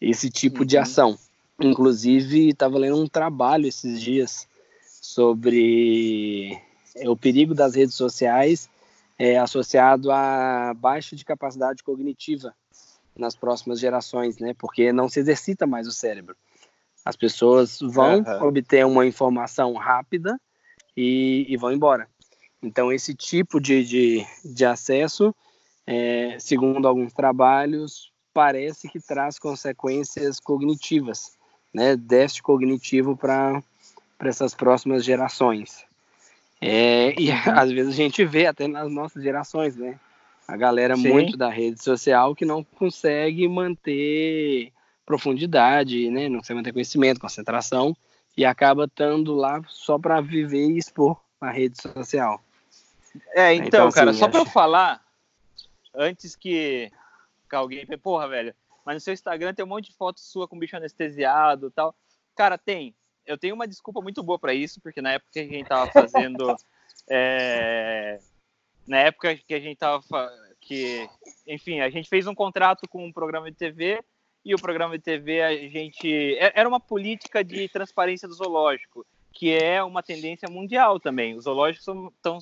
esse 0.00 0.28
tipo 0.30 0.60
uhum. 0.60 0.66
de 0.66 0.76
ação. 0.76 1.16
Inclusive, 1.60 2.48
estava 2.48 2.78
lendo 2.78 3.00
um 3.02 3.06
trabalho 3.06 3.66
esses 3.66 4.00
dias 4.00 4.48
sobre 4.82 6.58
é, 6.96 7.08
o 7.08 7.16
perigo 7.16 7.54
das 7.54 7.74
redes 7.74 7.94
sociais 7.94 8.68
é, 9.18 9.38
associado 9.38 10.10
a 10.10 10.72
baixa 10.74 11.14
de 11.14 11.24
capacidade 11.24 11.82
cognitiva 11.82 12.54
nas 13.14 13.36
próximas 13.36 13.78
gerações, 13.78 14.38
né? 14.38 14.54
Porque 14.54 14.92
não 14.92 15.08
se 15.10 15.20
exercita 15.20 15.66
mais 15.66 15.86
o 15.86 15.92
cérebro. 15.92 16.34
As 17.04 17.16
pessoas 17.16 17.78
vão 17.80 18.20
uhum. 18.20 18.46
obter 18.46 18.86
uma 18.86 19.06
informação 19.06 19.74
rápida 19.74 20.40
e, 20.96 21.44
e 21.48 21.56
vão 21.58 21.72
embora. 21.72 22.08
Então, 22.62 22.92
esse 22.92 23.14
tipo 23.14 23.60
de, 23.60 23.84
de, 23.84 24.26
de 24.44 24.64
acesso, 24.64 25.34
é, 25.86 26.38
segundo 26.38 26.88
alguns 26.88 27.12
trabalhos, 27.12 28.10
parece 28.32 28.88
que 28.88 29.00
traz 29.00 29.38
consequências 29.38 30.38
cognitivas, 30.40 31.36
né? 31.72 31.96
déficit 31.96 32.42
cognitivo 32.42 33.16
para 33.16 33.62
essas 34.20 34.54
próximas 34.54 35.04
gerações. 35.04 35.84
É, 36.60 37.14
e 37.18 37.30
às 37.48 37.70
vezes 37.70 37.92
a 37.92 37.96
gente 37.96 38.24
vê 38.24 38.46
até 38.46 38.68
nas 38.68 38.90
nossas 38.92 39.22
gerações, 39.22 39.76
né? 39.76 39.98
A 40.46 40.56
galera 40.56 40.96
Sim. 40.96 41.08
muito 41.08 41.36
da 41.36 41.48
rede 41.48 41.82
social 41.82 42.34
que 42.34 42.44
não 42.44 42.64
consegue 42.64 43.46
manter 43.46 44.72
profundidade, 45.06 46.10
né? 46.10 46.28
Não 46.28 46.38
consegue 46.38 46.58
manter 46.58 46.72
conhecimento, 46.72 47.20
concentração 47.20 47.96
e 48.36 48.44
acaba 48.44 48.84
estando 48.84 49.34
lá 49.34 49.62
só 49.68 49.98
para 49.98 50.20
viver 50.20 50.68
e 50.70 50.78
expor 50.78 51.20
na 51.40 51.50
rede 51.50 51.80
social. 51.80 52.42
É, 53.34 53.54
então, 53.54 53.66
então 53.66 53.86
assim, 53.86 53.94
cara, 53.94 54.12
só 54.12 54.28
para 54.28 54.40
eu 54.40 54.46
falar, 54.46 55.04
antes 55.94 56.36
que, 56.36 56.90
que 57.48 57.56
alguém, 57.56 57.86
porra, 58.02 58.28
velho, 58.28 58.54
mas 58.84 58.94
no 58.94 59.00
seu 59.00 59.14
Instagram 59.14 59.54
tem 59.54 59.64
um 59.64 59.68
monte 59.68 59.90
de 59.90 59.96
fotos 59.96 60.24
sua 60.24 60.48
com 60.48 60.58
bicho 60.58 60.76
anestesiado 60.76 61.68
e 61.68 61.70
tal. 61.70 61.94
Cara, 62.34 62.56
tem. 62.58 62.94
Eu 63.26 63.38
tenho 63.38 63.54
uma 63.54 63.68
desculpa 63.68 64.00
muito 64.00 64.22
boa 64.22 64.38
para 64.38 64.54
isso, 64.54 64.80
porque 64.80 65.02
na 65.02 65.12
época 65.12 65.32
que 65.32 65.40
a 65.40 65.44
gente 65.44 65.68
tava 65.68 65.90
fazendo. 65.90 66.56
é, 67.08 68.18
na 68.86 68.98
época 68.98 69.36
que 69.36 69.54
a 69.54 69.60
gente 69.60 69.78
tava. 69.78 70.02
Que, 70.60 71.08
enfim, 71.46 71.80
a 71.80 71.88
gente 71.88 72.08
fez 72.08 72.26
um 72.26 72.34
contrato 72.34 72.88
com 72.88 73.04
um 73.04 73.12
programa 73.12 73.50
de 73.50 73.56
TV 73.56 74.02
e 74.44 74.54
o 74.54 74.60
programa 74.60 74.96
de 74.96 75.04
TV 75.04 75.42
a 75.42 75.54
gente 75.54 76.36
é, 76.36 76.52
era 76.54 76.68
uma 76.68 76.80
política 76.80 77.44
de 77.44 77.68
transparência 77.68 78.26
do 78.26 78.34
zoológico, 78.34 79.06
que 79.32 79.52
é 79.52 79.82
uma 79.82 80.02
tendência 80.02 80.48
mundial 80.50 80.98
também. 80.98 81.36
Os 81.36 81.44
zoológicos 81.44 81.86
estão 82.14 82.38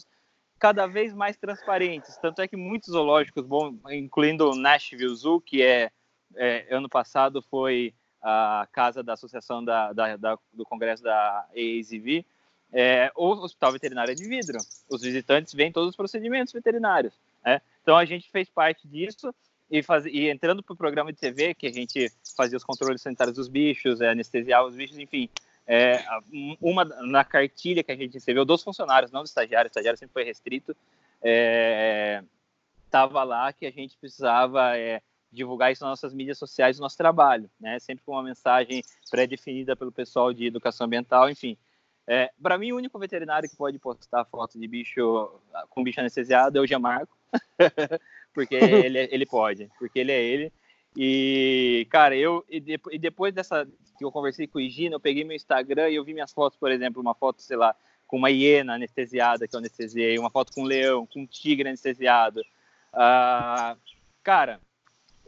cada 0.59 0.87
vez 0.87 1.15
mais 1.15 1.37
transparentes, 1.37 2.17
tanto 2.19 2.43
é 2.43 2.49
que 2.49 2.57
muitos 2.57 2.91
zoológicos, 2.91 3.45
bom, 3.45 3.79
incluindo 3.91 4.51
o 4.51 4.57
Nashville 4.57 5.15
Zoo, 5.15 5.41
que 5.41 5.63
é, 5.63 5.91
é 6.37 6.67
ano 6.71 6.89
passado 6.89 7.43
foi 7.43 7.95
a 8.23 8.67
casa 8.73 9.03
da 9.03 9.13
associação 9.13 9.65
da, 9.65 9.93
da, 9.93 10.17
da 10.17 10.39
do 10.53 10.65
congresso 10.65 11.03
da 11.03 11.47
AAZV, 11.57 12.25
é, 12.73 13.11
o 13.17 13.29
hospital 13.31 13.73
veterinário 13.73 14.13
é 14.13 14.15
de 14.15 14.29
vidro. 14.29 14.59
Os 14.91 15.03
visitantes 15.03 15.55
veem 15.55 15.73
todos 15.73 15.91
os 15.91 15.97
procedimentos 15.97 16.53
veterinários. 16.53 17.15
Né? 17.45 17.61
Então 17.83 17.97
a 17.97 18.05
gente 18.05 18.31
fez 18.31 18.49
parte 18.49 18.87
disso 18.87 19.35
e, 19.71 19.83
faz, 19.83 20.05
e 20.07 20.29
entrando 20.29 20.63
para 20.63 20.75
o 20.75 20.77
programa 20.77 21.13
de 21.13 21.19
TV, 21.19 21.55
que 21.55 21.67
a 21.67 21.73
gente 21.73 22.13
fazia 22.37 22.57
os 22.57 22.65
controles 22.65 23.01
sanitários 23.01 23.37
dos 23.37 23.49
bichos, 23.49 24.01
é, 24.01 24.11
anestesiava 24.11 24.69
os 24.69 24.75
bichos, 24.75 24.99
enfim. 24.99 25.29
É, 25.67 26.03
uma 26.63 26.83
na 26.83 27.23
cartilha 27.25 27.83
que 27.83 27.93
a 27.93 27.97
gente 27.97 28.15
recebeu 28.15 28.43
dos 28.43 28.63
funcionários, 28.63 29.13
não 29.13 29.23
do 29.23 29.27
estagiário, 29.27 29.69
o 29.69 29.71
estagiário 29.71 29.99
sempre 29.99 30.15
foi 30.15 30.25
restrito, 30.25 30.75
estava 32.87 33.21
é, 33.21 33.25
lá 33.25 33.53
que 33.53 33.67
a 33.67 33.71
gente 33.71 33.95
precisava 33.99 34.79
é, 34.79 35.03
divulgar 35.33 35.73
isso 35.73 35.85
nas 35.85 35.91
nossas 35.91 36.15
mídias 36.15 36.39
sociais, 36.39 36.79
no 36.79 36.83
nosso 36.83 36.97
trabalho, 36.97 37.51
né? 37.61 37.79
Sempre 37.79 38.05
com 38.05 38.13
uma 38.13 38.23
mensagem 38.23 38.83
pré-definida 39.11 39.77
pelo 39.77 39.93
pessoal 39.93 40.33
de 40.33 40.47
educação 40.47 40.87
ambiental, 40.87 41.29
enfim. 41.31 41.57
É, 42.07 42.31
para 42.41 42.57
mim, 42.57 42.73
o 42.73 42.77
único 42.77 42.99
veterinário 42.99 43.49
que 43.49 43.57
pode 43.57 43.79
postar 43.79 44.25
foto 44.25 44.59
de 44.59 44.67
bicho 44.67 45.31
com 45.69 45.85
bicho 45.85 46.01
anestesiado 46.01 46.57
é 46.59 46.61
o 46.61 46.67
Gianmarco. 46.67 47.17
porque 48.33 48.55
ele, 48.55 48.99
ele 49.11 49.27
pode, 49.27 49.71
porque 49.79 49.99
ele 49.99 50.13
é 50.13 50.23
ele. 50.23 50.53
E, 50.97 51.87
cara, 51.91 52.17
eu 52.17 52.45
e, 52.49 52.61
depois 52.99 53.35
dessa 53.35 53.69
que 53.99 54.05
eu 54.05 54.13
conversei 54.13 54.47
com 54.47 54.59
o 54.59 54.61
Higino, 54.61 54.95
eu 54.95 55.01
peguei 55.01 55.25
meu 55.25 55.37
Instagram 55.37 55.91
e 55.91 55.97
eu 55.97 56.05
vi 56.05 56.15
minhas 56.15 56.33
fotos, 56.33 56.59
por 56.59 56.71
exemplo, 56.71 57.03
uma 57.03 57.15
foto, 57.15 57.43
sei 57.43 57.57
lá, 57.57 57.75
com 58.07 58.17
uma 58.17 58.31
hiena 58.31 58.75
anestesiada 58.75 59.47
que 59.47 59.55
eu 59.55 59.59
anestesiei, 59.59 60.19
uma 60.19 60.31
foto 60.31 60.53
com 60.53 60.63
um 60.63 60.67
leão, 60.67 61.07
com 61.07 61.21
um 61.21 61.27
tigre 61.27 61.69
anestesiado. 61.69 62.43
Ah, 62.93 63.77
cara, 64.23 64.61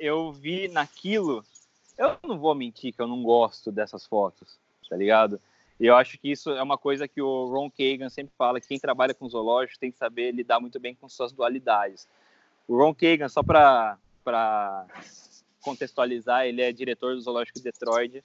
eu 0.01 0.33
vi 0.33 0.67
naquilo. 0.67 1.45
Eu 1.97 2.17
não 2.27 2.39
vou 2.39 2.55
mentir 2.55 2.95
que 2.95 3.01
eu 3.01 3.07
não 3.07 3.23
gosto 3.23 3.71
dessas 3.71 4.07
fotos, 4.07 4.59
tá 4.89 4.97
ligado? 4.97 5.39
E 5.79 5.87
eu 5.87 5.95
acho 5.95 6.19
que 6.19 6.31
isso 6.31 6.51
é 6.51 6.63
uma 6.63 6.79
coisa 6.79 7.07
que 7.07 7.21
o 7.21 7.47
Ron 7.47 7.71
Kagan 7.71 8.09
sempre 8.09 8.33
fala: 8.37 8.61
que 8.61 8.67
quem 8.67 8.81
trabalha 8.81 9.15
com 9.15 9.29
zoológicos 9.29 9.79
tem 9.79 9.93
que 9.93 9.99
saber 9.99 10.33
lidar 10.33 10.59
muito 10.59 10.81
bem 10.81 10.95
com 10.95 11.09
suas 11.09 11.33
dualidades. 11.33 12.09
O 12.67 12.77
Ron 12.77 12.95
Kagan, 12.95 13.29
só 13.29 13.43
para 13.43 13.99
contextualizar, 15.61 16.47
ele 16.47 16.63
é 16.63 16.73
diretor 16.73 17.15
do 17.15 17.21
Zoológico 17.21 17.59
de 17.59 17.65
Detroit, 17.65 18.23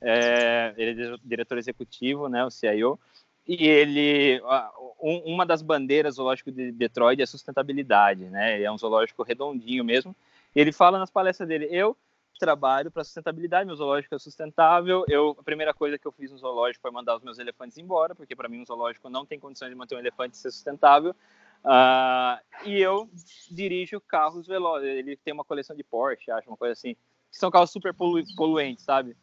é, 0.00 0.72
ele 0.76 1.02
é 1.02 1.16
diretor 1.24 1.58
executivo, 1.58 2.28
né, 2.28 2.44
o 2.44 2.50
CIO, 2.50 2.98
e 3.48 3.66
ele 3.66 4.40
um, 5.00 5.18
uma 5.34 5.44
das 5.44 5.62
bandeiras 5.62 6.16
zoológico 6.16 6.52
de 6.52 6.70
Detroit 6.70 7.20
é 7.20 7.26
sustentabilidade, 7.26 8.24
né? 8.24 8.62
É 8.62 8.70
um 8.70 8.78
zoológico 8.78 9.22
redondinho 9.22 9.84
mesmo. 9.84 10.14
E 10.56 10.60
ele 10.60 10.72
fala 10.72 10.98
nas 10.98 11.10
palestras 11.10 11.46
dele, 11.46 11.68
eu 11.70 11.94
trabalho 12.40 12.90
para 12.90 13.04
sustentabilidade, 13.04 13.66
meu 13.66 13.76
zoológico 13.76 14.14
é 14.14 14.18
sustentável. 14.18 15.04
Eu 15.06 15.36
a 15.38 15.42
primeira 15.42 15.74
coisa 15.74 15.98
que 15.98 16.06
eu 16.06 16.12
fiz 16.12 16.32
no 16.32 16.38
zoológico 16.38 16.80
foi 16.80 16.90
mandar 16.90 17.14
os 17.14 17.22
meus 17.22 17.38
elefantes 17.38 17.76
embora, 17.76 18.14
porque 18.14 18.34
para 18.34 18.48
mim 18.48 18.62
um 18.62 18.64
zoológico 18.64 19.10
não 19.10 19.26
tem 19.26 19.38
condições 19.38 19.68
de 19.68 19.74
manter 19.74 19.96
um 19.96 19.98
elefante 19.98 20.38
ser 20.38 20.50
sustentável. 20.50 21.14
Uh, 21.62 22.40
e 22.64 22.80
eu 22.80 23.06
dirijo 23.50 24.00
carros 24.00 24.46
velozes. 24.46 24.88
Ele 24.88 25.14
tem 25.16 25.34
uma 25.34 25.44
coleção 25.44 25.76
de 25.76 25.84
Porsche, 25.84 26.30
acho 26.30 26.48
uma 26.48 26.56
coisa 26.56 26.72
assim, 26.72 26.94
que 27.30 27.36
são 27.36 27.50
carros 27.50 27.70
super 27.70 27.92
polu 27.92 28.22
poluentes, 28.34 28.82
sabe? 28.82 29.14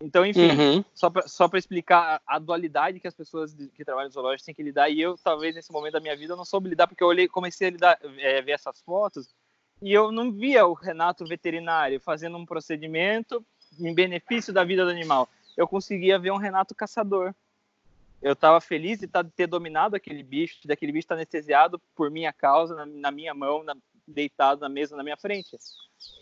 Então, 0.00 0.24
enfim, 0.24 0.48
uhum. 0.50 0.84
só 0.94 1.48
para 1.48 1.58
explicar 1.58 2.22
a 2.24 2.38
dualidade 2.38 3.00
que 3.00 3.08
as 3.08 3.14
pessoas 3.14 3.52
que 3.74 3.84
trabalham 3.84 4.06
no 4.06 4.12
zoológico 4.12 4.46
têm 4.46 4.54
que 4.54 4.62
lidar, 4.62 4.88
e 4.88 5.00
eu, 5.00 5.18
talvez, 5.18 5.56
nesse 5.56 5.72
momento 5.72 5.94
da 5.94 6.00
minha 6.00 6.16
vida, 6.16 6.34
eu 6.34 6.36
não 6.36 6.44
soube 6.44 6.68
lidar, 6.68 6.86
porque 6.86 7.02
eu 7.02 7.08
olhei, 7.08 7.26
comecei 7.26 7.66
a 7.66 7.70
lidar, 7.72 7.98
é, 8.18 8.40
ver 8.40 8.52
essas 8.52 8.80
fotos, 8.82 9.34
e 9.80 9.92
eu 9.92 10.10
não 10.10 10.32
via 10.32 10.66
o 10.66 10.74
Renato 10.74 11.24
veterinário 11.24 12.00
fazendo 12.00 12.36
um 12.36 12.44
procedimento 12.44 13.44
em 13.78 13.94
benefício 13.94 14.52
da 14.52 14.64
vida 14.64 14.84
do 14.84 14.90
animal. 14.90 15.28
Eu 15.56 15.68
conseguia 15.68 16.18
ver 16.18 16.32
um 16.32 16.36
Renato 16.36 16.74
caçador. 16.74 17.34
Eu 18.20 18.32
estava 18.32 18.60
feliz 18.60 18.98
de 18.98 19.06
tá, 19.06 19.22
ter 19.22 19.46
dominado 19.46 19.94
aquele 19.94 20.22
bicho, 20.22 20.66
daquele 20.66 20.90
bicho 20.90 21.04
estar 21.04 21.14
anestesiado 21.14 21.80
por 21.94 22.10
minha 22.10 22.32
causa, 22.32 22.84
na, 22.84 23.10
minha 23.12 23.32
mão, 23.32 23.62
na, 23.62 23.76
deitado 24.06 24.60
na 24.60 24.68
mesa 24.68 24.96
na 24.96 25.04
minha 25.04 25.16
frente. 25.16 25.56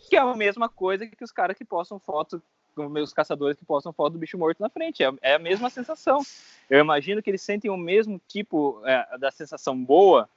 Que 0.09 0.15
é 0.15 0.19
a 0.19 0.35
mesma 0.35 0.69
coisa 0.69 1.07
que 1.07 1.23
os 1.23 1.31
caras 1.31 1.57
que 1.57 1.65
postam 1.65 1.99
foto 1.99 2.41
meus 2.87 3.11
caçadores 3.11 3.57
que 3.57 3.65
postam 3.65 3.91
foto 3.91 4.13
do 4.13 4.19
bicho 4.19 4.37
morto 4.37 4.61
na 4.61 4.69
frente. 4.69 5.03
É, 5.03 5.11
é, 5.21 5.33
a 5.33 5.39
mesma 5.39 5.67
sensação. 5.67 6.21
Eu 6.69 6.79
imagino 6.79 7.23
que 7.23 7.29
eles 7.31 7.41
sentem 7.41 7.71
o 7.71 7.77
mesmo 7.77 8.21
tipo 8.27 8.81
é, 8.85 9.17
da 9.17 9.31
sensação 9.31 9.75
boa 9.83 10.29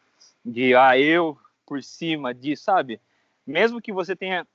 de, 0.43 0.75
ah, 0.75 0.99
eu 0.99 1.37
por 1.66 1.83
cima 1.83 2.33
disso, 2.33 2.64
sabe? 2.64 2.99
Mesmo 3.47 3.80
que 3.80 3.93
você 3.93 4.14
tenha 4.14 4.47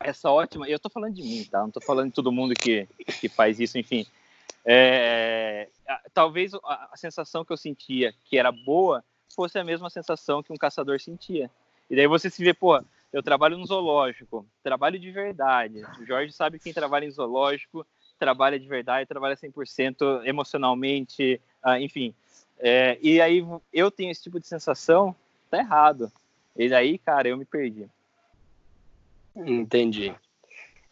essa 0.00 0.30
ótima. 0.30 0.68
Eu 0.68 0.78
tô 0.78 0.88
falando 0.88 1.14
de 1.14 1.22
mim, 1.22 1.44
tá? 1.44 1.60
Não 1.60 1.70
tô 1.70 1.80
falando 1.80 2.08
de 2.08 2.14
todo 2.14 2.32
mundo 2.32 2.54
que, 2.54 2.88
que 3.20 3.28
faz 3.28 3.58
isso, 3.58 3.78
enfim. 3.78 4.06
É, 4.64 5.68
talvez 6.12 6.52
a, 6.54 6.90
sensação 6.94 7.44
que 7.44 7.52
eu 7.52 7.56
sentia 7.56 8.12
que 8.24 8.38
era 8.38 8.52
boa 8.52 9.02
fosse 9.34 9.58
a 9.58 9.64
mesma 9.64 9.88
sensação 9.88 10.42
que 10.42 10.52
um 10.52 10.56
caçador 10.56 11.00
sentia. 11.00 11.50
E 11.88 11.96
daí 11.96 12.06
você 12.06 12.28
se 12.28 12.42
vê, 12.44 12.52
pô, 12.52 12.82
eu 13.12 13.22
trabalho 13.22 13.56
no 13.56 13.66
zoológico, 13.66 14.46
trabalho 14.62 14.98
de 14.98 15.10
verdade. 15.10 15.82
O 16.00 16.04
Jorge 16.04 16.32
sabe 16.32 16.58
que 16.58 16.64
quem 16.64 16.74
trabalha 16.74 17.06
em 17.06 17.10
zoológico 17.10 17.86
trabalha 18.18 18.58
de 18.58 18.66
verdade, 18.66 19.08
trabalha 19.08 19.36
100% 19.36 20.26
emocionalmente, 20.26 21.40
uh, 21.64 21.76
enfim. 21.76 22.12
É, 22.58 22.98
e 23.00 23.20
aí 23.20 23.44
eu 23.72 23.90
tenho 23.90 24.10
esse 24.10 24.24
tipo 24.24 24.40
de 24.40 24.46
sensação, 24.46 25.14
tá 25.48 25.58
errado. 25.58 26.10
E 26.56 26.68
daí, 26.68 26.98
cara, 26.98 27.28
eu 27.28 27.36
me 27.36 27.44
perdi. 27.44 27.88
Entendi. 29.46 30.14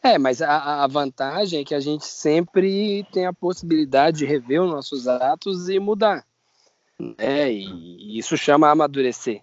É, 0.02 0.18
mas 0.18 0.40
a, 0.40 0.84
a, 0.84 0.86
vantagem 0.86 1.60
é 1.60 1.64
que 1.64 1.74
a 1.74 1.80
gente 1.80 2.04
sempre 2.04 3.04
tem 3.12 3.26
a 3.26 3.32
possibilidade 3.32 4.18
de 4.18 4.26
rever 4.26 4.62
os 4.62 4.70
nossos 4.70 5.08
atos 5.08 5.68
e 5.68 5.80
mudar. 5.80 6.24
Né? 6.98 7.52
E 7.52 8.16
isso 8.16 8.36
chama 8.36 8.70
amadurecer. 8.70 9.42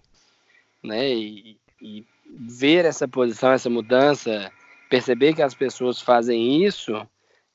Né? 0.81 1.13
E, 1.13 1.57
e 1.81 2.05
ver 2.29 2.85
essa 2.85 3.07
posição, 3.07 3.51
essa 3.51 3.69
mudança, 3.69 4.51
perceber 4.89 5.33
que 5.33 5.41
as 5.41 5.53
pessoas 5.53 5.99
fazem 5.99 6.63
isso 6.63 6.95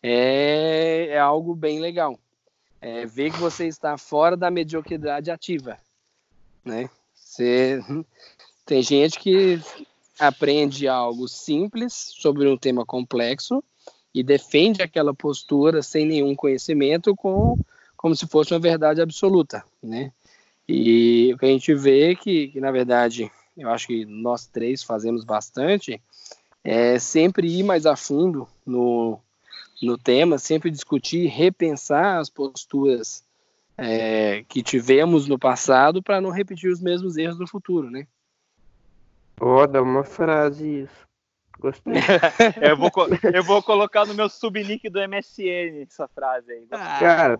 é, 0.02 1.08
é 1.10 1.18
algo 1.18 1.54
bem 1.54 1.80
legal. 1.80 2.18
É 2.80 3.06
ver 3.06 3.32
que 3.32 3.38
você 3.38 3.66
está 3.66 3.96
fora 3.96 4.36
da 4.36 4.50
mediocridade 4.50 5.30
ativa, 5.30 5.76
né? 6.64 6.88
Você, 7.14 7.80
tem 8.64 8.82
gente 8.82 9.18
que 9.18 9.60
aprende 10.18 10.88
algo 10.88 11.28
simples 11.28 12.12
sobre 12.18 12.48
um 12.48 12.56
tema 12.56 12.84
complexo 12.84 13.62
e 14.14 14.22
defende 14.22 14.82
aquela 14.82 15.14
postura 15.14 15.82
sem 15.82 16.06
nenhum 16.06 16.34
conhecimento 16.34 17.14
com, 17.14 17.56
como 17.96 18.16
se 18.16 18.26
fosse 18.26 18.52
uma 18.52 18.60
verdade 18.60 19.00
absoluta, 19.00 19.64
né? 19.82 20.12
E 20.68 21.32
o 21.32 21.38
que 21.38 21.46
a 21.46 21.48
gente 21.48 21.74
vê 21.74 22.12
é 22.12 22.14
que, 22.14 22.48
que 22.48 22.60
na 22.60 22.70
verdade, 22.70 23.30
eu 23.56 23.70
acho 23.70 23.86
que 23.86 24.04
nós 24.04 24.46
três 24.46 24.82
fazemos 24.82 25.24
bastante, 25.24 26.00
é 26.62 26.98
sempre 26.98 27.48
ir 27.48 27.62
mais 27.62 27.86
a 27.86 27.96
fundo 27.96 28.46
no, 28.66 29.18
no 29.80 29.96
tema, 29.96 30.36
sempre 30.36 30.70
discutir, 30.70 31.28
repensar 31.28 32.18
as 32.18 32.28
posturas 32.28 33.24
é, 33.76 34.44
que 34.48 34.62
tivemos 34.62 35.26
no 35.26 35.38
passado 35.38 36.02
para 36.02 36.20
não 36.20 36.30
repetir 36.30 36.70
os 36.70 36.80
mesmos 36.80 37.16
erros 37.16 37.38
no 37.38 37.46
futuro, 37.46 37.90
né? 37.90 38.06
Ó, 39.40 39.62
oh, 39.62 39.66
dá 39.66 39.82
uma 39.82 40.04
frase 40.04 40.82
isso. 40.82 41.08
Gostei. 41.58 41.94
eu, 42.62 42.76
vou, 42.76 42.90
eu 43.34 43.42
vou 43.42 43.62
colocar 43.62 44.06
no 44.06 44.14
meu 44.14 44.28
subnick 44.28 44.88
do 44.88 45.00
MSN 45.00 45.82
essa 45.82 46.06
frase 46.08 46.52
aí. 46.52 46.66
Ah, 46.70 46.98
Cara, 47.00 47.38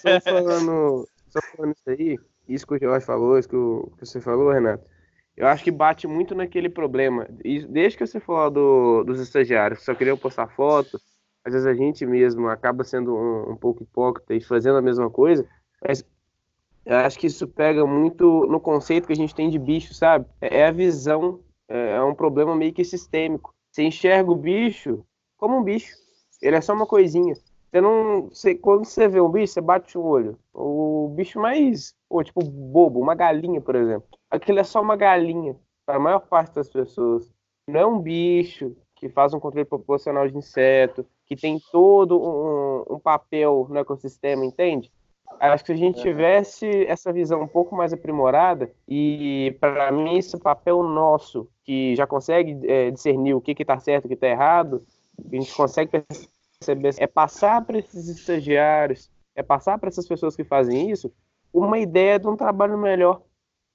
só 0.00 0.20
falando, 0.20 1.08
só 1.28 1.40
falando 1.56 1.72
isso 1.72 1.90
aí, 1.90 2.18
isso 2.48 2.66
que 2.66 2.74
o 2.74 2.78
Jorge 2.78 3.06
falou, 3.06 3.38
isso 3.38 3.48
que, 3.48 3.56
o, 3.56 3.92
que 3.98 4.04
você 4.04 4.20
falou, 4.20 4.50
Renato, 4.50 4.84
eu 5.36 5.46
acho 5.46 5.62
que 5.62 5.70
bate 5.70 6.06
muito 6.08 6.34
naquele 6.34 6.68
problema. 6.68 7.26
Desde 7.68 7.96
que 7.96 8.06
você 8.06 8.18
falou 8.18 8.50
do, 8.50 9.04
dos 9.04 9.20
estagiários, 9.20 9.78
que 9.78 9.84
só 9.84 9.94
queriam 9.94 10.16
postar 10.16 10.48
foto, 10.48 11.00
às 11.44 11.52
vezes 11.52 11.66
a 11.66 11.74
gente 11.74 12.04
mesmo 12.04 12.48
acaba 12.48 12.84
sendo 12.84 13.14
um, 13.14 13.52
um 13.52 13.56
pouco 13.56 13.82
hipócrita 13.82 14.34
e 14.34 14.40
fazendo 14.40 14.78
a 14.78 14.82
mesma 14.82 15.08
coisa, 15.08 15.46
mas 15.86 16.04
eu 16.84 16.96
acho 16.96 17.18
que 17.18 17.26
isso 17.26 17.46
pega 17.46 17.86
muito 17.86 18.46
no 18.46 18.60
conceito 18.60 19.06
que 19.06 19.12
a 19.12 19.16
gente 19.16 19.34
tem 19.34 19.48
de 19.48 19.58
bicho, 19.58 19.94
sabe? 19.94 20.26
É, 20.40 20.58
é 20.58 20.66
a 20.66 20.72
visão, 20.72 21.40
é, 21.68 21.96
é 21.96 22.02
um 22.02 22.14
problema 22.14 22.54
meio 22.56 22.72
que 22.72 22.84
sistêmico. 22.84 23.54
Você 23.70 23.84
enxerga 23.84 24.30
o 24.30 24.36
bicho 24.36 25.04
como 25.36 25.56
um 25.56 25.62
bicho. 25.62 25.94
Ele 26.40 26.56
é 26.56 26.60
só 26.60 26.74
uma 26.74 26.86
coisinha. 26.86 27.34
Você 27.34 27.80
não. 27.80 28.28
Você, 28.28 28.54
quando 28.54 28.84
você 28.84 29.08
vê 29.08 29.20
um 29.20 29.30
bicho, 29.30 29.54
você 29.54 29.60
bate 29.60 29.96
o 29.96 30.02
olho. 30.02 30.38
O 30.52 31.12
bicho 31.16 31.40
mais. 31.40 31.94
Ou, 32.10 32.22
tipo, 32.22 32.44
bobo, 32.44 33.00
uma 33.00 33.14
galinha, 33.14 33.60
por 33.60 33.74
exemplo. 33.74 34.08
Aquilo 34.30 34.58
é 34.58 34.64
só 34.64 34.82
uma 34.82 34.96
galinha. 34.96 35.56
Para 35.86 35.96
a 35.96 36.00
maior 36.00 36.20
parte 36.20 36.54
das 36.54 36.68
pessoas. 36.68 37.32
Não 37.66 37.80
é 37.80 37.86
um 37.86 37.98
bicho 37.98 38.76
que 38.96 39.08
faz 39.08 39.32
um 39.32 39.40
controle 39.40 39.64
proporcional 39.64 40.28
de 40.28 40.36
inseto, 40.36 41.06
que 41.26 41.34
tem 41.34 41.58
todo 41.72 42.20
um, 42.20 42.94
um 42.94 42.98
papel 42.98 43.66
no 43.68 43.78
ecossistema, 43.78 44.44
entende? 44.44 44.92
Acho 45.40 45.64
que 45.64 45.68
se 45.68 45.72
a 45.72 45.76
gente 45.76 46.00
tivesse 46.00 46.66
essa 46.86 47.12
visão 47.12 47.42
um 47.42 47.48
pouco 47.48 47.74
mais 47.74 47.92
aprimorada, 47.92 48.72
e 48.88 49.56
para 49.60 49.90
mim 49.90 50.16
esse 50.16 50.38
papel 50.38 50.82
nosso, 50.82 51.48
que 51.64 51.94
já 51.96 52.06
consegue 52.06 52.58
é, 52.68 52.90
discernir 52.90 53.34
o 53.34 53.40
que 53.40 53.54
está 53.60 53.78
certo 53.78 54.04
e 54.04 54.06
o 54.06 54.08
que 54.08 54.14
está 54.14 54.28
errado, 54.28 54.82
a 55.18 55.34
gente 55.34 55.54
consegue 55.54 55.90
perceber 56.58 56.94
é 56.98 57.06
passar 57.06 57.64
para 57.64 57.78
esses 57.78 58.08
estagiários, 58.08 59.10
é 59.34 59.42
passar 59.42 59.78
para 59.78 59.88
essas 59.88 60.06
pessoas 60.06 60.36
que 60.36 60.44
fazem 60.44 60.90
isso, 60.90 61.12
uma 61.52 61.78
ideia 61.78 62.18
de 62.18 62.28
um 62.28 62.36
trabalho 62.36 62.78
melhor. 62.78 63.22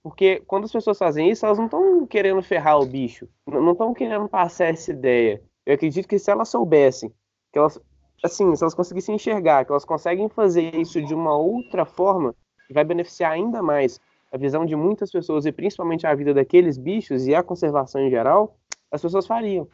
Porque 0.02 0.42
quando 0.48 0.66
as 0.66 0.72
pessoas 0.72 0.98
fazem 0.98 1.30
isso, 1.30 1.46
elas 1.46 1.58
não 1.58 1.66
estão 1.66 2.08
querendo 2.08 2.42
ferrar 2.42 2.80
o 2.80 2.86
bicho, 2.86 3.28
não 3.46 3.74
estão 3.74 3.94
querendo 3.94 4.30
passar 4.30 4.68
essa 4.68 4.92
ideia. 4.92 5.42
Eu 5.66 5.74
acredito 5.74 6.08
que 6.08 6.18
se 6.18 6.32
elas 6.32 6.48
soubessem, 6.48 7.12
que 7.52 7.60
elas, 7.60 7.78
assim, 8.24 8.56
se 8.56 8.64
elas 8.64 8.74
conseguissem 8.74 9.16
enxergar, 9.16 9.66
que 9.66 9.72
elas 9.72 9.86
conseguem 9.86 10.30
fazer 10.30 10.76
isso 10.76 11.02
de 11.02 11.14
uma 11.14 11.38
outra 11.38 11.86
forma, 11.86 12.36
vai 12.70 12.84
beneficiar 12.84 13.32
ainda 13.32 13.62
mais 13.62 14.00
a 14.32 14.38
visão 14.38 14.66
de 14.66 14.76
muitas 14.76 15.12
pessoas 15.12 15.46
e 15.46 15.52
principalmente 15.52 16.06
a 16.06 16.14
vida 16.14 16.34
daqueles 16.34 16.78
bichos 16.78 17.28
e 17.28 17.34
a 17.34 17.44
conservação 17.44 18.02
em 18.02 18.10
geral, 18.10 18.56
as 18.92 19.02
pessoas 19.02 19.26
fariam. 19.26 19.68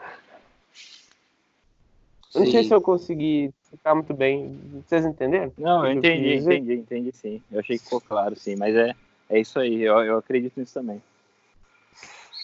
Não 2.35 2.45
sei 2.47 2.63
se 2.63 2.73
eu 2.73 2.81
consegui 2.81 3.53
ficar 3.69 3.93
muito 3.93 4.13
bem. 4.13 4.59
Vocês 4.85 5.05
entenderam? 5.05 5.53
Não, 5.57 5.85
eu 5.85 5.93
entendi, 5.93 6.35
entendi, 6.35 6.73
entendi 6.73 7.11
sim. 7.11 7.41
Eu 7.51 7.59
achei 7.59 7.77
que 7.77 7.83
ficou 7.83 8.01
claro, 8.01 8.35
sim. 8.35 8.55
Mas 8.55 8.75
é, 8.75 8.95
é 9.29 9.39
isso 9.39 9.59
aí, 9.59 9.83
eu, 9.83 9.99
eu 9.99 10.17
acredito 10.17 10.59
nisso 10.59 10.73
também. 10.73 11.01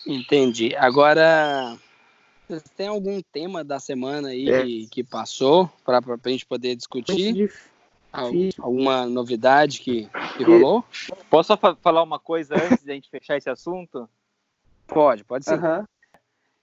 Entendi. 0.06 0.76
Agora, 0.76 1.76
tem 2.76 2.88
algum 2.88 3.22
tema 3.32 3.64
da 3.64 3.80
semana 3.80 4.30
aí 4.30 4.50
é. 4.50 4.64
que, 4.64 4.88
que, 4.88 5.04
passou 5.04 5.70
para 5.86 6.00
a 6.00 6.30
gente 6.30 6.46
poder 6.46 6.76
discutir? 6.76 7.52
Alguma 8.12 9.06
novidade 9.06 9.82
que, 9.82 10.10
que 10.36 10.44
rolou? 10.44 10.84
Posso 11.30 11.56
falar 11.82 12.02
uma 12.02 12.20
coisa 12.20 12.56
antes 12.56 12.84
de 12.84 12.92
a 12.92 12.96
gente 12.96 13.10
fechar 13.10 13.38
esse 13.38 13.50
assunto? 13.50 14.10
Pode, 14.88 15.24
pode 15.24 15.46
sim. 15.46 15.54
Uhum. 15.54 15.86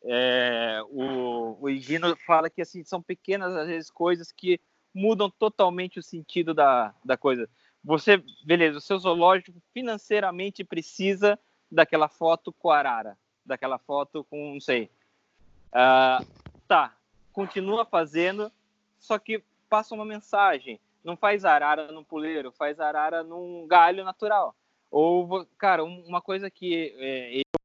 É, 0.02 0.80
o, 0.88 1.56
o 1.60 1.68
Higino 1.68 2.16
fala 2.26 2.50
que 2.50 2.62
assim, 2.62 2.84
são 2.84 3.02
pequenas, 3.02 3.54
às 3.54 3.66
vezes, 3.68 3.90
coisas 3.90 4.32
que 4.32 4.60
mudam 4.94 5.30
totalmente 5.30 5.98
o 5.98 6.02
sentido 6.02 6.54
da, 6.54 6.94
da 7.04 7.16
coisa. 7.16 7.48
Você, 7.84 8.22
beleza, 8.44 8.78
o 8.78 8.80
seu 8.80 8.98
zoológico 8.98 9.60
financeiramente 9.72 10.64
precisa 10.64 11.38
daquela 11.70 12.08
foto 12.08 12.52
com 12.52 12.70
a 12.70 12.78
arara, 12.78 13.18
daquela 13.44 13.78
foto 13.78 14.24
com, 14.24 14.54
não 14.54 14.60
sei. 14.60 14.90
Uh, 15.68 16.24
tá, 16.66 16.94
continua 17.32 17.84
fazendo, 17.84 18.50
só 18.98 19.18
que 19.18 19.42
passa 19.68 19.94
uma 19.94 20.04
mensagem. 20.04 20.80
não 21.04 21.16
faz 21.16 21.44
arara 21.44 21.92
no 21.92 22.04
puleiro, 22.04 22.50
faz 22.52 22.80
arara 22.80 23.22
num 23.22 23.66
galho 23.66 24.04
natural. 24.04 24.54
Ou, 24.90 25.46
cara, 25.58 25.84
uma 25.84 26.20
coisa 26.20 26.50
que 26.50 26.94
é, 26.98 27.38
eu, 27.38 27.60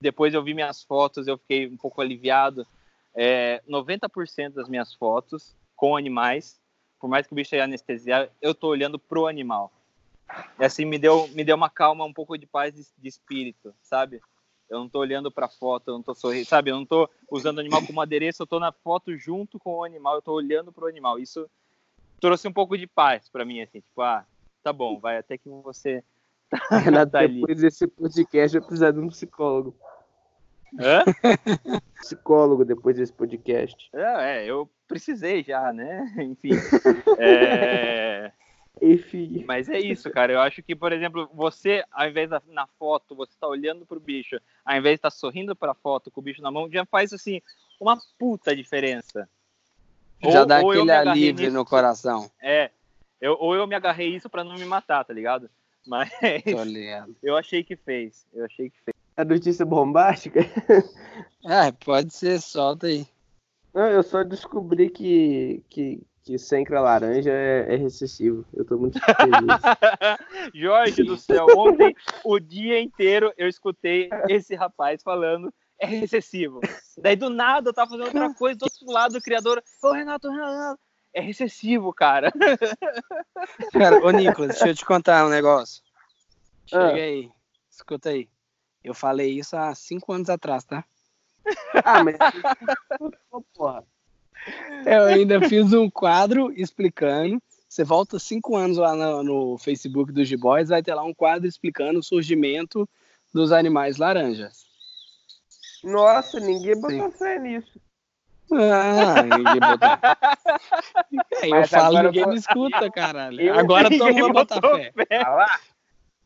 depois 0.00 0.34
eu 0.34 0.42
vi 0.42 0.54
minhas 0.54 0.82
fotos, 0.82 1.26
eu 1.26 1.36
fiquei 1.38 1.66
um 1.66 1.76
pouco 1.76 2.00
aliviado. 2.00 2.66
É, 3.14 3.62
90% 3.68 4.54
das 4.54 4.68
minhas 4.68 4.94
fotos 4.94 5.54
com 5.76 5.96
animais, 5.96 6.60
por 6.98 7.08
mais 7.08 7.26
que 7.26 7.32
o 7.32 7.36
bicho 7.36 7.50
seja 7.50 7.64
anestesiado, 7.64 8.30
eu 8.40 8.54
tô 8.54 8.68
olhando 8.68 8.98
pro 8.98 9.26
animal. 9.26 9.72
E 10.58 10.64
assim 10.64 10.84
me 10.84 10.98
deu, 10.98 11.28
me 11.28 11.44
deu 11.44 11.56
uma 11.56 11.70
calma, 11.70 12.04
um 12.04 12.12
pouco 12.12 12.36
de 12.36 12.46
paz 12.46 12.74
de, 12.74 12.86
de 12.96 13.08
espírito, 13.08 13.74
sabe? 13.82 14.20
Eu 14.68 14.78
não 14.78 14.88
tô 14.88 14.98
olhando 14.98 15.30
para 15.30 15.46
a 15.46 15.50
foto, 15.50 15.88
eu 15.88 15.94
não 15.94 16.02
tô 16.02 16.14
sorrindo, 16.14 16.46
sabe? 16.46 16.70
Eu 16.70 16.76
não 16.76 16.84
tô 16.84 17.08
usando 17.30 17.58
o 17.58 17.60
animal 17.60 17.84
como 17.86 18.00
adereço, 18.00 18.42
eu 18.42 18.46
tô 18.46 18.60
na 18.60 18.70
foto 18.70 19.16
junto 19.16 19.58
com 19.58 19.78
o 19.78 19.84
animal, 19.84 20.16
eu 20.16 20.22
tô 20.22 20.32
olhando 20.32 20.72
pro 20.72 20.86
animal. 20.86 21.18
Isso 21.18 21.48
trouxe 22.20 22.46
um 22.46 22.52
pouco 22.52 22.76
de 22.76 22.86
paz 22.86 23.28
para 23.28 23.44
mim, 23.44 23.60
assim, 23.60 23.80
tipo, 23.80 24.02
ah, 24.02 24.26
tá 24.62 24.72
bom, 24.72 24.98
vai 24.98 25.18
até 25.18 25.38
que 25.38 25.48
você 25.48 26.04
tá, 26.50 26.78
Renato, 26.78 27.12
tá 27.12 27.26
depois 27.26 27.60
desse 27.60 27.86
podcast 27.86 28.56
eu 28.56 28.62
precisar 28.62 28.90
de 28.90 28.98
um 28.98 29.08
psicólogo. 29.08 29.74
Hã? 30.78 31.02
psicólogo 32.00 32.64
depois 32.64 32.96
desse 32.96 33.12
podcast. 33.12 33.88
É, 33.94 34.42
é, 34.42 34.46
eu 34.46 34.68
precisei 34.86 35.42
já, 35.42 35.72
né? 35.72 36.12
Enfim. 36.18 36.50
É... 37.18 38.32
Enfim. 38.80 39.44
Mas 39.46 39.68
é 39.68 39.78
isso, 39.78 40.10
cara. 40.10 40.32
Eu 40.32 40.40
acho 40.40 40.62
que, 40.62 40.74
por 40.74 40.92
exemplo, 40.92 41.28
você, 41.32 41.84
ao 41.90 42.08
invés 42.08 42.30
da, 42.30 42.42
na 42.48 42.66
foto, 42.78 43.14
você 43.14 43.32
tá 43.38 43.46
olhando 43.46 43.86
pro 43.86 44.00
bicho, 44.00 44.40
ao 44.64 44.76
invés 44.76 44.94
de 44.94 44.98
estar 44.98 45.10
tá 45.10 45.16
sorrindo 45.16 45.54
pra 45.54 45.74
foto 45.74 46.10
com 46.10 46.20
o 46.20 46.24
bicho 46.24 46.42
na 46.42 46.50
mão, 46.50 46.70
já 46.70 46.84
faz, 46.84 47.12
assim, 47.12 47.40
uma 47.80 47.98
puta 48.18 48.54
diferença. 48.54 49.28
Já 50.22 50.40
ou, 50.40 50.46
dá 50.46 50.60
ou 50.60 50.70
aquele 50.70 50.90
alívio 50.90 51.46
nisso, 51.46 51.56
no 51.56 51.64
coração. 51.64 52.30
É. 52.42 52.70
Eu, 53.20 53.36
ou 53.40 53.54
eu 53.54 53.66
me 53.66 53.74
agarrei 53.74 54.14
isso 54.14 54.28
para 54.28 54.44
não 54.44 54.54
me 54.54 54.64
matar, 54.64 55.04
tá 55.04 55.12
ligado? 55.12 55.50
Mas 55.86 56.10
eu 57.22 57.36
achei 57.36 57.64
que 57.64 57.76
fez. 57.76 58.26
Eu 58.32 58.44
achei 58.44 58.70
que 58.70 58.78
fez. 58.82 58.94
A 59.16 59.24
notícia 59.24 59.64
bombástica? 59.64 60.40
É, 61.44 61.72
pode 61.72 62.12
ser, 62.12 62.40
solta 62.40 62.88
aí. 62.88 63.06
Não, 63.72 63.86
eu 63.86 64.02
só 64.02 64.22
descobri 64.22 64.90
que, 64.90 65.62
que, 65.68 66.02
que 66.28 66.38
Sencra 66.38 66.82
laranja 66.82 67.32
é, 67.32 67.74
é 67.74 67.76
recessivo. 67.76 68.44
Eu 68.52 68.62
tô 68.62 68.76
muito 68.76 69.00
feliz. 69.00 69.14
Jorge 70.54 71.02
do 71.02 71.16
céu, 71.16 71.46
ontem 71.56 71.96
o 72.22 72.38
dia 72.38 72.78
inteiro 72.78 73.32
eu 73.38 73.48
escutei 73.48 74.10
esse 74.28 74.54
rapaz 74.54 75.02
falando 75.02 75.52
é 75.78 75.86
recessivo. 75.86 76.60
Daí 76.98 77.16
do 77.16 77.30
nada 77.30 77.70
eu 77.70 77.72
tava 77.72 77.92
fazendo 77.92 78.06
outra 78.06 78.34
coisa, 78.34 78.58
do 78.58 78.64
outro 78.64 78.92
lado 78.92 79.16
o 79.16 79.22
criador, 79.22 79.62
ô 79.82 79.92
Renato, 79.92 80.30
Renato, 80.30 80.78
é 81.14 81.20
recessivo, 81.22 81.94
cara. 81.94 82.30
Cara, 83.72 84.04
ô 84.04 84.10
Nicolas, 84.10 84.50
deixa 84.50 84.68
eu 84.68 84.74
te 84.74 84.84
contar 84.84 85.24
um 85.24 85.30
negócio. 85.30 85.82
Chega 86.66 86.82
ah. 86.82 86.92
aí, 86.92 87.30
escuta 87.70 88.10
aí. 88.10 88.28
Eu 88.84 88.92
falei 88.92 89.30
isso 89.30 89.56
há 89.56 89.74
cinco 89.74 90.12
anos 90.12 90.28
atrás, 90.28 90.64
tá? 90.64 90.84
Ah, 91.82 92.04
mas. 92.04 92.16
Porra. 93.54 93.82
Eu 94.86 95.04
ainda 95.04 95.40
fiz 95.48 95.72
um 95.72 95.90
quadro 95.90 96.52
explicando. 96.56 97.40
Você 97.68 97.84
volta 97.84 98.18
cinco 98.18 98.56
anos 98.56 98.78
lá 98.78 98.94
no, 98.94 99.22
no 99.22 99.58
Facebook 99.58 100.10
dos 100.12 100.26
G-Boys, 100.26 100.70
vai 100.70 100.82
ter 100.82 100.94
lá 100.94 101.02
um 101.02 101.12
quadro 101.12 101.46
explicando 101.46 101.98
o 101.98 102.02
surgimento 102.02 102.88
dos 103.32 103.52
animais 103.52 103.98
laranjas. 103.98 104.66
Nossa, 105.84 106.40
ninguém 106.40 106.80
botou 106.80 107.10
Sim. 107.10 107.18
fé 107.18 107.38
nisso. 107.38 107.80
Ah, 108.50 109.22
ninguém 109.22 109.60
botou. 109.60 109.88
É, 111.42 111.48
eu 111.60 111.68
falo, 111.68 112.02
ninguém 112.02 112.24
vou... 112.24 112.32
me 112.32 112.38
escuta, 112.38 112.90
caralho. 112.90 113.40
Eu... 113.40 113.58
Agora 113.58 113.90
todo 113.90 114.14
mundo 114.14 114.32
botar 114.32 114.60
fé. 114.60 114.92
fé. 114.92 115.22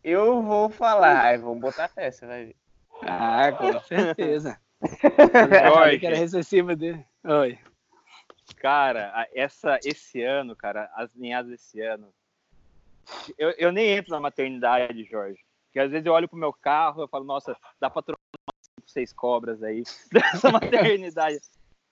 Eu 0.04 0.42
vou 0.42 0.68
falar, 0.68 1.38
vou 1.38 1.54
botar 1.56 1.88
fé, 1.88 2.10
você 2.10 2.26
vai 2.26 2.44
ver. 2.46 2.56
Ah, 3.02 3.52
com 3.52 3.80
certeza. 3.80 4.58
Jorge. 5.68 5.98
que 5.98 6.06
era 6.06 6.16
recessiva 6.16 6.74
dele. 6.74 7.04
Oi. 7.24 7.58
Cara, 8.56 9.28
essa, 9.32 9.78
esse 9.84 10.22
ano, 10.22 10.54
cara, 10.54 10.90
as 10.94 11.14
linhadas 11.14 11.50
desse 11.50 11.80
ano. 11.80 12.12
Eu, 13.36 13.50
eu 13.58 13.72
nem 13.72 13.90
entro 13.90 14.12
na 14.12 14.20
maternidade, 14.20 15.04
Jorge. 15.04 15.38
Porque 15.66 15.80
às 15.80 15.90
vezes 15.90 16.06
eu 16.06 16.12
olho 16.12 16.28
pro 16.28 16.38
meu 16.38 16.52
carro 16.52 17.04
e 17.04 17.08
falo, 17.08 17.24
nossa, 17.24 17.56
dá 17.80 17.88
pra 17.88 18.02
trocar 18.02 18.20
umas 18.46 18.92
seis 18.92 19.12
cobras 19.12 19.62
aí 19.62 19.82
dessa 20.12 20.50
maternidade. 20.50 21.40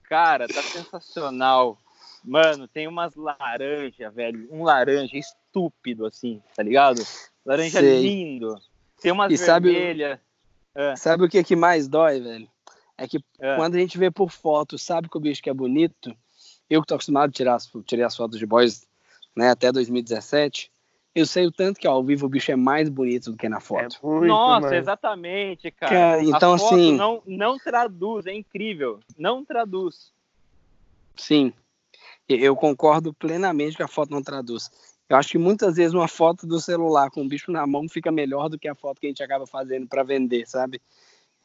Cara, 0.03 0.47
tá 0.47 0.61
sensacional. 0.61 1.81
Mano, 2.23 2.67
tem 2.67 2.87
umas 2.87 3.15
laranjas, 3.15 4.13
velho. 4.13 4.47
Um 4.51 4.63
laranja 4.63 5.17
estúpido, 5.17 6.05
assim, 6.05 6.41
tá 6.55 6.61
ligado? 6.61 7.01
Laranja 7.45 7.79
Sei. 7.79 8.01
lindo. 8.01 8.55
Tem 9.01 9.11
umas 9.11 9.31
vermelhas. 9.39 10.19
Sabe, 10.73 10.91
é. 10.91 10.95
sabe 10.95 11.25
o 11.25 11.29
que, 11.29 11.43
que 11.43 11.55
mais 11.55 11.87
dói, 11.87 12.19
velho? 12.19 12.47
É 12.97 13.07
que 13.07 13.19
quando 13.55 13.75
a 13.75 13.79
gente 13.79 13.97
vê 13.97 14.11
por 14.11 14.29
foto, 14.29 14.77
sabe 14.77 15.09
que 15.09 15.17
o 15.17 15.19
bicho 15.19 15.41
que 15.41 15.49
é 15.49 15.53
bonito. 15.53 16.15
Eu 16.71 16.79
que 16.79 16.87
tô 16.87 16.95
acostumado 16.95 17.29
a 17.29 17.33
tirar 17.33 17.55
as, 17.55 17.69
tirar 17.85 18.07
as 18.07 18.15
fotos 18.15 18.39
de 18.39 18.45
boys 18.45 18.87
né, 19.35 19.49
até 19.49 19.73
2017. 19.73 20.71
Eu 21.13 21.25
sei 21.25 21.45
o 21.45 21.51
tanto 21.51 21.77
que 21.77 21.85
ó, 21.85 21.91
ao 21.91 22.03
vivo 22.03 22.25
o 22.25 22.29
bicho 22.29 22.49
é 22.49 22.55
mais 22.55 22.87
bonito 22.87 23.29
do 23.29 23.37
que 23.37 23.49
na 23.49 23.59
foto. 23.59 23.99
É 24.01 24.07
muito, 24.07 24.27
Nossa, 24.27 24.61
mano. 24.61 24.75
exatamente, 24.75 25.69
cara. 25.69 25.91
cara 25.91 26.23
então, 26.23 26.53
assim. 26.53 26.95
Não, 26.95 27.21
não 27.25 27.57
traduz, 27.59 28.25
é 28.25 28.33
incrível. 28.33 29.01
Não 29.17 29.43
traduz. 29.43 30.13
Sim, 31.17 31.51
eu 32.29 32.55
concordo 32.55 33.13
plenamente 33.13 33.75
que 33.75 33.83
a 33.83 33.87
foto 33.89 34.11
não 34.11 34.23
traduz. 34.23 34.71
Eu 35.09 35.17
acho 35.17 35.31
que 35.31 35.37
muitas 35.37 35.75
vezes 35.75 35.93
uma 35.93 36.07
foto 36.07 36.47
do 36.47 36.61
celular 36.61 37.11
com 37.11 37.21
o 37.21 37.27
bicho 37.27 37.51
na 37.51 37.67
mão 37.67 37.89
fica 37.89 38.09
melhor 38.09 38.47
do 38.47 38.57
que 38.57 38.69
a 38.69 38.75
foto 38.75 39.01
que 39.01 39.07
a 39.07 39.09
gente 39.09 39.21
acaba 39.21 39.45
fazendo 39.45 39.85
para 39.87 40.03
vender, 40.03 40.47
sabe? 40.47 40.81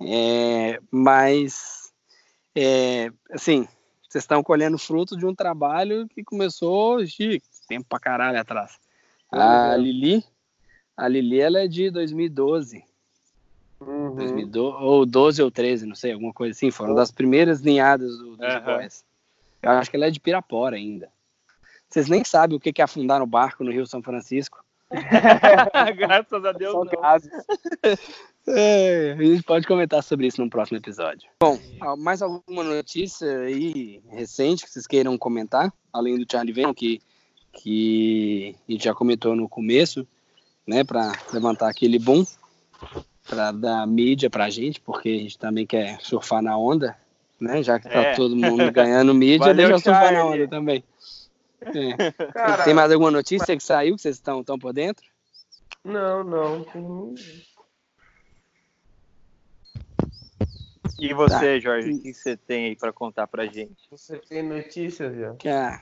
É, 0.00 0.78
mas, 0.88 1.92
é, 2.54 3.10
assim, 3.32 3.66
vocês 4.08 4.24
estão 4.24 4.42
colhendo 4.42 4.78
fruto 4.78 5.16
de 5.16 5.26
um 5.26 5.34
trabalho 5.34 6.08
que 6.08 6.22
começou 6.22 7.04
de 7.04 7.42
tempo 7.68 7.86
pra 7.88 7.98
caralho 7.98 8.40
atrás. 8.40 8.78
A 9.30 9.74
é. 9.74 9.78
Lili, 9.78 10.24
a 10.96 11.08
Lili, 11.08 11.40
ela 11.40 11.60
é 11.60 11.68
de 11.68 11.90
2012. 11.90 12.84
Uhum. 13.80 14.14
2012 14.14 14.76
ou 14.82 15.04
12 15.04 15.42
ou 15.42 15.50
13, 15.50 15.86
não 15.86 15.94
sei, 15.94 16.12
alguma 16.12 16.32
coisa 16.32 16.52
assim. 16.52 16.70
Foram 16.70 16.94
das 16.94 17.10
primeiras 17.10 17.60
linhadas 17.60 18.16
do, 18.16 18.36
do 18.36 18.42
uhum. 18.42 18.88
Eu 19.62 19.70
acho 19.70 19.90
que 19.90 19.96
ela 19.96 20.06
é 20.06 20.10
de 20.10 20.20
Pirapora 20.20 20.76
ainda. 20.76 21.10
Vocês 21.88 22.08
nem 22.08 22.24
sabem 22.24 22.56
o 22.56 22.60
que 22.60 22.80
é 22.80 22.84
afundar 22.84 23.20
no 23.20 23.26
barco 23.26 23.64
no 23.64 23.70
Rio 23.70 23.86
São 23.86 24.02
Francisco. 24.02 24.64
Graças 25.96 26.44
a 26.44 26.52
Deus. 26.52 26.72
São 26.72 26.84
não. 26.84 26.92
casos. 26.92 27.30
É, 28.48 29.16
a 29.18 29.22
gente 29.22 29.42
pode 29.42 29.66
comentar 29.66 30.02
sobre 30.02 30.26
isso 30.26 30.40
no 30.40 30.48
próximo 30.48 30.78
episódio. 30.78 31.28
Bom, 31.40 31.58
mais 31.98 32.22
alguma 32.22 32.62
notícia 32.62 33.40
aí 33.40 34.00
recente 34.08 34.64
que 34.64 34.70
vocês 34.70 34.86
queiram 34.86 35.18
comentar? 35.18 35.72
Além 35.92 36.16
do 36.16 36.30
Charlie 36.30 36.52
Venom, 36.52 36.72
que, 36.72 37.00
que 37.52 38.54
a 38.68 38.72
gente 38.72 38.84
já 38.84 38.94
comentou 38.94 39.34
no 39.34 39.48
começo, 39.48 40.06
né? 40.66 40.84
Para 40.84 41.12
levantar 41.32 41.68
aquele 41.68 41.98
boom, 41.98 42.24
para 43.28 43.50
dar 43.50 43.84
mídia 43.86 44.30
pra 44.30 44.48
gente, 44.48 44.80
porque 44.80 45.08
a 45.08 45.18
gente 45.18 45.38
também 45.38 45.66
quer 45.66 46.00
surfar 46.00 46.40
na 46.40 46.56
onda, 46.56 46.96
né? 47.40 47.64
Já 47.64 47.80
que 47.80 47.88
tá 47.88 48.00
é. 48.00 48.14
todo 48.14 48.36
mundo 48.36 48.70
ganhando 48.70 49.12
mídia, 49.12 49.38
Valeu, 49.38 49.56
deixa 49.56 49.72
eu 49.72 49.78
surfar 49.80 50.12
na 50.12 50.24
onda 50.24 50.46
também. 50.46 50.84
É. 51.62 52.12
Cara, 52.32 52.62
Tem 52.62 52.74
mais 52.74 52.92
alguma 52.92 53.10
notícia 53.10 53.46
mas... 53.48 53.58
que 53.58 53.64
saiu 53.64 53.96
que 53.96 54.02
vocês 54.02 54.16
estão 54.16 54.44
tão 54.44 54.56
por 54.56 54.72
dentro? 54.72 55.04
Não, 55.84 56.22
não. 56.22 57.14
E 60.98 61.12
você, 61.12 61.54
tá. 61.54 61.58
Jorge, 61.58 61.92
o 61.92 62.00
que 62.00 62.14
você 62.14 62.36
tem 62.36 62.66
aí 62.66 62.76
para 62.76 62.92
contar 62.92 63.26
pra 63.26 63.46
gente? 63.46 63.76
Você 63.90 64.16
tem 64.16 64.42
notícias, 64.42 65.14
já? 65.16 65.34
É, 65.44 65.80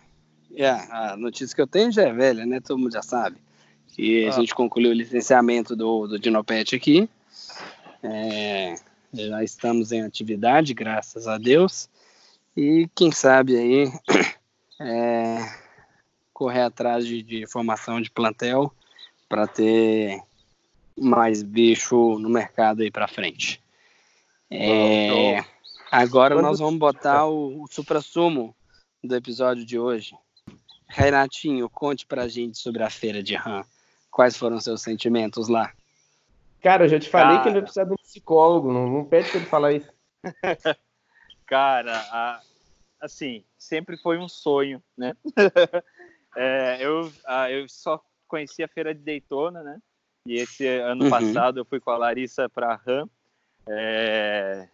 é, 0.57 0.69
a 0.69 1.17
notícia 1.17 1.55
que 1.55 1.63
eu 1.63 1.67
tenho 1.67 1.93
já 1.93 2.03
é 2.03 2.13
velha, 2.13 2.45
né? 2.45 2.61
Todo 2.61 2.79
mundo 2.79 2.93
já 2.93 3.03
sabe. 3.03 3.37
Que 3.89 4.27
ah. 4.27 4.31
a 4.31 4.33
gente 4.33 4.55
concluiu 4.55 4.91
o 4.91 4.95
licenciamento 4.95 5.77
do, 5.77 6.07
do 6.07 6.19
Dinopet 6.19 6.75
aqui. 6.75 7.09
É, 8.03 8.75
já 9.13 9.43
estamos 9.43 9.93
em 9.93 10.03
atividade, 10.03 10.75
graças 10.75 11.29
a 11.29 11.39
Deus. 11.39 11.89
E 12.57 12.89
quem 12.95 13.13
sabe 13.13 13.57
aí 13.57 13.93
é, 14.81 15.39
correr 16.33 16.63
atrás 16.63 17.07
de, 17.07 17.23
de 17.23 17.47
formação 17.47 18.01
de 18.01 18.11
plantel 18.11 18.73
para 19.29 19.47
ter 19.47 20.21
mais 20.97 21.43
bicho 21.43 22.19
no 22.19 22.29
mercado 22.29 22.83
aí 22.83 22.91
para 22.91 23.09
frente. 23.09 23.64
É, 24.57 25.45
agora 25.91 26.41
nós 26.41 26.61
vamos 26.61 26.79
botar 26.79 27.27
o, 27.27 27.63
o 27.63 27.67
supra-sumo 27.67 28.55
do 29.03 29.17
episódio 29.17 29.65
de 29.65 29.79
hoje. 29.79 30.17
Renatinho, 30.87 31.69
conte 31.69 32.07
pra 32.07 32.29
gente 32.29 32.59
sobre 32.59 32.83
a 32.85 32.89
feira 32.89 33.21
de 33.21 33.35
RAM. 33.35 33.65
Quais 34.11 34.37
foram 34.37 34.61
seus 34.61 34.81
sentimentos 34.81 35.49
lá? 35.49 35.73
Cara, 36.63 36.85
eu 36.85 36.89
já 36.89 37.01
te 37.01 37.09
falei 37.09 37.37
Cara... 37.37 37.43
que 37.43 37.49
ele 37.49 37.63
precisa 37.63 37.85
de 37.85 37.93
um 37.93 37.97
psicólogo, 37.97 38.73
não, 38.73 38.89
não 38.89 39.05
pede 39.05 39.29
pra 39.29 39.41
ele 39.41 39.47
falar 39.47 39.73
isso. 39.73 39.91
Cara, 41.47 41.99
a, 42.11 42.41
assim, 43.01 43.45
sempre 43.59 43.97
foi 43.97 44.19
um 44.19 44.29
sonho, 44.29 44.83
né? 44.97 45.17
É, 46.37 46.85
eu, 46.85 47.13
ah, 47.27 47.49
eu 47.49 47.69
só 47.69 48.03
conheci 48.27 48.61
a 48.65 48.67
feira 48.67 48.93
de 48.93 49.01
Daytona, 49.01 49.63
né? 49.63 49.79
E 50.27 50.35
esse 50.35 50.67
ano 50.67 51.05
Uhum. 51.05 51.11
passado 51.11 51.61
eu 51.61 51.65
fui 51.65 51.79
com 51.79 51.93
a 51.93 51.97
Larissa 51.97 52.49
para 52.49 52.73
a 52.73 52.75
RAM. 52.75 53.09
É, 53.69 54.69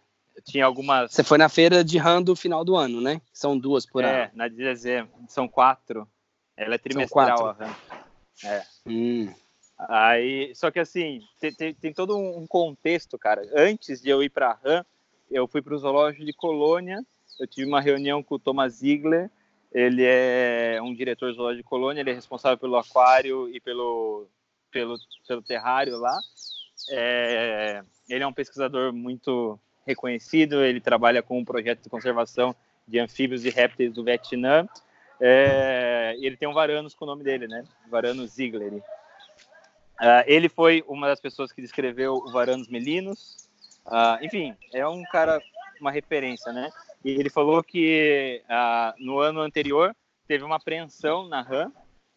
tinha 0.45 0.65
algumas. 0.65 1.11
Você 1.11 1.23
foi 1.23 1.37
na 1.37 1.49
feira 1.49 1.83
de 1.83 1.97
RAM 1.97 2.21
do 2.21 2.35
final 2.35 2.63
do 2.63 2.75
ano, 2.75 3.01
né? 3.01 3.21
São 3.33 3.57
duas 3.57 3.85
por 3.85 4.03
é, 4.03 4.25
ano. 4.25 4.31
na 4.35 4.47
de 4.47 4.55
dezembro. 4.55 5.11
São 5.27 5.47
quatro. 5.47 6.07
Ela 6.55 6.75
é 6.75 6.77
trimestral, 6.77 7.49
a 7.49 7.53
RAM. 7.53 7.75
É. 8.43 8.63
Hum. 8.85 9.33
Aí, 9.89 10.53
só 10.53 10.69
que 10.69 10.79
assim, 10.79 11.21
tem, 11.39 11.53
tem, 11.53 11.73
tem 11.73 11.93
todo 11.93 12.17
um 12.17 12.45
contexto, 12.45 13.17
cara. 13.17 13.41
Antes 13.55 14.01
de 14.01 14.09
eu 14.09 14.21
ir 14.21 14.29
para 14.29 14.51
a 14.51 14.53
RAM, 14.53 14.85
eu 15.29 15.47
fui 15.47 15.61
para 15.61 15.73
o 15.73 15.77
zoológico 15.77 16.25
de 16.25 16.33
Colônia. 16.33 17.03
Eu 17.39 17.47
tive 17.47 17.67
uma 17.67 17.81
reunião 17.81 18.21
com 18.21 18.35
o 18.35 18.39
Thomas 18.39 18.73
Ziegler. 18.73 19.29
Ele 19.71 20.03
é 20.05 20.79
um 20.83 20.93
diretor 20.93 21.33
zoológico 21.33 21.63
de 21.63 21.69
Colônia. 21.69 22.01
Ele 22.01 22.11
é 22.11 22.13
responsável 22.13 22.57
pelo 22.57 22.77
aquário 22.77 23.49
e 23.49 23.59
pelo 23.59 24.27
pelo, 24.71 24.95
pelo 25.27 25.41
terrário 25.41 25.97
lá. 25.97 26.17
É, 26.89 27.83
ele 28.09 28.23
é 28.23 28.27
um 28.27 28.33
pesquisador 28.33 28.93
muito 28.93 29.59
reconhecido. 29.85 30.63
Ele 30.63 30.79
trabalha 30.79 31.21
com 31.21 31.39
um 31.39 31.45
projeto 31.45 31.83
de 31.83 31.89
conservação 31.89 32.55
de 32.87 32.99
anfíbios 32.99 33.45
e 33.45 33.49
répteis 33.49 33.93
do 33.93 34.03
Vietnã. 34.03 34.67
É, 35.19 36.15
ele 36.19 36.35
tem 36.35 36.47
um 36.47 36.53
Varanus 36.53 36.95
com 36.95 37.05
o 37.05 37.07
nome 37.07 37.23
dele, 37.23 37.47
né? 37.47 37.63
Varanus 37.89 38.31
Ziegler. 38.31 38.73
Uh, 38.73 40.25
ele 40.25 40.49
foi 40.49 40.83
uma 40.87 41.07
das 41.07 41.19
pessoas 41.19 41.51
que 41.51 41.61
descreveu 41.61 42.15
o 42.15 42.31
Varanus 42.31 42.67
melinus. 42.67 43.47
Uh, 43.85 44.23
enfim, 44.23 44.55
é 44.73 44.87
um 44.87 45.03
cara, 45.03 45.39
uma 45.79 45.91
referência, 45.91 46.51
né? 46.51 46.71
E 47.05 47.11
ele 47.11 47.29
falou 47.29 47.63
que 47.63 48.41
uh, 48.45 49.03
no 49.03 49.19
ano 49.19 49.41
anterior 49.41 49.95
teve 50.27 50.43
uma 50.43 50.55
apreensão 50.55 51.27
na 51.27 51.41
RAM, 51.41 51.71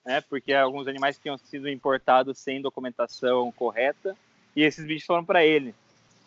né? 0.05 0.23
Porque 0.23 0.55
alguns 0.55 0.89
animais 0.89 1.19
tinham 1.19 1.37
sido 1.37 1.69
importados 1.69 2.39
sem 2.39 2.63
documentação 2.63 3.53
correta 3.53 4.17
e 4.55 4.63
esses 4.63 4.85
bichos 4.85 5.07
foram 5.07 5.25
para 5.25 5.45
ele. 5.45 5.75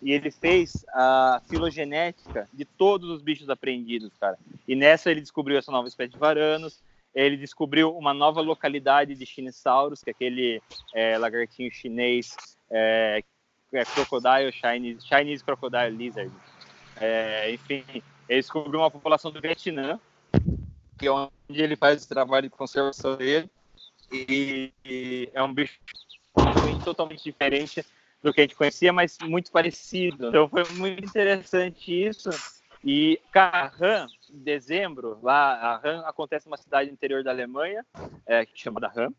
E 0.02 0.12
ele 0.12 0.30
fez 0.30 0.86
a 0.94 1.42
filogenética 1.50 2.48
de 2.54 2.66
todos 2.66 3.10
os 3.10 3.22
bichos 3.22 3.50
apreendidos, 3.50 4.12
cara. 4.20 4.38
E 4.68 4.76
nessa 4.76 5.10
ele 5.10 5.22
descobriu 5.22 5.58
essa 5.58 5.72
nova 5.72 5.88
espécie 5.88 6.14
de 6.14 6.20
varanos, 6.20 6.80
ele 7.16 7.36
descobriu 7.36 7.98
uma 7.98 8.14
nova 8.14 8.42
localidade 8.42 9.16
de 9.16 9.26
Chinesaurus, 9.26 10.04
que 10.04 10.10
é 10.10 10.12
aquele 10.12 10.62
é, 10.94 11.18
lagartinho 11.18 11.72
chinês, 11.72 12.36
é, 12.70 13.24
é 13.74 13.86
Crocodile 13.86 14.52
Chinese, 14.52 15.06
Chinese 15.08 15.44
Crocodile 15.44 15.90
Lizard. 15.90 16.32
É, 17.00 17.52
enfim, 17.52 17.84
ele 18.30 18.42
descobriu 18.42 18.82
uma 18.82 18.92
população 18.92 19.32
do 19.32 19.42
Vietnã, 19.42 20.00
que 20.98 21.08
é 21.08 21.12
onde 21.12 21.32
ele 21.50 21.76
faz 21.76 22.04
o 22.04 22.08
trabalho 22.08 22.50
de 22.50 22.56
conservação 22.56 23.16
dele, 23.16 23.50
e, 24.12 24.72
e 24.86 25.30
é 25.34 25.42
um 25.42 25.54
bicho 25.54 25.80
totalmente 26.84 27.24
diferente 27.24 27.84
do 28.28 28.34
que 28.34 28.42
a 28.42 28.44
gente 28.44 28.56
conhecia, 28.56 28.92
mas 28.92 29.18
muito 29.24 29.52
parecido. 29.52 30.28
Então 30.28 30.50
foi 30.50 30.66
muito 30.74 31.06
interessante 31.06 31.92
isso. 31.92 32.30
E 32.84 33.20
Carran, 33.32 34.08
em 34.30 34.40
dezembro, 34.40 35.18
lá 35.24 35.54
a 35.54 35.78
RAM 35.78 36.02
acontece 36.06 36.46
numa 36.46 36.58
cidade 36.58 36.92
interior 36.92 37.24
da 37.24 37.32
Alemanha, 37.32 37.86
é, 38.26 38.46
que 38.46 38.60
chama 38.60 38.80
da 38.80 38.90
RAM. 38.90 39.10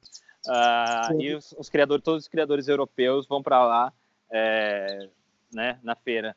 Uh, 0.46 1.20
e 1.20 1.34
os, 1.34 1.52
os, 1.58 1.68
criadores, 1.68 2.04
todos 2.04 2.24
os 2.24 2.28
criadores 2.28 2.68
europeus 2.68 3.26
vão 3.26 3.42
para 3.42 3.64
lá, 3.64 3.92
é, 4.30 5.08
né, 5.52 5.78
na 5.82 5.96
feira. 5.96 6.36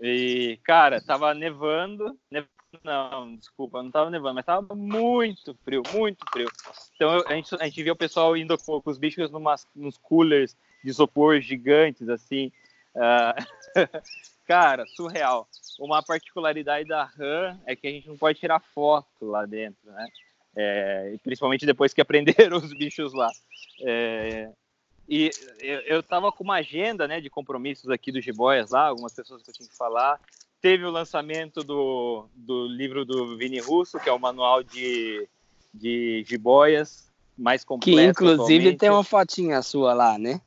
E 0.00 0.58
cara, 0.64 1.00
tava 1.00 1.34
nevando, 1.34 2.16
nev... 2.30 2.46
não, 2.82 3.36
desculpa, 3.36 3.82
não 3.82 3.90
tava 3.90 4.10
nevando, 4.10 4.36
mas 4.36 4.44
tava 4.44 4.74
muito 4.74 5.54
frio, 5.64 5.82
muito 5.92 6.24
frio. 6.32 6.48
Então 6.94 7.22
a 7.26 7.34
gente, 7.34 7.54
a 7.56 7.64
gente 7.64 7.82
via 7.82 7.92
o 7.92 7.96
pessoal 7.96 8.36
indo 8.36 8.56
com, 8.58 8.80
com 8.80 8.90
os 8.90 8.98
bichos 8.98 9.30
numas, 9.30 9.66
nos 9.74 9.98
coolers 9.98 10.56
de 10.82 10.90
isopor 10.90 11.40
gigantes, 11.40 12.08
assim. 12.08 12.50
Uh, 12.94 13.72
cara, 14.46 14.86
surreal. 14.86 15.48
Uma 15.78 16.02
particularidade 16.02 16.88
da 16.88 17.04
RAM 17.04 17.58
é 17.66 17.74
que 17.74 17.86
a 17.86 17.90
gente 17.90 18.08
não 18.08 18.16
pode 18.16 18.38
tirar 18.38 18.60
foto 18.60 19.24
lá 19.24 19.46
dentro, 19.46 19.90
né? 19.90 20.06
É, 20.54 21.16
principalmente 21.22 21.64
depois 21.64 21.94
que 21.94 22.00
aprenderam 22.02 22.58
os 22.58 22.72
bichos 22.74 23.14
lá. 23.14 23.30
É, 23.80 24.50
e 25.08 25.30
eu, 25.60 25.80
eu 25.80 26.02
tava 26.02 26.30
com 26.30 26.44
uma 26.44 26.56
agenda, 26.56 27.08
né, 27.08 27.20
de 27.20 27.30
compromissos 27.30 27.90
aqui 27.90 28.12
do 28.12 28.20
Jiboias 28.20 28.70
lá, 28.70 28.86
algumas 28.86 29.14
pessoas 29.14 29.42
que 29.42 29.50
eu 29.50 29.54
tinha 29.54 29.68
que 29.68 29.76
falar. 29.76 30.20
Teve 30.60 30.84
o 30.84 30.90
lançamento 30.90 31.64
do, 31.64 32.26
do 32.34 32.66
livro 32.68 33.04
do 33.04 33.36
Vini 33.36 33.58
Russo, 33.58 33.98
que 33.98 34.08
é 34.08 34.12
o 34.12 34.18
manual 34.18 34.62
de, 34.62 35.28
de 35.74 36.24
jiboias 36.24 37.10
mais 37.36 37.64
completo. 37.64 37.96
Que 37.96 38.24
inclusive 38.24 38.58
atualmente. 38.60 38.78
tem 38.78 38.90
uma 38.90 39.02
fotinha 39.02 39.60
sua 39.60 39.92
lá, 39.92 40.16
né? 40.18 40.40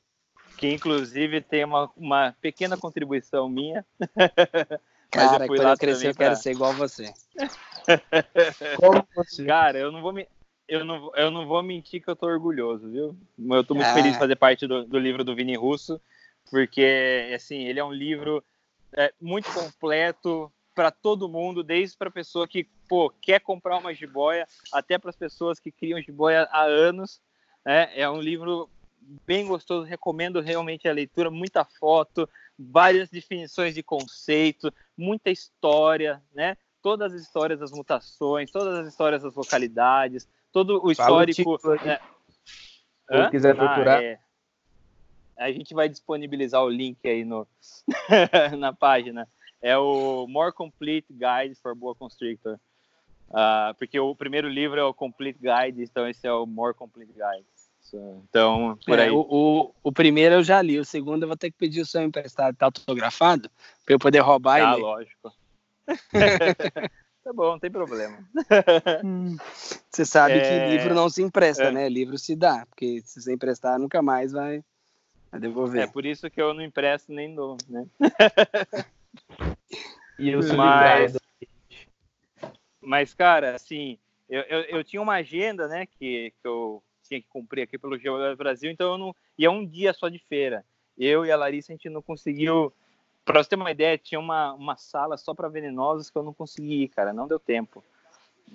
Que 0.57 0.71
inclusive 0.71 1.41
tem 1.41 1.63
uma, 1.63 1.91
uma 1.95 2.35
pequena 2.41 2.77
contribuição 2.77 3.49
minha. 3.49 3.85
Cara, 5.11 5.47
quando 5.47 5.61
eu 5.61 5.77
crescer 5.77 6.09
eu 6.09 6.15
quero 6.15 6.31
pra... 6.31 6.35
ser 6.35 6.51
igual 6.51 6.73
você. 6.73 7.13
Como 8.77 9.07
você? 9.15 9.45
Cara, 9.45 9.77
eu 9.77 9.91
não 9.91 10.01
vou 10.01 10.11
me 10.11 10.27
eu 10.67 10.83
não, 10.83 11.11
eu 11.15 11.29
não 11.29 11.45
vou 11.45 11.61
mentir 11.61 12.01
que 12.01 12.09
eu 12.09 12.15
tô 12.15 12.25
orgulhoso, 12.25 12.89
viu? 12.89 13.15
Eu 13.37 13.63
tô 13.63 13.75
muito 13.75 13.87
Ah. 13.87 13.93
feliz 13.93 14.13
de 14.13 14.17
fazer 14.17 14.35
parte 14.35 14.65
do, 14.65 14.83
do 14.83 14.97
livro 14.97 15.23
do 15.23 15.35
Vini 15.35 15.55
Russo, 15.55 16.01
porque 16.49 17.31
assim, 17.35 17.65
ele 17.65 17.79
é 17.79 17.83
um 17.83 17.93
livro 17.93 18.43
é, 18.93 19.13
muito 19.21 19.51
completo 19.53 20.51
para 20.73 20.89
todo 20.89 21.29
mundo, 21.29 21.63
desde 21.63 21.95
para 21.95 22.09
pessoa 22.09 22.47
que 22.47 22.67
pô, 22.87 23.11
quer 23.21 23.39
comprar 23.39 23.77
uma 23.77 23.93
jiboia, 23.93 24.47
até 24.73 24.97
para 24.97 25.09
as 25.09 25.15
pessoas 25.15 25.59
que 25.59 25.71
criam 25.71 26.01
jiboia 26.01 26.47
há 26.51 26.63
anos. 26.63 27.21
Né? 27.63 27.89
É 27.95 28.09
um 28.09 28.19
livro 28.19 28.69
bem 29.25 29.47
gostoso, 29.47 29.85
recomendo 29.85 30.41
realmente 30.41 30.87
a 30.87 30.93
leitura, 30.93 31.29
muita 31.29 31.63
foto, 31.63 32.27
várias 32.57 33.09
definições 33.09 33.73
de 33.73 33.83
conceito, 33.83 34.73
muita 34.97 35.29
história, 35.29 36.21
né? 36.33 36.57
Todas 36.81 37.13
as 37.13 37.21
histórias 37.21 37.59
das 37.59 37.71
mutações, 37.71 38.51
todas 38.51 38.79
as 38.79 38.87
histórias 38.87 39.23
das 39.23 39.35
localidades, 39.35 40.27
todo 40.51 40.77
o 40.77 40.93
Fala 40.95 41.17
o 41.19 41.23
histórico. 41.23 41.57
título 41.57 41.75
né? 41.83 41.99
Hã? 43.09 43.29
quiser 43.29 43.55
procurar. 43.55 43.99
Ah, 43.99 44.03
é. 44.03 44.19
A 45.37 45.51
gente 45.51 45.73
vai 45.73 45.89
disponibilizar 45.89 46.63
o 46.63 46.69
link 46.69 46.97
aí 47.07 47.25
no, 47.25 47.47
na 48.57 48.71
página. 48.71 49.27
É 49.61 49.77
o 49.77 50.25
More 50.27 50.53
Complete 50.53 51.11
Guide 51.11 51.55
for 51.55 51.75
Boa 51.75 51.95
Constrictor. 51.95 52.57
Ah, 53.31 53.75
porque 53.77 53.99
o 53.99 54.15
primeiro 54.15 54.47
livro 54.47 54.79
é 54.79 54.83
o 54.83 54.93
Complete 54.93 55.39
Guide, 55.39 55.83
então 55.83 56.07
esse 56.07 56.25
é 56.25 56.31
o 56.31 56.45
More 56.45 56.73
Complete 56.73 57.11
Guide. 57.11 57.45
So, 57.85 58.23
Então, 58.27 58.77
por 58.83 58.97
É, 58.97 59.03
aí. 59.03 59.11
o, 59.11 59.19
o, 59.29 59.71
o 59.83 59.91
primeiro 59.91 60.35
eu 60.35 60.43
já 60.43 60.59
li, 60.59 60.79
o 60.79 60.85
segundo 60.85 61.21
eu 61.23 61.27
vou 61.27 61.37
ter 61.37 61.51
que 61.51 61.57
pedir 61.57 61.81
o 61.81 61.85
seu 61.85 62.01
emprestado, 62.01 62.55
tá 62.57 62.65
autografado, 62.65 63.47
para 63.85 63.93
eu 63.93 63.99
poder 63.99 64.19
roubar 64.21 64.59
Ah, 64.59 64.73
ele. 64.73 64.81
lógico. 64.81 65.33
tá 67.23 67.31
bom, 67.31 67.51
não 67.51 67.59
tem 67.59 67.69
problema. 67.69 68.17
Você 69.91 70.03
sabe 70.03 70.39
É. 70.39 70.41
que 70.41 70.67
livro 70.77 70.95
não 70.95 71.07
se 71.09 71.21
empresta, 71.21 71.65
É. 71.65 71.71
né? 71.71 71.87
Livro 71.87 72.17
se 72.17 72.35
dá, 72.35 72.65
porque 72.65 73.01
se 73.01 73.21
você 73.21 73.31
emprestar, 73.33 73.77
nunca 73.77 74.01
mais 74.01 74.31
vai, 74.31 74.63
vai 75.31 75.39
devolver. 75.39 75.83
É 75.83 75.87
por 75.87 76.07
isso 76.07 76.27
que 76.29 76.41
eu 76.41 76.55
não 76.55 76.63
empresto 76.63 77.11
nem 77.13 77.35
dou, 77.35 77.55
né? 77.69 77.85
E 80.17 80.33
o 80.33 80.39
Mas- 80.39 80.47
Subgrado. 80.47 81.17
Mas, 82.81 83.13
cara, 83.13 83.53
assim, 83.55 83.97
eu, 84.29 84.41
eu, 84.43 84.61
eu 84.77 84.83
tinha 84.83 85.01
uma 85.01 85.15
agenda, 85.15 85.67
né, 85.67 85.85
que, 85.85 86.31
que 86.41 86.47
eu 86.47 86.81
tinha 87.07 87.21
que 87.21 87.27
cumprir 87.27 87.63
aqui 87.63 87.77
pelo 87.77 87.97
Geografia 87.97 88.35
Brasil, 88.35 88.71
então 88.71 88.91
eu 88.91 88.97
não. 88.97 89.15
E 89.37 89.45
é 89.45 89.49
um 89.49 89.65
dia 89.65 89.93
só 89.93 90.09
de 90.09 90.19
feira. 90.19 90.65
Eu 90.97 91.25
e 91.25 91.31
a 91.31 91.37
Larissa, 91.37 91.71
a 91.71 91.75
gente 91.75 91.89
não 91.89 92.01
conseguiu. 92.01 92.71
Pra 93.23 93.41
você 93.41 93.49
ter 93.49 93.55
uma 93.55 93.71
ideia, 93.71 93.97
tinha 93.97 94.19
uma, 94.19 94.53
uma 94.53 94.77
sala 94.77 95.17
só 95.17 95.33
para 95.33 95.49
venenosos 95.49 96.09
que 96.09 96.17
eu 96.17 96.23
não 96.23 96.33
consegui 96.33 96.83
ir, 96.83 96.89
cara, 96.89 97.11
não 97.11 97.27
deu 97.27 97.39
tempo. 97.39 97.83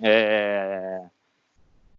É... 0.01 1.05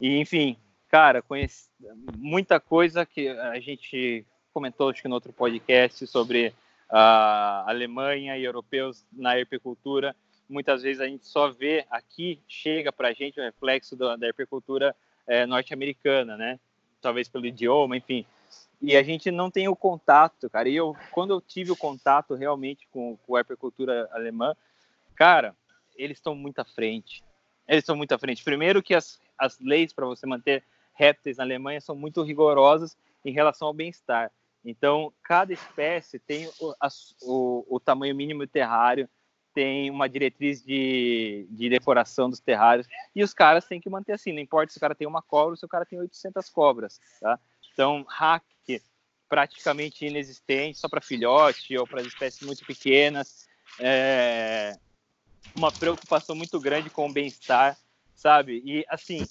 E, 0.01 0.17
enfim, 0.19 0.57
cara, 0.89 1.21
conheci 1.21 1.69
muita 2.17 2.59
coisa 2.59 3.05
que 3.05 3.29
a 3.29 3.61
gente 3.61 4.25
comentou, 4.55 4.89
acho 4.89 5.03
que 5.03 5.09
no 5.09 5.15
outro 5.15 5.33
podcast, 5.33 6.07
sobre 6.07 6.55
a 6.89 7.65
Alemanha 7.69 8.39
e 8.39 8.45
europeus 8.45 9.05
na 9.13 9.39
herpicultura 9.39 10.17
muitas 10.53 10.83
vezes 10.83 11.01
a 11.01 11.07
gente 11.07 11.27
só 11.27 11.51
vê 11.51 11.87
aqui, 11.91 12.39
chega 12.47 12.93
para 12.93 13.09
a 13.09 13.13
gente 13.13 13.41
o 13.41 13.43
reflexo 13.43 13.97
da, 13.97 14.17
da 14.17 14.27
herpicultura 14.27 14.95
é, 15.27 15.47
norte-americana, 15.47 16.37
né? 16.37 16.59
Talvez 17.01 17.29
pelo 17.29 17.47
idioma, 17.47 17.97
enfim. 17.97 18.25
E 18.81 18.97
a 18.97 19.03
gente 19.03 19.31
não 19.31 19.51
tem 19.51 19.69
o 19.69 19.77
contato, 19.77 20.51
cara. 20.51 20.69
E 20.69 20.75
eu, 20.75 20.97
quando 21.13 21.33
eu 21.33 21.41
tive 21.41 21.71
o 21.71 21.77
contato 21.77 22.35
realmente 22.35 22.87
com, 22.91 23.17
com 23.27 23.37
a 23.37 23.41
herpicultura 23.41 24.09
alemã, 24.13 24.55
cara, 25.15 25.55
eles 25.97 26.19
estão 26.19 26.35
muito 26.35 26.59
à 26.59 26.65
frente. 26.65 27.23
Eles 27.69 27.83
estão 27.83 27.97
muito 27.97 28.13
à 28.13 28.19
frente. 28.19 28.43
Primeiro 28.43 28.83
que 28.83 28.95
as, 28.95 29.21
as 29.39 29.59
leis 29.61 29.93
para 29.93 30.07
você 30.07 30.27
manter 30.27 30.65
répteis 30.95 31.37
na 31.37 31.45
Alemanha 31.45 31.81
são 31.81 31.95
muito 31.95 32.23
rigorosas 32.23 32.97
em 33.25 33.33
relação 33.33 33.69
ao 33.69 33.75
bem-estar. 33.75 34.31
Então, 34.65 35.13
cada 35.23 35.53
espécie 35.53 36.19
tem 36.19 36.49
o, 36.61 36.75
a- 36.81 36.89
o, 37.23 37.65
o 37.69 37.81
tamanho 37.81 38.15
mínimo 38.15 38.47
terrário, 38.47 39.09
tem 39.55 39.91
uma 39.91 40.09
diretriz 40.09 40.63
de, 40.63 41.47
de 41.51 41.69
decoração 41.69 42.29
dos 42.29 42.41
terrários 42.41 42.87
e 43.15 43.23
os 43.23 43.35
caras 43.35 43.65
têm 43.65 43.81
que 43.81 43.91
manter 43.91 44.13
assim, 44.13 44.33
não 44.33 44.41
importa 44.41 44.73
se 44.73 44.79
o 44.79 44.81
cara 44.81 44.95
tem 44.95 45.07
uma 45.07 45.23
cobra 45.23 45.51
ou 45.51 45.57
se 45.57 45.65
o 45.65 45.69
cara 45.69 45.87
tem 45.87 45.99
800 45.99 46.49
cobras, 46.51 47.01
tá? 47.21 47.39
Então, 47.73 48.05
hack 48.09 48.43
praticamente 49.33 50.05
inexistente, 50.05 50.77
só 50.77 50.91
para 50.91 51.01
filhote 51.01 51.75
ou 51.79 51.87
para 51.87 52.03
espécies 52.03 52.47
muito 52.47 52.67
pequenas. 52.67 53.49
É... 53.81 54.77
Uma 55.57 55.73
preocupação 55.73 56.37
muito 56.37 56.61
grande 56.61 56.91
com 56.91 57.09
o 57.09 57.13
bem-estar, 57.13 57.79
sabe? 58.15 58.63
E, 58.63 58.85
assim, 58.91 59.27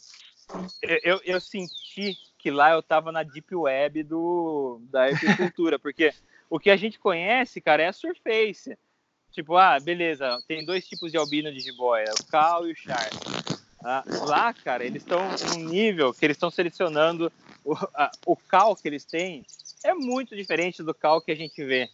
eu, 1.04 1.22
eu 1.24 1.40
senti 1.40 2.18
que 2.40 2.50
lá 2.50 2.72
eu 2.72 2.80
estava 2.80 3.12
na 3.12 3.22
deep 3.22 3.56
web 3.56 4.02
do, 4.02 4.82
da 4.90 5.06
agricultura, 5.06 5.78
porque 5.80 6.12
o 6.50 6.60
que 6.60 6.72
a 6.72 6.76
gente 6.76 6.98
conhece, 6.98 7.62
cara, 7.62 7.84
é 7.84 7.88
a 7.88 7.94
surface. 7.94 8.76
Tipo, 9.32 9.56
ah, 9.56 9.80
beleza, 9.80 10.42
tem 10.48 10.66
dois 10.66 10.88
tipos 10.88 11.12
de 11.12 11.18
albino 11.18 11.52
de 11.52 11.60
jiboia, 11.60 12.12
o 12.20 12.26
cal 12.26 12.68
e 12.68 12.74
o 12.74 12.76
char. 12.76 13.10
Ah, 13.84 14.04
lá, 14.26 14.54
cara, 14.54 14.86
eles 14.86 15.02
estão 15.02 15.22
num 15.50 15.70
nível 15.70 16.14
que 16.14 16.26
eles 16.26 16.36
estão 16.36 16.52
selecionando 16.52 17.32
o, 17.64 17.74
a, 17.96 18.12
o 18.26 18.36
cal 18.36 18.76
que 18.76 18.88
eles 18.88 19.06
têm 19.06 19.46
é 19.84 19.94
muito 19.94 20.36
diferente 20.36 20.84
do 20.84 20.94
cal 20.94 21.22
que 21.22 21.32
a 21.32 21.36
gente 21.36 21.64
vê 21.64 21.90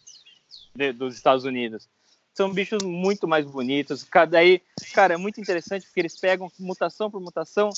de, 0.74 0.92
dos 0.92 1.14
Estados 1.14 1.44
Unidos. 1.44 1.88
São 2.34 2.52
bichos 2.52 2.82
muito 2.84 3.26
mais 3.26 3.44
bonitos. 3.46 4.04
Cada 4.04 4.38
aí, 4.38 4.62
cara, 4.92 5.14
é 5.14 5.16
muito 5.16 5.40
interessante 5.40 5.86
porque 5.86 6.00
eles 6.00 6.16
pegam 6.16 6.50
mutação 6.58 7.10
por 7.10 7.20
mutação 7.20 7.70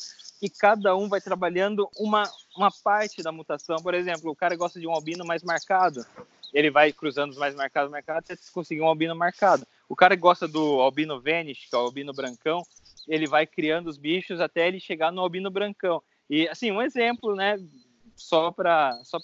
e 0.43 0.51
cada 0.51 0.95
um 0.97 1.09
vai 1.09 1.21
trabalhando 1.21 1.89
uma, 1.97 2.25
uma 2.57 2.71
parte 2.71 3.23
da 3.23 3.33
mutação. 3.33 3.77
Por 3.77 3.95
exemplo, 3.95 4.31
o 4.31 4.37
cara 4.37 4.57
gosta 4.57 4.79
de 4.79 4.87
um 4.87 4.93
albino 4.93 5.25
mais 5.25 5.43
marcado, 5.43 6.05
ele 6.53 6.71
vai 6.71 6.93
cruzando 6.93 7.31
os 7.31 7.39
mais 7.39 7.55
marcados, 7.55 7.91
marcados, 7.91 8.31
até 8.31 8.41
conseguir 8.53 8.81
um 8.81 8.89
albino 8.89 9.15
marcado. 9.15 9.67
O 9.89 9.97
cara 9.97 10.17
que 10.17 10.23
gosta 10.23 10.47
do 10.47 10.81
albino 10.81 11.21
Vanish, 11.21 11.69
que 11.69 11.75
é 11.75 11.79
o 11.79 11.83
albino 11.83 12.13
brancão, 12.13 12.63
ele 13.09 13.27
vai 13.27 13.47
criando 13.47 13.89
os 13.89 13.97
bichos 13.97 14.41
até 14.41 14.69
ele 14.69 14.81
chegar 14.81 15.11
no 15.11 15.21
albino 15.21 15.51
brancão. 15.51 16.03
E 16.29 16.49
assim, 16.49 16.71
um 16.71 16.83
exemplo, 16.83 17.35
né, 17.35 17.59
só 18.15 18.53
para 18.53 19.01
só 19.05 19.19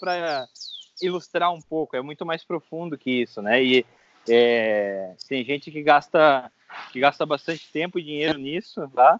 ilustrar 1.01 1.53
um 1.53 1.61
pouco, 1.61 1.95
é 1.95 2.01
muito 2.01 2.25
mais 2.25 2.43
profundo 2.43 2.97
que 2.97 3.21
isso, 3.21 3.41
né? 3.41 3.63
E 3.63 3.85
é, 4.27 5.15
tem 5.27 5.43
gente 5.45 5.71
que 5.71 5.81
gasta 5.81 6.51
que 6.91 6.99
gasta 6.99 7.25
bastante 7.25 7.71
tempo 7.71 7.97
e 7.97 8.03
dinheiro 8.03 8.37
nisso, 8.37 8.89
tá? 8.89 9.19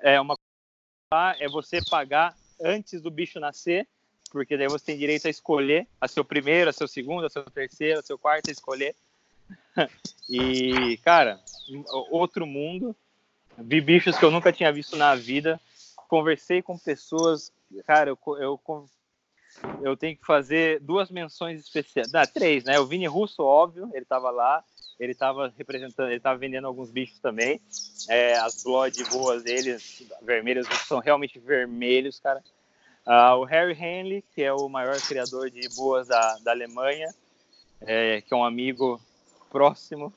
É 0.00 0.20
uma 0.20 0.36
coisa 0.36 1.36
é 1.40 1.48
você 1.48 1.80
pagar 1.90 2.34
antes 2.60 3.00
do 3.00 3.10
bicho 3.10 3.40
nascer, 3.40 3.88
porque 4.34 4.56
daí 4.56 4.66
você 4.66 4.86
tem 4.86 4.98
direito 4.98 5.28
a 5.28 5.30
escolher 5.30 5.86
a 6.00 6.08
seu 6.08 6.24
primeiro, 6.24 6.68
a 6.68 6.72
seu 6.72 6.88
segundo, 6.88 7.24
a 7.24 7.30
seu 7.30 7.44
terceiro, 7.44 8.00
a 8.00 8.02
seu 8.02 8.18
quarto, 8.18 8.48
a 8.48 8.52
escolher. 8.52 8.92
e, 10.28 10.98
cara, 11.04 11.40
outro 12.10 12.44
mundo. 12.44 12.96
Vi 13.56 13.80
bichos 13.80 14.18
que 14.18 14.24
eu 14.24 14.32
nunca 14.32 14.52
tinha 14.52 14.72
visto 14.72 14.96
na 14.96 15.14
vida. 15.14 15.60
Conversei 16.08 16.60
com 16.60 16.76
pessoas, 16.76 17.52
cara, 17.86 18.10
eu, 18.10 18.18
eu 18.40 18.60
eu 19.84 19.96
tenho 19.96 20.16
que 20.16 20.26
fazer 20.26 20.80
duas 20.80 21.12
menções 21.12 21.60
especiais. 21.60 22.12
Ah, 22.12 22.26
três, 22.26 22.64
né? 22.64 22.80
O 22.80 22.86
Vini 22.86 23.06
Russo, 23.06 23.40
óbvio, 23.44 23.88
ele 23.92 24.02
estava 24.02 24.32
lá, 24.32 24.64
ele 24.98 25.12
estava 25.12 25.54
representando, 25.56 26.08
ele 26.08 26.16
estava 26.16 26.36
vendendo 26.36 26.66
alguns 26.66 26.90
bichos 26.90 27.20
também. 27.20 27.60
É, 28.08 28.36
as 28.38 28.64
blood 28.64 29.00
boas 29.10 29.44
dele, 29.44 29.76
vermelhas, 30.22 30.66
são 30.88 30.98
realmente 30.98 31.38
vermelhos, 31.38 32.18
cara. 32.18 32.42
Ah, 33.06 33.36
o 33.36 33.44
Harry 33.44 33.74
Henley, 33.78 34.24
que 34.34 34.42
é 34.42 34.52
o 34.52 34.68
maior 34.68 34.96
criador 35.02 35.50
de 35.50 35.68
boas 35.76 36.08
da, 36.08 36.38
da 36.38 36.52
Alemanha, 36.52 37.14
é, 37.82 38.22
que 38.22 38.32
é 38.32 38.36
um 38.36 38.44
amigo 38.44 39.00
próximo. 39.50 40.12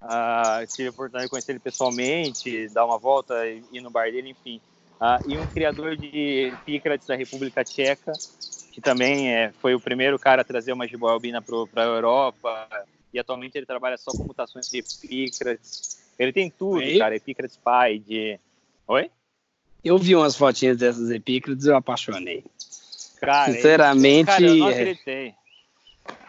Ah, 0.00 0.62
tive 0.68 0.88
a 0.88 0.90
oportunidade 0.90 1.24
de 1.24 1.30
conhecer 1.30 1.52
ele 1.52 1.58
pessoalmente, 1.58 2.68
dar 2.68 2.84
uma 2.84 2.98
volta, 2.98 3.34
ir 3.46 3.80
no 3.80 3.90
bar 3.90 4.10
dele, 4.10 4.30
enfim. 4.30 4.60
Ah, 5.00 5.20
e 5.26 5.38
um 5.38 5.46
criador 5.46 5.96
de 5.96 6.52
pícaras 6.66 7.06
da 7.06 7.14
República 7.14 7.64
Tcheca, 7.64 8.12
que 8.72 8.80
também 8.80 9.32
é, 9.32 9.52
foi 9.52 9.74
o 9.74 9.80
primeiro 9.80 10.18
cara 10.18 10.42
a 10.42 10.44
trazer 10.44 10.72
uma 10.72 10.86
jiboia 10.86 11.14
albina 11.14 11.40
para 11.40 11.82
a 11.82 11.86
Europa, 11.86 12.68
e 13.12 13.18
atualmente 13.18 13.56
ele 13.56 13.66
trabalha 13.66 13.96
só 13.96 14.10
com 14.12 14.24
mutações 14.24 14.68
de 14.68 14.78
epícrates. 14.78 15.98
Ele 16.18 16.32
tem 16.32 16.50
tudo, 16.50 16.76
Oi? 16.76 16.98
cara, 16.98 17.16
epícrates 17.16 17.56
pai, 17.56 17.98
de... 17.98 18.38
Oi? 18.86 19.10
Eu 19.84 19.98
vi 19.98 20.14
umas 20.14 20.36
fotinhas 20.36 20.76
dessas 20.76 21.10
epícrates 21.10 21.64
e 21.64 21.68
eu 21.68 21.76
apaixonei. 21.76 22.44
Cara, 23.20 23.52
Sinceramente... 23.52 24.26
Cara, 24.26 24.42
eu 24.44 24.56
não 24.56 24.68
é. 24.68 24.72
acreditei. 24.72 25.34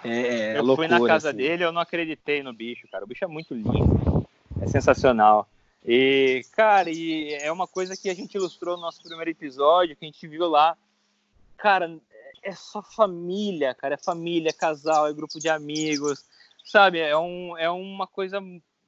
É, 0.03 0.53
é 0.53 0.57
eu 0.57 0.63
loucura, 0.63 0.89
fui 0.89 0.99
na 0.99 1.07
casa 1.07 1.29
assim. 1.29 1.37
dele, 1.37 1.63
eu 1.63 1.71
não 1.71 1.81
acreditei 1.81 2.43
no 2.43 2.53
bicho, 2.53 2.87
cara. 2.91 3.03
O 3.03 3.07
bicho 3.07 3.23
é 3.23 3.27
muito 3.27 3.53
lindo. 3.53 4.27
É 4.61 4.67
sensacional. 4.67 5.47
E, 5.85 6.45
cara, 6.53 6.89
e 6.89 7.33
é 7.33 7.51
uma 7.51 7.67
coisa 7.67 7.95
que 7.97 8.09
a 8.09 8.13
gente 8.13 8.35
ilustrou 8.35 8.75
no 8.75 8.83
nosso 8.83 9.01
primeiro 9.03 9.31
episódio, 9.31 9.95
que 9.95 10.05
a 10.05 10.07
gente 10.07 10.27
viu 10.27 10.47
lá. 10.47 10.77
Cara, 11.57 11.97
é 12.41 12.53
só 12.53 12.81
família, 12.81 13.73
cara. 13.73 13.95
É 13.95 13.97
família, 13.97 14.49
é 14.49 14.53
casal, 14.53 15.07
é 15.07 15.13
grupo 15.13 15.39
de 15.39 15.49
amigos, 15.49 16.23
sabe? 16.63 16.99
É, 16.99 17.17
um, 17.17 17.57
é 17.57 17.69
uma 17.69 18.07
coisa 18.07 18.41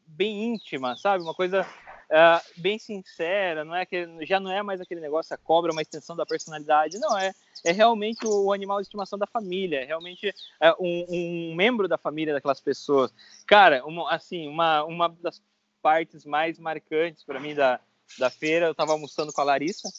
bem 0.08 0.54
íntima, 0.54 0.96
sabe? 0.96 1.24
Uma 1.24 1.34
coisa 1.34 1.66
uh, 2.10 2.62
bem 2.62 2.78
sincera. 2.78 3.64
Não 3.64 3.76
é 3.76 3.86
que 3.86 4.08
já 4.26 4.40
não 4.40 4.52
é 4.52 4.62
mais 4.62 4.82
aquele 4.82 5.02
negócio 5.02 5.34
a 5.34 5.38
cobra, 5.38 5.72
uma 5.72 5.82
extensão 5.82 6.16
da 6.16 6.26
personalidade. 6.26 6.98
Não 7.00 7.18
é. 7.18 7.34
É 7.64 7.72
realmente 7.72 8.26
o, 8.26 8.52
animal 8.54 8.78
de 8.78 8.84
estimação 8.84 9.18
da 9.18 9.26
família. 9.26 9.82
É 9.82 9.86
realmente 9.86 10.30
uh, 10.30 10.76
um, 10.80 11.06
um, 11.10 11.56
membro 11.56 11.88
da 11.88 11.98
família 11.98 12.34
daquelas 12.34 12.62
pessoas. 12.62 13.14
Cara, 13.48 13.86
uma, 13.86 14.12
assim, 14.12 14.48
uma, 14.48 14.84
uma 14.84 15.10
das 15.22 15.42
partes 15.82 16.26
mais 16.26 16.60
marcantes 16.60 17.24
para 17.24 17.40
mim 17.40 17.56
da, 17.56 17.80
da 18.18 18.30
feira. 18.30 18.68
Eu 18.68 18.72
estava 18.72 18.92
almoçando 18.92 19.34
com 19.34 19.42
a 19.42 19.46
Larissa 19.46 19.90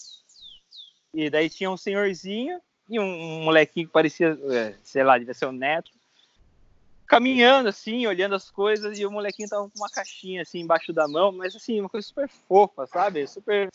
e 1.12 1.30
daí 1.30 1.48
tinha 1.48 1.70
um 1.70 1.76
senhorzinho 1.76 2.61
e 2.88 3.00
um, 3.00 3.04
um 3.04 3.44
molequinho 3.44 3.86
que 3.86 3.92
parecia, 3.92 4.38
é, 4.50 4.74
sei 4.82 5.02
lá, 5.02 5.18
devia 5.18 5.34
ser 5.34 5.46
o 5.46 5.52
neto, 5.52 5.90
caminhando 7.07 7.68
assim, 7.68 8.07
olhando 8.07 8.34
as 8.34 8.50
coisas 8.50 8.98
e 8.98 9.07
o 9.07 9.11
molequinho 9.11 9.48
tava 9.48 9.68
com 9.68 9.78
uma 9.78 9.88
caixinha 9.88 10.42
assim 10.42 10.61
embaixo 10.61 10.92
da 10.92 11.07
mão, 11.09 11.32
mas 11.32 11.54
assim, 11.54 11.80
uma 11.80 11.88
coisa 11.88 12.07
super 12.07 12.28
fofa, 12.28 12.86
sabe? 12.86 13.26
Super 13.26 13.68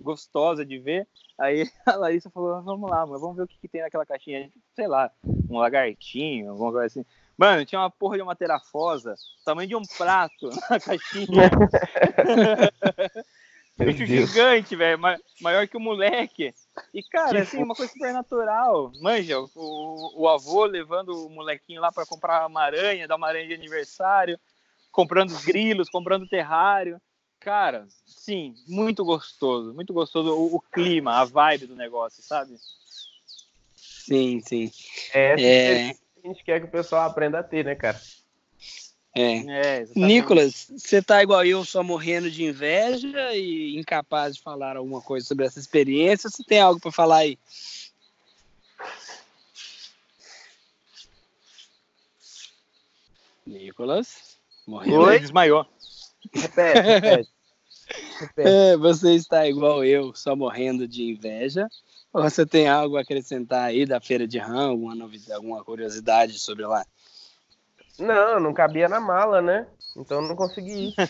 gostosa 0.00 0.64
de 0.64 0.78
ver. 0.78 1.06
Aí 1.38 1.68
a 1.86 1.96
Larissa 1.96 2.30
falou: 2.30 2.62
Vamos 2.62 2.90
lá, 2.90 3.06
mas 3.06 3.20
vamos 3.20 3.36
ver 3.36 3.42
o 3.42 3.48
que, 3.48 3.58
que 3.58 3.68
tem 3.68 3.82
naquela 3.82 4.06
caixinha. 4.06 4.50
Sei 4.74 4.86
lá, 4.86 5.10
um 5.50 5.58
lagartinho, 5.58 6.50
alguma 6.50 6.72
coisa 6.72 6.86
assim. 6.86 7.04
Mano, 7.36 7.66
tinha 7.66 7.80
uma 7.80 7.90
porra 7.90 8.16
de 8.16 8.22
uma 8.22 8.34
terafosa, 8.34 9.14
tamanho 9.44 9.68
de 9.68 9.76
um 9.76 9.82
prato 9.98 10.48
na 10.70 10.80
caixinha. 10.80 11.50
Bicho 13.78 14.06
gigante, 14.06 14.74
velho, 14.74 14.98
maior 15.40 15.68
que 15.68 15.76
o 15.76 15.80
moleque. 15.80 16.54
E, 16.94 17.02
cara, 17.02 17.42
assim, 17.42 17.62
uma 17.62 17.74
coisa 17.74 17.92
super 17.92 18.12
natural. 18.12 18.90
Manja, 19.00 19.38
o, 19.38 20.22
o 20.22 20.28
avô 20.28 20.64
levando 20.64 21.26
o 21.26 21.28
molequinho 21.28 21.80
lá 21.80 21.92
para 21.92 22.06
comprar 22.06 22.46
uma 22.46 22.62
aranha, 22.62 23.06
dar 23.06 23.16
uma 23.16 23.28
aranha 23.28 23.48
de 23.48 23.54
aniversário, 23.54 24.38
comprando 24.90 25.30
os 25.30 25.44
grilos, 25.44 25.90
comprando 25.90 26.26
terrário. 26.26 27.00
Cara, 27.38 27.86
sim, 28.06 28.56
muito 28.66 29.04
gostoso, 29.04 29.74
muito 29.74 29.92
gostoso 29.92 30.30
o, 30.34 30.56
o 30.56 30.60
clima, 30.60 31.20
a 31.20 31.24
vibe 31.24 31.66
do 31.66 31.76
negócio, 31.76 32.22
sabe? 32.22 32.56
Sim, 33.74 34.40
sim. 34.40 34.70
É, 35.12 35.34
é 35.38 35.96
a 36.24 36.28
gente 36.28 36.42
quer 36.42 36.60
que 36.60 36.66
o 36.66 36.70
pessoal 36.70 37.02
aprenda 37.02 37.40
a 37.40 37.42
ter, 37.42 37.64
né, 37.64 37.74
cara? 37.74 38.00
É. 39.18 39.80
é 39.80 39.86
Nicolas, 39.96 40.70
você 40.76 41.00
tá 41.00 41.22
igual 41.22 41.42
eu, 41.42 41.64
só 41.64 41.82
morrendo 41.82 42.30
de 42.30 42.44
inveja 42.44 43.34
e 43.34 43.74
incapaz 43.74 44.36
de 44.36 44.42
falar 44.42 44.76
alguma 44.76 45.00
coisa 45.00 45.26
sobre 45.26 45.46
essa 45.46 45.58
experiência. 45.58 46.28
Você 46.28 46.44
tem 46.44 46.60
algo 46.60 46.78
para 46.78 46.92
falar 46.92 47.18
aí? 47.18 47.38
Nicolas, 53.46 54.36
morreu. 54.66 55.00
Oi? 55.00 55.18
Desmaiou. 55.18 55.64
Repete, 56.34 56.80
repete. 56.80 57.30
repete. 58.20 58.48
É, 58.48 58.76
você 58.76 59.14
está 59.14 59.48
igual 59.48 59.82
eu, 59.82 60.14
só 60.14 60.36
morrendo 60.36 60.86
de 60.86 61.04
inveja. 61.04 61.66
Ou 62.12 62.22
você 62.22 62.44
tem 62.44 62.68
algo 62.68 62.98
a 62.98 63.00
acrescentar 63.00 63.68
aí 63.68 63.86
da 63.86 63.98
feira 63.98 64.28
de 64.28 64.38
rã, 64.38 64.68
alguma 64.68 64.94
novidade, 64.94 65.32
alguma 65.32 65.64
curiosidade 65.64 66.38
sobre 66.38 66.66
lá? 66.66 66.84
Não, 67.98 68.40
não 68.40 68.52
cabia 68.52 68.88
na 68.88 69.00
mala, 69.00 69.40
né? 69.40 69.66
Então 69.96 70.20
não 70.20 70.36
consegui 70.36 70.88
ir. 70.88 70.94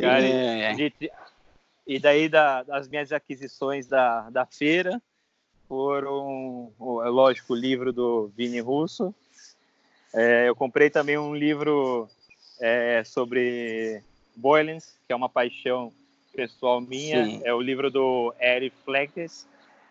Cara, 0.00 0.26
é. 0.26 0.74
e, 0.74 0.92
e 1.86 1.98
daí 1.98 2.28
da, 2.28 2.62
das 2.62 2.88
minhas 2.88 3.12
aquisições 3.12 3.86
da, 3.86 4.28
da 4.30 4.44
feira 4.44 5.00
foram, 5.68 6.72
é 7.04 7.08
lógico, 7.08 7.52
o 7.52 7.56
livro 7.56 7.92
do 7.92 8.30
Vini 8.36 8.60
Russo. 8.60 9.14
É, 10.12 10.48
eu 10.48 10.56
comprei 10.56 10.90
também 10.90 11.18
um 11.18 11.34
livro 11.34 12.08
é, 12.60 13.02
sobre 13.04 14.02
Boylens, 14.34 14.94
que 15.06 15.12
é 15.12 15.16
uma 15.16 15.28
paixão 15.28 15.92
pessoal 16.34 16.80
minha, 16.80 17.24
Sim. 17.24 17.40
é 17.44 17.52
o 17.54 17.60
livro 17.60 17.90
do 17.90 18.34
Eric 18.38 18.76
Fleckes, 18.84 19.46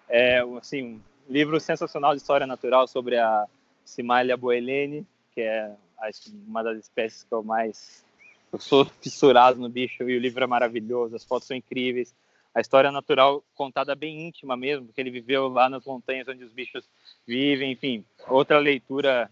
é 0.08 0.40
assim, 0.60 1.02
um 1.28 1.34
livro 1.34 1.60
sensacional 1.60 2.12
de 2.12 2.22
história 2.22 2.46
natural 2.46 2.88
sobre 2.88 3.18
a 3.18 3.48
Simália 3.86 4.36
Boelene, 4.36 5.06
que 5.34 5.42
é 5.42 5.72
uma 6.48 6.64
das 6.64 6.80
espécies 6.80 7.24
que 7.24 7.32
eu 7.32 7.44
mais. 7.44 8.04
Eu 8.52 8.60
sou 8.60 8.86
fissurado 8.86 9.60
no 9.60 9.70
bicho 9.70 10.04
e 10.04 10.18
o 10.18 10.20
livro 10.20 10.44
é 10.44 10.48
maravilhoso, 10.48 11.16
as 11.16 11.24
fotos 11.24 11.48
são 11.48 11.56
incríveis. 11.56 12.14
A 12.54 12.62
história 12.62 12.92
natural 12.92 13.44
contada 13.54 13.94
bem 13.96 14.28
íntima 14.28 14.56
mesmo, 14.56 14.86
porque 14.86 15.02
ele 15.02 15.12
viveu 15.12 15.50
lá 15.50 15.70
nas 15.70 15.86
montanhas 15.86 16.28
onde 16.28 16.44
os 16.44 16.54
bichos 16.54 16.86
vivem, 17.28 17.74
enfim. 17.74 18.06
Outra 18.30 18.58
leitura 18.60 19.30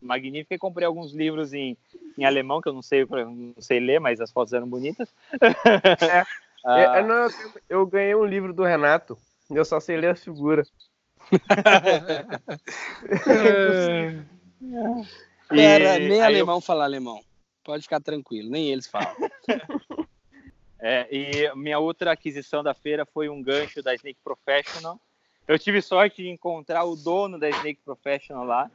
magnífica 0.00 0.54
e 0.54 0.58
comprei 0.58 0.86
alguns 0.86 1.12
livros 1.12 1.52
em, 1.52 1.76
em 2.18 2.24
alemão, 2.24 2.60
que 2.60 2.68
eu 2.68 2.72
não 2.72 2.82
sei, 2.82 3.06
não 3.06 3.54
sei 3.58 3.78
ler, 3.78 4.00
mas 4.00 4.20
as 4.20 4.32
fotos 4.32 4.52
eram 4.52 4.68
bonitas. 4.68 5.08
É. 5.40 6.24
ah. 6.64 6.98
eu, 6.98 7.06
não, 7.06 7.28
eu 7.68 7.86
ganhei 7.86 8.14
um 8.14 8.24
livro 8.24 8.52
do 8.52 8.64
Renato, 8.64 9.16
eu 9.48 9.64
só 9.64 9.78
sei 9.78 9.96
ler 9.96 10.10
as 10.10 10.24
figuras. 10.24 10.70
Era 15.50 15.98
nem 15.98 16.20
alemão 16.20 16.56
eu... 16.56 16.60
falar 16.60 16.84
alemão. 16.84 17.24
Pode 17.64 17.82
ficar 17.82 18.00
tranquilo, 18.00 18.50
nem 18.50 18.70
eles 18.70 18.86
falam. 18.86 19.16
É, 20.78 21.08
e 21.10 21.50
minha 21.56 21.78
outra 21.78 22.12
aquisição 22.12 22.62
da 22.62 22.74
feira 22.74 23.06
foi 23.06 23.30
um 23.30 23.42
gancho 23.42 23.82
da 23.82 23.94
Snake 23.94 24.18
Professional. 24.22 25.00
Eu 25.48 25.58
tive 25.58 25.80
sorte 25.80 26.22
de 26.22 26.28
encontrar 26.28 26.84
o 26.84 26.94
dono 26.94 27.38
da 27.38 27.48
Snake 27.48 27.80
Professional 27.84 28.44
lá. 28.44 28.70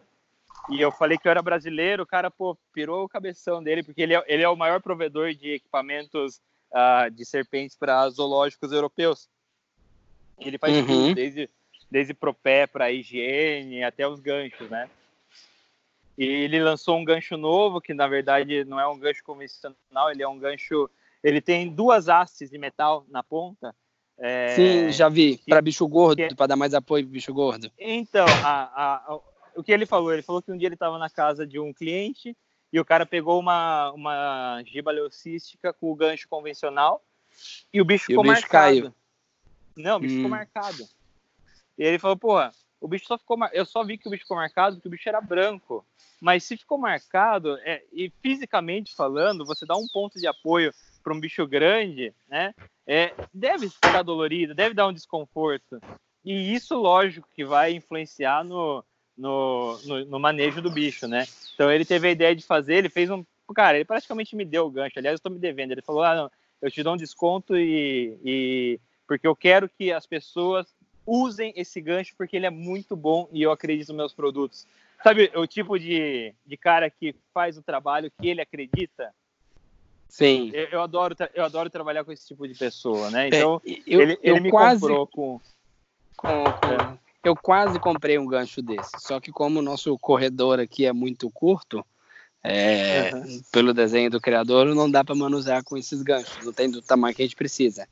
E 0.69 0.81
eu 0.81 0.91
falei 0.91 1.17
que 1.17 1.27
eu 1.27 1.31
era 1.31 1.41
brasileiro, 1.41 2.03
o 2.03 2.05
cara, 2.05 2.29
pô, 2.29 2.57
pirou 2.73 3.03
o 3.03 3.09
cabeção 3.09 3.63
dele, 3.63 3.83
porque 3.83 4.01
ele 4.01 4.15
é, 4.15 4.23
ele 4.27 4.43
é 4.43 4.49
o 4.49 4.55
maior 4.55 4.81
provedor 4.81 5.33
de 5.33 5.53
equipamentos 5.53 6.41
uh, 6.71 7.09
de 7.11 7.25
serpentes 7.25 7.75
para 7.75 8.09
zoológicos 8.09 8.71
europeus. 8.71 9.27
Ele 10.39 10.57
faz 10.57 10.75
uhum. 10.75 10.85
tudo, 10.85 11.15
desde, 11.15 11.49
desde 11.91 12.13
propé 12.13 12.65
para 12.65 12.91
higiene 12.91 13.83
até 13.83 14.07
os 14.07 14.21
ganchos, 14.21 14.69
né? 14.69 14.89
E 16.17 16.23
ele 16.23 16.63
lançou 16.63 16.97
um 16.97 17.03
gancho 17.03 17.35
novo, 17.35 17.81
que 17.81 17.93
na 17.93 18.07
verdade 18.07 18.63
não 18.63 18.79
é 18.79 18.87
um 18.87 18.97
gancho 18.97 19.23
convencional, 19.23 20.09
ele 20.09 20.23
é 20.23 20.27
um 20.27 20.39
gancho. 20.39 20.89
Ele 21.21 21.41
tem 21.41 21.69
duas 21.69 22.07
hastes 22.07 22.49
de 22.49 22.57
metal 22.57 23.05
na 23.09 23.21
ponta. 23.21 23.75
É... 24.17 24.55
Sim, 24.55 24.91
já 24.91 25.09
vi. 25.09 25.41
Para 25.47 25.61
bicho 25.61 25.87
gordo, 25.87 26.17
que... 26.17 26.35
para 26.35 26.47
dar 26.47 26.55
mais 26.55 26.73
apoio 26.73 27.03
para 27.03 27.13
bicho 27.13 27.33
gordo. 27.33 27.71
Então, 27.77 28.25
a, 28.43 29.13
a, 29.13 29.19
o 29.55 29.63
que 29.63 29.71
ele 29.71 29.85
falou? 29.85 30.13
Ele 30.13 30.21
falou 30.21 30.41
que 30.41 30.51
um 30.51 30.57
dia 30.57 30.67
ele 30.67 30.75
estava 30.75 30.97
na 30.97 31.09
casa 31.09 31.45
de 31.45 31.59
um 31.59 31.73
cliente 31.73 32.35
e 32.71 32.79
o 32.79 32.85
cara 32.85 33.05
pegou 33.05 33.39
uma, 33.39 33.91
uma 33.91 34.63
giba 34.65 34.91
leucística 34.91 35.73
com 35.73 35.91
o 35.91 35.95
gancho 35.95 36.27
convencional 36.29 37.03
e 37.73 37.81
o 37.81 37.85
bicho 37.85 38.05
e 38.05 38.07
ficou 38.07 38.23
o 38.23 38.27
bicho 38.27 38.41
marcado. 38.41 38.75
Caiu. 38.81 38.93
Não, 39.75 39.97
o 39.97 39.99
bicho 39.99 40.13
hum. 40.13 40.17
ficou 40.17 40.29
marcado. 40.29 40.87
E 41.81 41.83
ele 41.83 41.97
falou, 41.97 42.15
porra, 42.15 42.51
o 42.79 42.87
bicho 42.87 43.07
só 43.07 43.17
ficou 43.17 43.39
eu 43.53 43.65
só 43.65 43.83
vi 43.83 43.97
que 43.97 44.07
o 44.07 44.11
bicho 44.11 44.21
ficou 44.21 44.37
marcado 44.37 44.75
porque 44.75 44.87
o 44.87 44.91
bicho 44.91 45.09
era 45.09 45.19
branco. 45.19 45.83
Mas 46.21 46.43
se 46.43 46.55
ficou 46.55 46.77
marcado, 46.77 47.57
é, 47.63 47.81
e 47.91 48.13
fisicamente 48.21 48.93
falando, 48.95 49.43
você 49.43 49.65
dá 49.65 49.75
um 49.75 49.87
ponto 49.91 50.19
de 50.19 50.27
apoio 50.27 50.71
para 51.03 51.11
um 51.11 51.19
bicho 51.19 51.47
grande, 51.47 52.13
né? 52.29 52.53
É, 52.85 53.15
deve 53.33 53.67
ficar 53.67 54.03
dolorido, 54.03 54.53
deve 54.53 54.75
dar 54.75 54.85
um 54.85 54.93
desconforto. 54.93 55.81
E 56.23 56.53
isso, 56.53 56.75
lógico, 56.75 57.27
que 57.33 57.43
vai 57.43 57.71
influenciar 57.71 58.43
no, 58.43 58.85
no, 59.17 59.79
no, 59.83 60.05
no, 60.05 60.19
manejo 60.19 60.61
do 60.61 60.69
bicho, 60.69 61.07
né? 61.07 61.25
Então 61.55 61.71
ele 61.71 61.83
teve 61.83 62.09
a 62.09 62.11
ideia 62.11 62.35
de 62.35 62.45
fazer, 62.45 62.75
ele 62.75 62.89
fez 62.89 63.09
um. 63.09 63.25
Cara, 63.55 63.77
ele 63.77 63.85
praticamente 63.85 64.35
me 64.35 64.45
deu 64.45 64.67
o 64.67 64.71
gancho. 64.71 64.99
Aliás, 64.99 65.13
eu 65.13 65.17
estou 65.17 65.31
me 65.31 65.39
devendo. 65.39 65.71
Ele 65.71 65.81
falou: 65.81 66.03
ah, 66.03 66.15
não, 66.15 66.31
eu 66.61 66.69
te 66.69 66.83
dou 66.83 66.93
um 66.93 66.97
desconto 66.97 67.57
e, 67.57 68.19
e. 68.23 68.79
Porque 69.07 69.25
eu 69.25 69.35
quero 69.35 69.67
que 69.67 69.91
as 69.91 70.05
pessoas 70.05 70.67
usem 71.05 71.53
esse 71.55 71.81
gancho 71.81 72.13
porque 72.17 72.35
ele 72.35 72.45
é 72.45 72.49
muito 72.49 72.95
bom 72.95 73.27
e 73.31 73.41
eu 73.41 73.51
acredito 73.51 73.89
nos 73.89 73.97
meus 73.97 74.13
produtos. 74.13 74.67
Sabe 75.03 75.31
o 75.35 75.47
tipo 75.47 75.79
de, 75.79 76.33
de 76.45 76.57
cara 76.57 76.89
que 76.89 77.15
faz 77.33 77.57
o 77.57 77.63
trabalho 77.63 78.11
que 78.19 78.27
ele 78.27 78.41
acredita? 78.41 79.13
Sim. 80.07 80.51
Eu, 80.53 80.67
eu 80.67 80.81
adoro, 80.81 81.15
eu 81.33 81.43
adoro 81.43 81.69
trabalhar 81.69 82.03
com 82.03 82.11
esse 82.11 82.27
tipo 82.27 82.47
de 82.47 82.53
pessoa, 82.53 83.09
né? 83.09 83.25
É, 83.25 83.27
então, 83.27 83.61
é, 83.65 83.71
eu, 83.87 84.01
ele, 84.01 84.19
ele 84.21 84.39
me 84.41 84.51
quase... 84.51 84.81
comprou 84.81 85.07
com. 85.07 85.41
com, 86.17 86.43
com... 86.43 86.97
Eu 87.23 87.35
quase 87.35 87.79
comprei 87.79 88.17
um 88.17 88.25
gancho 88.25 88.61
desse, 88.63 88.91
só 88.97 89.19
que 89.19 89.31
como 89.31 89.59
o 89.59 89.61
nosso 89.61 89.97
corredor 89.99 90.59
aqui 90.59 90.87
é 90.87 90.91
muito 90.91 91.29
curto, 91.29 91.85
é, 92.43 93.11
uhum. 93.13 93.41
pelo 93.51 93.73
desenho 93.73 94.09
do 94.09 94.19
criador, 94.19 94.65
não 94.73 94.89
dá 94.89 95.03
para 95.03 95.13
manusear 95.13 95.63
com 95.63 95.77
esses 95.77 96.01
ganchos, 96.01 96.43
não 96.43 96.51
tem 96.51 96.69
do 96.69 96.81
tamanho 96.81 97.15
que 97.15 97.21
a 97.21 97.25
gente 97.25 97.35
precisa. 97.35 97.87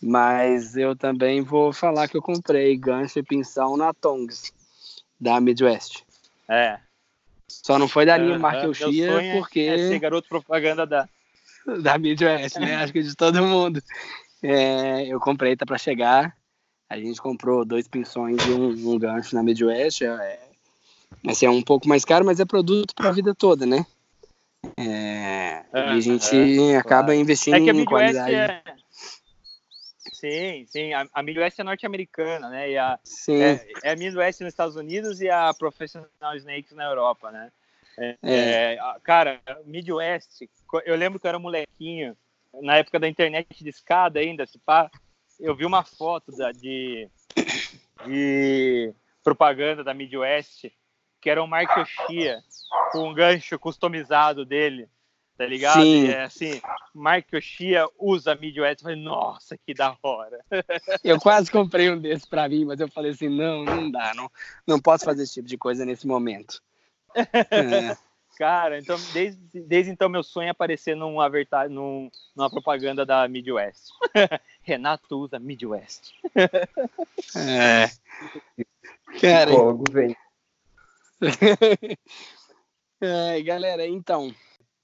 Mas 0.00 0.76
eu 0.76 0.94
também 0.94 1.42
vou 1.42 1.72
falar 1.72 2.06
que 2.06 2.16
eu 2.16 2.22
comprei 2.22 2.76
gancho 2.76 3.18
e 3.18 3.22
pincel 3.22 3.76
na 3.76 3.92
Tongs, 3.92 4.52
da 5.20 5.40
Midwest. 5.40 6.04
É. 6.48 6.78
Só 7.48 7.78
não 7.78 7.88
foi 7.88 8.06
da 8.06 8.16
linha 8.16 8.34
uhum. 8.34 8.38
Markel 8.38 8.72
é 8.72 9.32
porque... 9.38 9.60
É 9.60 9.88
ser 9.88 9.98
garoto 9.98 10.28
propaganda 10.28 10.86
da... 10.86 11.08
Da 11.82 11.98
Midwest, 11.98 12.58
né? 12.58 12.76
Acho 12.76 12.92
que 12.92 13.02
de 13.02 13.14
todo 13.14 13.42
mundo. 13.42 13.82
É, 14.42 15.06
eu 15.06 15.20
comprei, 15.20 15.56
tá 15.56 15.66
para 15.66 15.76
chegar. 15.76 16.34
A 16.88 16.96
gente 16.96 17.20
comprou 17.20 17.64
dois 17.64 17.86
pinções 17.86 18.38
e 18.46 18.50
um, 18.50 18.92
um 18.94 18.98
gancho 18.98 19.34
na 19.34 19.42
Midwest. 19.42 20.02
É, 20.02 20.40
assim, 21.26 21.44
é 21.44 21.50
um 21.50 21.60
pouco 21.60 21.86
mais 21.86 22.04
caro, 22.04 22.24
mas 22.24 22.40
é 22.40 22.46
produto 22.46 22.94
para 22.94 23.10
a 23.10 23.12
vida 23.12 23.34
toda, 23.34 23.66
né? 23.66 23.84
É, 24.76 25.62
e 25.72 25.78
a 25.78 26.00
gente 26.00 26.72
é, 26.72 26.76
acaba 26.76 27.08
claro. 27.08 27.20
investindo 27.20 27.56
é 27.56 27.72
em 27.72 27.84
qualidade. 27.84 28.34
É... 28.34 28.62
Sim, 30.18 30.66
sim. 30.66 30.92
A, 30.92 31.06
a 31.12 31.22
Midwest 31.22 31.60
é 31.60 31.64
norte-americana, 31.64 32.50
né? 32.50 32.72
E 32.72 32.76
a, 32.76 32.98
sim. 33.04 33.40
É, 33.40 33.66
é 33.84 33.92
a 33.92 33.96
Midwest 33.96 34.40
nos 34.40 34.52
Estados 34.52 34.74
Unidos 34.74 35.20
e 35.20 35.30
a 35.30 35.54
Professional 35.54 36.34
Snakes 36.34 36.72
na 36.72 36.84
Europa, 36.84 37.30
né? 37.30 37.52
É, 37.96 38.16
é. 38.22 38.74
é 38.74 38.78
cara, 39.04 39.40
Midwest, 39.64 40.48
eu 40.84 40.96
lembro 40.96 41.20
que 41.20 41.26
eu 41.26 41.28
era 41.28 41.38
molequinho, 41.38 42.16
na 42.60 42.76
época 42.76 42.98
da 42.98 43.08
internet 43.08 43.62
de 43.62 43.70
escada 43.70 44.18
ainda, 44.18 44.44
se 44.44 44.58
pá, 44.58 44.90
eu 45.38 45.54
vi 45.54 45.64
uma 45.64 45.84
foto 45.84 46.36
da, 46.36 46.50
de, 46.50 47.08
de 48.04 48.92
propaganda 49.22 49.84
da 49.84 49.94
Midwest, 49.94 50.72
que 51.20 51.30
era 51.30 51.42
um 51.42 51.46
Mark 51.46 51.76
Oshia 51.76 52.42
com 52.90 53.08
um 53.08 53.14
gancho 53.14 53.56
customizado 53.56 54.44
dele, 54.44 54.88
tá 55.38 55.46
ligado? 55.46 55.80
Sim. 55.80 56.06
E 56.06 56.10
é 56.10 56.24
assim, 56.24 56.60
Mark 56.92 57.26
Oshia 57.32 57.88
usa 57.96 58.34
Midwest. 58.34 58.82
Eu 58.82 58.88
falei, 58.88 59.00
nossa, 59.00 59.56
que 59.56 59.72
da 59.72 59.96
hora. 60.02 60.44
Eu 61.04 61.20
quase 61.20 61.48
comprei 61.48 61.88
um 61.88 61.98
desses 61.98 62.26
para 62.26 62.48
mim, 62.48 62.64
mas 62.64 62.80
eu 62.80 62.88
falei 62.88 63.12
assim, 63.12 63.28
não, 63.28 63.64
não 63.64 63.88
dá, 63.90 64.12
não, 64.14 64.28
não 64.66 64.80
posso 64.80 65.04
fazer 65.04 65.22
esse 65.22 65.34
tipo 65.34 65.46
de 65.46 65.56
coisa 65.56 65.84
nesse 65.84 66.06
momento. 66.06 66.60
É. 67.14 67.96
Cara, 68.36 68.78
então 68.78 68.96
desde, 69.12 69.40
desde 69.60 69.92
então 69.92 70.08
meu 70.08 70.22
sonho 70.22 70.48
é 70.48 70.50
aparecer 70.50 70.96
numa, 70.96 71.28
num, 71.68 72.10
numa 72.34 72.50
propaganda 72.50 73.06
da 73.06 73.26
Midwest. 73.28 73.90
Renato 74.62 75.20
usa 75.20 75.38
Midwest. 75.38 76.12
é. 77.36 77.88
Cara. 79.20 79.50
Psicólogo 79.50 79.84
vem. 79.90 80.16
é, 83.00 83.42
galera, 83.42 83.86
então, 83.86 84.34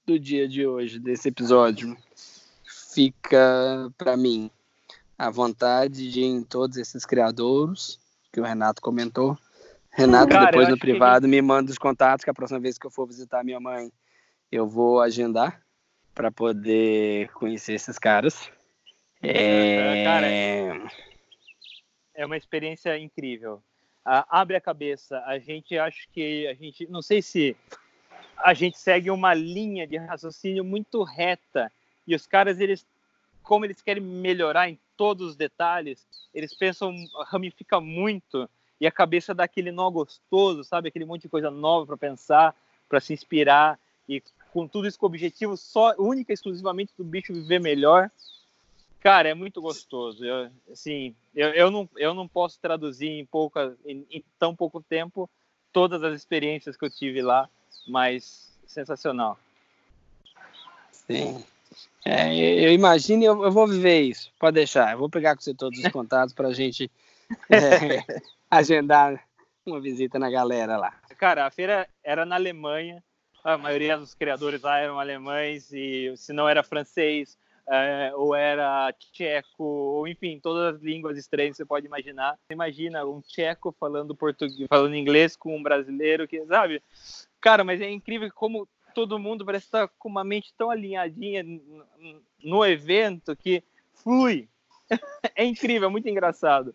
do 0.05 0.19
dia 0.19 0.47
de 0.47 0.65
hoje, 0.65 0.99
desse 0.99 1.29
episódio, 1.29 1.97
fica 2.93 3.91
para 3.97 4.15
mim 4.15 4.49
a 5.17 5.29
vontade 5.29 6.11
de 6.11 6.19
ir 6.21 6.25
em 6.25 6.43
todos 6.43 6.77
esses 6.77 7.05
criadores 7.05 7.99
que 8.31 8.39
o 8.39 8.43
Renato 8.43 8.81
comentou 8.81 9.37
Renato, 9.95 10.27
Cara, 10.27 10.47
depois 10.47 10.67
no 10.67 10.77
privado, 10.77 11.25
me 11.25 11.41
manda 11.41 11.71
os 11.71 11.77
contatos, 11.77 12.25
que 12.25 12.29
a 12.29 12.33
próxima 12.33 12.59
vez 12.59 12.77
que 12.77 12.85
eu 12.85 12.91
for 12.91 13.07
visitar 13.07 13.45
minha 13.45 13.61
mãe, 13.61 13.89
eu 14.51 14.67
vou 14.67 14.99
agendar 14.99 15.61
para 16.13 16.29
poder 16.29 17.29
conhecer 17.31 17.75
esses 17.75 17.97
caras. 17.97 18.51
É... 19.23 20.03
Cara, 20.03 20.27
é 22.13 22.25
uma 22.25 22.35
experiência 22.35 22.97
incrível. 22.97 23.63
Ah, 24.03 24.27
abre 24.29 24.57
a 24.57 24.61
cabeça. 24.61 25.23
A 25.25 25.39
gente 25.39 25.77
acho 25.77 26.09
que 26.11 26.45
a 26.45 26.53
gente, 26.53 26.85
não 26.87 27.01
sei 27.01 27.21
se 27.21 27.55
a 28.37 28.53
gente 28.53 28.77
segue 28.77 29.09
uma 29.09 29.33
linha 29.33 29.87
de 29.87 29.97
raciocínio 29.97 30.63
muito 30.63 31.03
reta 31.03 31.71
e 32.07 32.15
os 32.15 32.27
caras 32.27 32.59
eles, 32.59 32.85
como 33.41 33.65
eles 33.65 33.81
querem 33.81 34.03
melhorar 34.03 34.69
em 34.69 34.79
todos 34.97 35.29
os 35.29 35.35
detalhes, 35.35 36.05
eles 36.33 36.53
pensam 36.53 36.93
ramifica 37.25 37.79
muito 37.79 38.49
e 38.79 38.85
a 38.85 38.91
cabeça 38.91 39.33
dá 39.33 39.45
aquele 39.45 39.71
nó 39.71 39.89
gostoso, 39.89 40.63
sabe? 40.63 40.89
Aquele 40.89 41.05
monte 41.05 41.23
de 41.23 41.29
coisa 41.29 41.49
nova 41.49 41.85
para 41.85 41.97
pensar, 41.97 42.55
para 42.89 42.99
se 42.99 43.13
inspirar 43.13 43.79
e 44.07 44.21
com 44.51 44.67
tudo 44.67 44.87
isso 44.87 44.99
com 44.99 45.05
o 45.05 45.09
objetivo 45.09 45.57
só 45.57 45.93
única 45.97 46.31
e 46.31 46.35
exclusivamente 46.35 46.93
do 46.97 47.03
bicho 47.03 47.33
viver 47.33 47.59
melhor. 47.59 48.09
Cara, 48.99 49.29
é 49.29 49.33
muito 49.33 49.61
gostoso. 49.61 50.25
Eu, 50.25 50.49
assim, 50.71 51.15
eu, 51.35 51.49
eu, 51.49 51.71
não, 51.71 51.89
eu 51.95 52.13
não 52.13 52.27
posso 52.27 52.59
traduzir 52.59 53.09
em, 53.09 53.25
pouca, 53.25 53.75
em, 53.85 54.05
em 54.09 54.23
tão 54.39 54.55
pouco 54.55 54.81
tempo 54.81 55.29
todas 55.71 56.01
as 56.03 56.15
experiências 56.15 56.77
que 56.77 56.85
eu 56.85 56.89
tive 56.89 57.21
lá, 57.21 57.49
mas 57.87 58.51
sensacional. 58.67 59.37
Sim. 60.91 61.43
É, 62.03 62.35
eu 62.35 62.71
imagino 62.71 63.23
eu, 63.23 63.43
eu 63.43 63.51
vou 63.51 63.67
viver 63.67 64.01
isso. 64.01 64.31
Pode 64.39 64.55
deixar. 64.55 64.91
Eu 64.91 64.99
vou 64.99 65.09
pegar 65.09 65.35
com 65.35 65.41
você 65.41 65.53
todos 65.53 65.79
os 65.79 65.87
contatos 65.89 66.33
para 66.33 66.49
a 66.49 66.53
gente 66.53 66.89
é, 67.49 68.21
agendar 68.49 69.23
uma 69.65 69.81
visita 69.81 70.19
na 70.19 70.29
galera 70.29 70.77
lá. 70.77 70.93
Cara, 71.17 71.45
a 71.45 71.51
feira 71.51 71.87
era 72.03 72.25
na 72.25 72.35
Alemanha. 72.35 73.03
a 73.43 73.57
maioria 73.57 73.97
dos 73.97 74.13
criadores 74.13 74.61
lá 74.61 74.77
eram 74.77 74.99
alemães 74.99 75.71
e 75.71 76.13
se 76.15 76.31
não 76.33 76.47
era 76.47 76.63
francês 76.63 77.37
é, 77.67 78.11
ou 78.15 78.35
era 78.35 78.93
tcheco, 78.93 79.63
ou 79.63 80.07
enfim, 80.07 80.39
todas 80.39 80.75
as 80.75 80.81
línguas 80.81 81.17
estranhas 81.17 81.51
que 81.51 81.57
você 81.57 81.65
pode 81.65 81.87
imaginar. 81.87 82.33
Você 82.33 82.53
imagina 82.53 83.05
um 83.05 83.21
tcheco 83.21 83.75
falando 83.79 84.15
português, 84.15 84.67
falando 84.69 84.95
inglês 84.95 85.35
com 85.35 85.55
um 85.55 85.63
brasileiro 85.63 86.27
que, 86.27 86.45
sabe? 86.45 86.81
Cara, 87.45 87.63
mas 87.63 87.79
é 87.79 87.87
incrível 87.87 88.27
como 88.33 88.67
todo 88.95 89.19
mundo 89.19 89.45
parece 89.45 89.65
estar 89.65 89.87
com 89.99 90.09
uma 90.09 90.23
mente 90.23 90.51
tão 90.57 90.71
alinhadinha 90.71 91.45
no 92.43 92.65
evento 92.65 93.35
que 93.35 93.63
flui. 93.93 94.49
é 95.35 95.45
incrível, 95.45 95.87
é 95.87 95.91
muito 95.91 96.09
engraçado. 96.09 96.73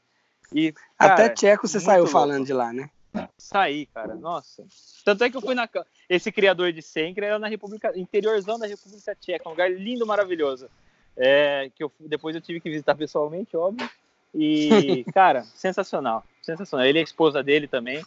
E, 0.54 0.72
cara, 0.96 1.14
Até 1.14 1.28
tcheco 1.30 1.66
você 1.66 1.80
saiu 1.80 2.02
louco. 2.02 2.12
falando 2.12 2.46
de 2.46 2.52
lá, 2.52 2.72
né? 2.72 2.88
Saí, 3.36 3.86
cara. 3.86 4.14
Nossa. 4.14 4.64
Tanto 5.04 5.24
é 5.24 5.30
que 5.30 5.36
eu 5.36 5.40
fui 5.40 5.56
na. 5.56 5.68
Esse 6.08 6.30
criador 6.30 6.72
de 6.72 6.82
Sencra 6.82 7.26
era 7.26 7.38
na 7.40 7.48
República. 7.48 7.92
interiorzão 7.98 8.56
da 8.56 8.68
República 8.68 9.16
Tcheca. 9.16 9.48
Um 9.48 9.50
lugar 9.50 9.72
lindo, 9.72 10.06
maravilhoso. 10.06 10.70
É, 11.16 11.68
que 11.74 11.82
eu, 11.82 11.90
depois 11.98 12.36
eu 12.36 12.40
tive 12.40 12.60
que 12.60 12.70
visitar 12.70 12.94
pessoalmente, 12.94 13.56
óbvio. 13.56 13.90
E, 14.32 15.02
cara, 15.12 15.42
sensacional. 15.52 16.24
Sensacional. 16.40 16.86
Ele 16.86 17.00
e 17.00 17.00
a 17.00 17.04
esposa 17.04 17.42
dele 17.42 17.66
também. 17.66 18.06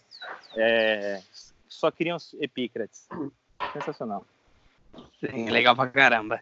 É, 0.56 1.22
só 1.74 1.92
queriam 1.92 2.18
Epícrates. 2.40 3.08
Sensacional. 3.74 4.26
Sim, 5.20 5.50
legal 5.50 5.76
pra 5.76 5.88
caramba. 5.88 6.40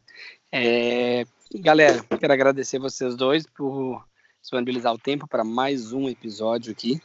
É, 0.51 1.25
galera, 1.55 2.03
quero 2.19 2.33
agradecer 2.33 2.79
vocês 2.79 3.15
dois 3.15 3.45
por 3.45 4.05
disponibilizar 4.41 4.93
o 4.93 4.99
tempo 4.99 5.27
para 5.27 5.43
mais 5.43 5.93
um 5.93 6.09
episódio 6.09 6.71
aqui. 6.71 7.01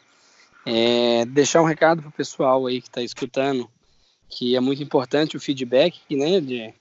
É, 0.65 1.25
deixar 1.27 1.63
um 1.63 1.67
recado 1.67 2.03
para 2.03 2.09
o 2.09 2.13
pessoal 2.13 2.67
aí 2.67 2.81
que 2.81 2.89
está 2.89 3.01
escutando, 3.01 3.71
que 4.29 4.57
é 4.57 4.61
muito 4.61 4.83
importante 4.83 5.37
o 5.37 5.41
feedback 5.41 6.01
né, 6.11 6.41
de, 6.41 6.61
é, 6.63 6.75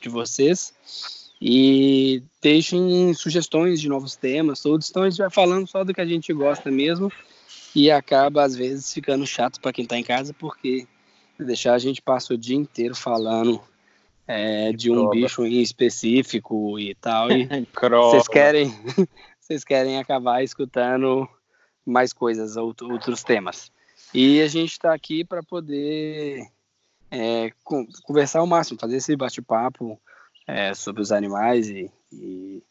de 0.00 0.08
vocês. 0.08 0.72
E 1.40 2.22
deixem 2.40 3.12
sugestões 3.14 3.80
de 3.80 3.88
novos 3.88 4.14
temas, 4.14 4.62
todos. 4.62 4.92
Vai 5.18 5.28
falando 5.28 5.66
só 5.66 5.82
do 5.82 5.92
que 5.92 6.00
a 6.00 6.06
gente 6.06 6.32
gosta 6.32 6.70
mesmo. 6.70 7.10
E 7.74 7.90
acaba, 7.90 8.42
às 8.42 8.54
vezes, 8.54 8.92
ficando 8.92 9.26
chato 9.26 9.60
para 9.60 9.72
quem 9.72 9.84
está 9.84 9.96
em 9.96 10.04
casa, 10.04 10.34
porque 10.34 10.86
deixar 11.38 11.74
a 11.74 11.78
gente 11.78 12.02
passa 12.02 12.34
o 12.34 12.38
dia 12.38 12.56
inteiro 12.56 12.94
falando 12.94 13.60
é, 14.26 14.72
de 14.72 14.90
um 14.90 15.08
bicho 15.08 15.44
em 15.44 15.60
específico 15.60 16.78
e 16.78 16.94
tal. 16.94 17.30
E 17.30 17.48
vocês 18.10 18.28
querem, 18.28 18.74
vocês 19.40 19.64
querem 19.64 19.98
acabar 19.98 20.42
escutando 20.42 21.28
mais 21.84 22.12
coisas, 22.12 22.56
outros 22.56 23.22
temas. 23.22 23.70
E 24.14 24.40
a 24.40 24.48
gente 24.48 24.72
está 24.72 24.92
aqui 24.94 25.24
para 25.24 25.42
poder 25.42 26.46
é, 27.10 27.50
conversar 28.04 28.40
ao 28.40 28.46
máximo, 28.46 28.78
fazer 28.78 28.96
esse 28.96 29.16
bate-papo 29.16 30.00
é, 30.46 30.74
sobre 30.74 31.02
os 31.02 31.10
animais 31.10 31.68
e, 31.68 31.90
e, 32.12 32.62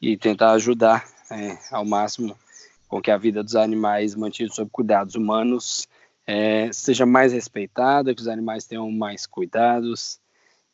e 0.00 0.16
tentar 0.16 0.52
ajudar 0.52 1.06
é, 1.30 1.58
ao 1.70 1.84
máximo 1.84 2.36
com 2.88 3.00
que 3.00 3.10
a 3.10 3.16
vida 3.16 3.42
dos 3.42 3.56
animais 3.56 4.14
mantidos 4.14 4.54
sob 4.54 4.70
cuidados 4.70 5.14
humanos 5.14 5.88
é, 6.26 6.72
seja 6.72 7.06
mais 7.06 7.32
respeitada, 7.32 8.14
que 8.14 8.20
os 8.20 8.28
animais 8.28 8.66
tenham 8.66 8.90
mais 8.90 9.26
cuidados 9.26 10.20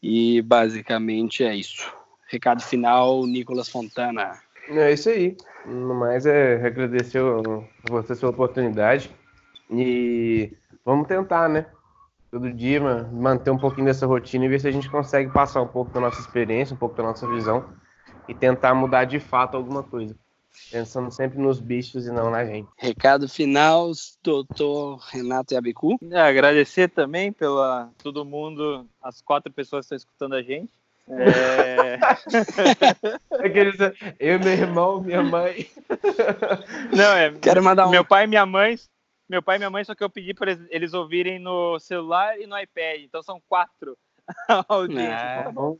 e 0.03 0.41
basicamente 0.43 1.45
é 1.45 1.55
isso. 1.55 1.93
Recado 2.29 2.63
final, 2.63 3.27
Nicolas 3.27 3.69
Fontana. 3.69 4.41
É 4.69 4.93
isso 4.93 5.11
aí. 5.11 5.37
No 5.67 5.95
mais 5.95 6.25
é 6.27 6.65
agradecer 6.65 7.19
a 7.19 7.91
você 7.91 8.15
sua 8.15 8.31
oportunidade 8.31 9.15
e 9.71 10.53
vamos 10.85 11.07
tentar, 11.07 11.49
né? 11.49 11.67
Todo 12.31 12.51
dia 12.51 12.81
manter 13.13 13.51
um 13.51 13.59
pouquinho 13.59 13.87
dessa 13.87 14.07
rotina 14.07 14.47
e 14.47 14.49
ver 14.49 14.61
se 14.61 14.67
a 14.67 14.71
gente 14.71 14.91
consegue 14.91 15.31
passar 15.31 15.61
um 15.61 15.69
pouco 15.69 15.91
da 15.93 16.01
nossa 16.01 16.21
experiência, 16.21 16.75
um 16.75 16.79
pouco 16.79 16.97
da 16.97 17.03
nossa 17.03 17.29
visão 17.29 17.69
e 18.27 18.35
tentar 18.35 18.75
mudar 18.75 19.05
de 19.05 19.21
fato 19.21 19.57
alguma 19.57 19.83
coisa. 19.83 20.17
Pensando 20.71 21.11
sempre 21.11 21.39
nos 21.39 21.61
bichos 21.61 22.07
e 22.07 22.11
não 22.11 22.31
na 22.31 22.45
gente. 22.45 22.69
Recado 22.79 23.29
final, 23.29 23.91
doutor 24.23 24.99
Renato 25.11 25.55
Yabicu. 25.55 25.99
É, 26.11 26.21
agradecer 26.21 26.89
também 26.89 27.33
pela 27.33 27.91
todo 28.03 28.25
mundo, 28.25 28.87
as 29.03 29.21
quatro 29.21 29.53
pessoas 29.53 29.87
que 29.87 29.95
estão 29.95 29.97
escutando 29.97 30.35
a 30.35 30.43
gente. 30.43 30.71
É... 31.09 31.99
eu, 34.19 34.39
meu 34.39 34.53
irmão, 34.53 35.01
minha 35.01 35.23
mãe. 35.23 35.69
Não, 36.95 37.13
é. 37.17 37.33
Quero 37.33 37.63
mandar 37.63 37.89
um... 37.89 37.91
Meu 37.91 38.05
pai 38.05 38.25
e 38.25 38.29
minha 38.29 38.47
mãe. 38.47 38.79
Meu 39.29 39.43
pai 39.43 39.57
e 39.57 39.59
minha 39.59 39.71
mãe, 39.71 39.85
só 39.85 39.95
que 39.95 40.05
eu 40.05 40.11
pedi 40.11 40.35
para 40.35 40.59
eles 40.71 40.93
ouvirem 40.95 41.39
no 41.39 41.79
celular 41.79 42.39
e 42.39 42.47
no 42.47 42.59
iPad. 42.59 43.01
Então 43.01 43.23
são 43.23 43.41
quatro. 43.49 43.97
Ah, 44.49 45.43
tá 45.45 45.51
bom. 45.53 45.79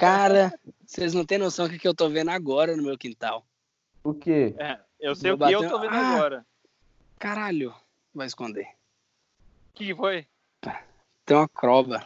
Cara, 0.00 0.52
vocês 0.84 1.12
não 1.14 1.24
têm 1.24 1.38
noção 1.38 1.68
do 1.68 1.78
que 1.78 1.86
eu 1.86 1.94
tô 1.94 2.08
vendo 2.08 2.30
agora 2.30 2.74
no 2.74 2.82
meu 2.82 2.96
quintal. 2.96 3.46
O 4.04 4.12
quê? 4.12 4.54
É, 4.58 4.78
eu 5.00 5.16
sei 5.16 5.30
Vou 5.30 5.36
o 5.36 5.48
que 5.48 5.54
bater... 5.54 5.64
eu 5.64 5.70
tô 5.70 5.80
vendo 5.80 5.94
ah, 5.94 6.14
agora. 6.14 6.46
Caralho, 7.18 7.74
vai 8.14 8.26
esconder. 8.26 8.66
O 8.66 9.72
que 9.72 9.94
foi? 9.94 10.26
Tem 11.24 11.36
uma 11.36 11.48
croba. 11.48 12.04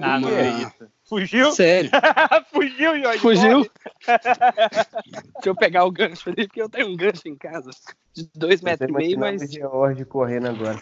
Ah, 0.00 0.16
uma... 0.16 0.20
não 0.20 0.28
acredito. 0.28 0.90
Fugiu? 1.04 1.52
Sério. 1.52 1.90
Fugiu, 2.50 2.98
Jorge. 2.98 3.18
Fugiu? 3.18 3.70
Deixa 4.06 5.48
eu 5.48 5.54
pegar 5.54 5.84
o 5.84 5.90
gancho 5.90 6.30
ali, 6.30 6.46
porque 6.46 6.62
eu 6.62 6.68
tenho 6.70 6.88
um 6.88 6.96
gancho 6.96 7.28
em 7.28 7.36
casa. 7.36 7.70
De 8.14 8.26
dois 8.34 8.62
metros 8.62 8.88
e 8.88 8.92
meio, 8.92 9.18
mas. 9.18 9.52
Jorge 9.52 10.04
correndo 10.06 10.48
agora. 10.48 10.80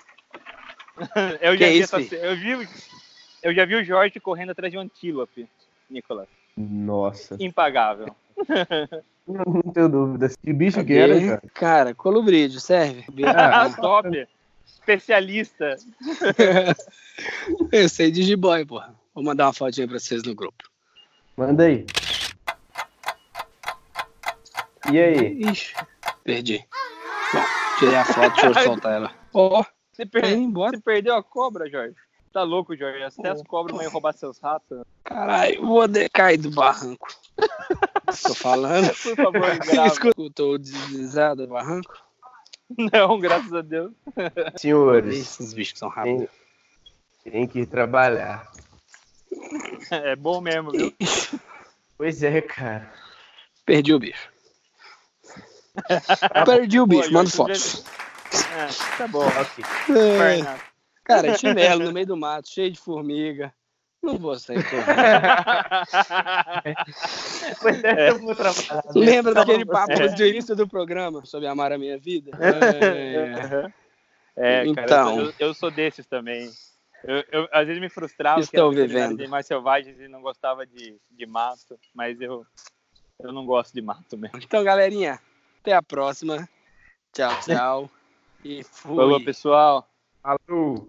eu, 1.41 1.57
já 1.57 1.67
vi 1.67 1.83
essa... 1.83 2.01
eu, 2.01 2.37
vi... 2.37 2.69
eu 3.43 3.55
já 3.55 3.65
vi 3.65 3.75
o 3.75 3.85
Jorge 3.85 4.21
correndo 4.21 4.51
atrás 4.51 4.71
de 4.71 4.79
um 4.79 4.83
antílope, 4.83 5.49
Nicolas. 5.91 6.29
Nossa. 6.57 7.37
Impagável. 7.41 8.15
Não 9.27 9.63
tenho 9.73 9.89
dúvida. 9.89 10.29
Que 10.43 10.53
bicho 10.53 10.85
que 10.85 10.95
era, 10.95 11.21
cara? 11.21 11.43
Cara, 11.55 11.95
colubrídeo, 11.95 12.61
serve. 12.61 13.05
Ah, 13.27 13.71
top. 13.71 14.27
Especialista. 14.67 15.77
Eu 17.73 17.89
sei 17.89 18.11
de 18.11 18.23
jiboia, 18.23 18.65
porra. 18.65 18.95
Vou 19.15 19.25
mandar 19.25 19.47
uma 19.47 19.53
fotinha 19.53 19.87
pra 19.87 19.99
vocês 19.99 20.23
no 20.23 20.35
grupo. 20.35 20.65
Manda 21.37 21.65
aí. 21.65 21.85
E 24.91 24.99
aí? 24.99 25.41
Ixi, 25.43 25.75
perdi. 26.25 26.65
Bom, 27.33 27.45
tirei 27.79 27.97
a 27.97 28.05
foto, 28.05 28.35
deixa 28.35 28.47
eu 28.47 28.55
soltar 28.65 28.93
ela. 28.93 29.13
Ó, 29.35 29.61
oh, 29.61 29.65
você, 29.93 30.07
per... 30.07 30.23
você 30.51 30.81
perdeu 30.81 31.15
a 31.17 31.23
cobra, 31.23 31.69
Jorge? 31.69 31.95
Tá 32.39 32.45
louco, 32.45 32.77
Jorge. 32.77 33.03
Até 33.03 33.31
as 33.31 33.43
cobras 33.43 33.77
vão 33.77 33.91
roubar 33.91 34.13
seus 34.13 34.39
ratos. 34.39 34.85
Caralho, 35.03 35.61
vou 35.67 35.83
cair 36.13 36.37
do 36.37 36.53
barranco. 36.53 37.09
Tô 38.23 38.33
falando. 38.33 38.87
Por 38.95 39.17
favor, 39.17 39.59
grava. 39.67 39.89
Escutou 39.89 40.57
deslizado 40.57 41.45
do 41.45 41.53
barranco? 41.53 42.01
Não, 42.93 43.19
graças 43.19 43.53
a 43.53 43.61
Deus. 43.61 43.93
Senhores. 44.55 45.19
Esses 45.19 45.53
bichos 45.53 45.81
são 45.81 45.89
rápidos. 45.89 46.29
Tem, 47.25 47.33
tem 47.33 47.49
que 47.49 47.59
ir 47.59 47.67
trabalhar. 47.67 48.49
É 49.91 50.15
bom 50.15 50.41
mesmo, 50.41 50.71
viu? 50.71 50.95
Pois 51.97 52.23
é, 52.23 52.41
cara. 52.41 52.89
Perdi 53.67 53.93
o 53.93 53.99
bicho. 53.99 54.31
Perdi 56.47 56.79
o 56.79 56.87
bicho, 56.87 57.13
manda 57.13 57.31
fotos. 57.31 57.85
É, 58.33 58.97
tá 58.97 59.09
bom, 59.09 59.27
ok. 59.27 59.65
É... 59.97 60.68
Cara, 61.09 61.29
é 61.29 61.39
chinelo 61.39 61.85
no 61.85 61.93
meio 61.93 62.07
do 62.07 62.17
mato, 62.17 62.51
cheio 62.51 62.71
de 62.71 62.79
formiga. 62.79 63.53
Não 64.03 64.17
vou 64.17 64.39
sair 64.39 64.59
é, 67.83 68.11
eu 68.11 68.19
vou 68.21 68.35
trabalhar. 68.35 68.85
Lembra 68.95 69.35
daquele 69.35 69.65
papo 69.65 69.93
é. 69.93 70.09
do 70.09 70.25
início 70.25 70.55
do 70.55 70.69
programa 70.69 71.25
sobre 71.25 71.49
amar 71.49 71.73
a 71.73 71.79
minha 71.79 71.99
vida? 71.99 72.31
É, 74.41 74.61
é 74.61 74.67
então, 74.69 75.19
eu, 75.19 75.35
eu, 75.37 75.53
sou 75.53 75.69
desses 75.69 76.07
também. 76.07 76.49
Eu, 77.03 77.25
eu, 77.33 77.49
às 77.51 77.67
vezes 77.67 77.83
me 77.83 77.89
frustrava 77.89 78.39
Estou 78.39 78.71
que 78.71 78.87
vivendo. 78.87 79.29
mais 79.29 79.45
selvagens 79.49 79.99
e 79.99 80.07
não 80.07 80.23
gostava 80.23 80.65
de, 80.65 80.97
de 81.11 81.27
mato, 81.27 81.77
mas 81.93 82.21
eu, 82.21 82.47
eu 83.19 83.33
não 83.33 83.45
gosto 83.45 83.75
de 83.75 83.83
mato 83.83 84.17
mesmo. 84.17 84.39
Então, 84.41 84.63
galerinha, 84.63 85.19
até 85.61 85.73
a 85.73 85.83
próxima. 85.83 86.49
Tchau, 87.13 87.33
tchau. 87.41 87.91
E 88.45 88.63
fui. 88.63 88.95
Falou, 88.95 89.25
pessoal. 89.25 89.89
Falou. 90.23 90.89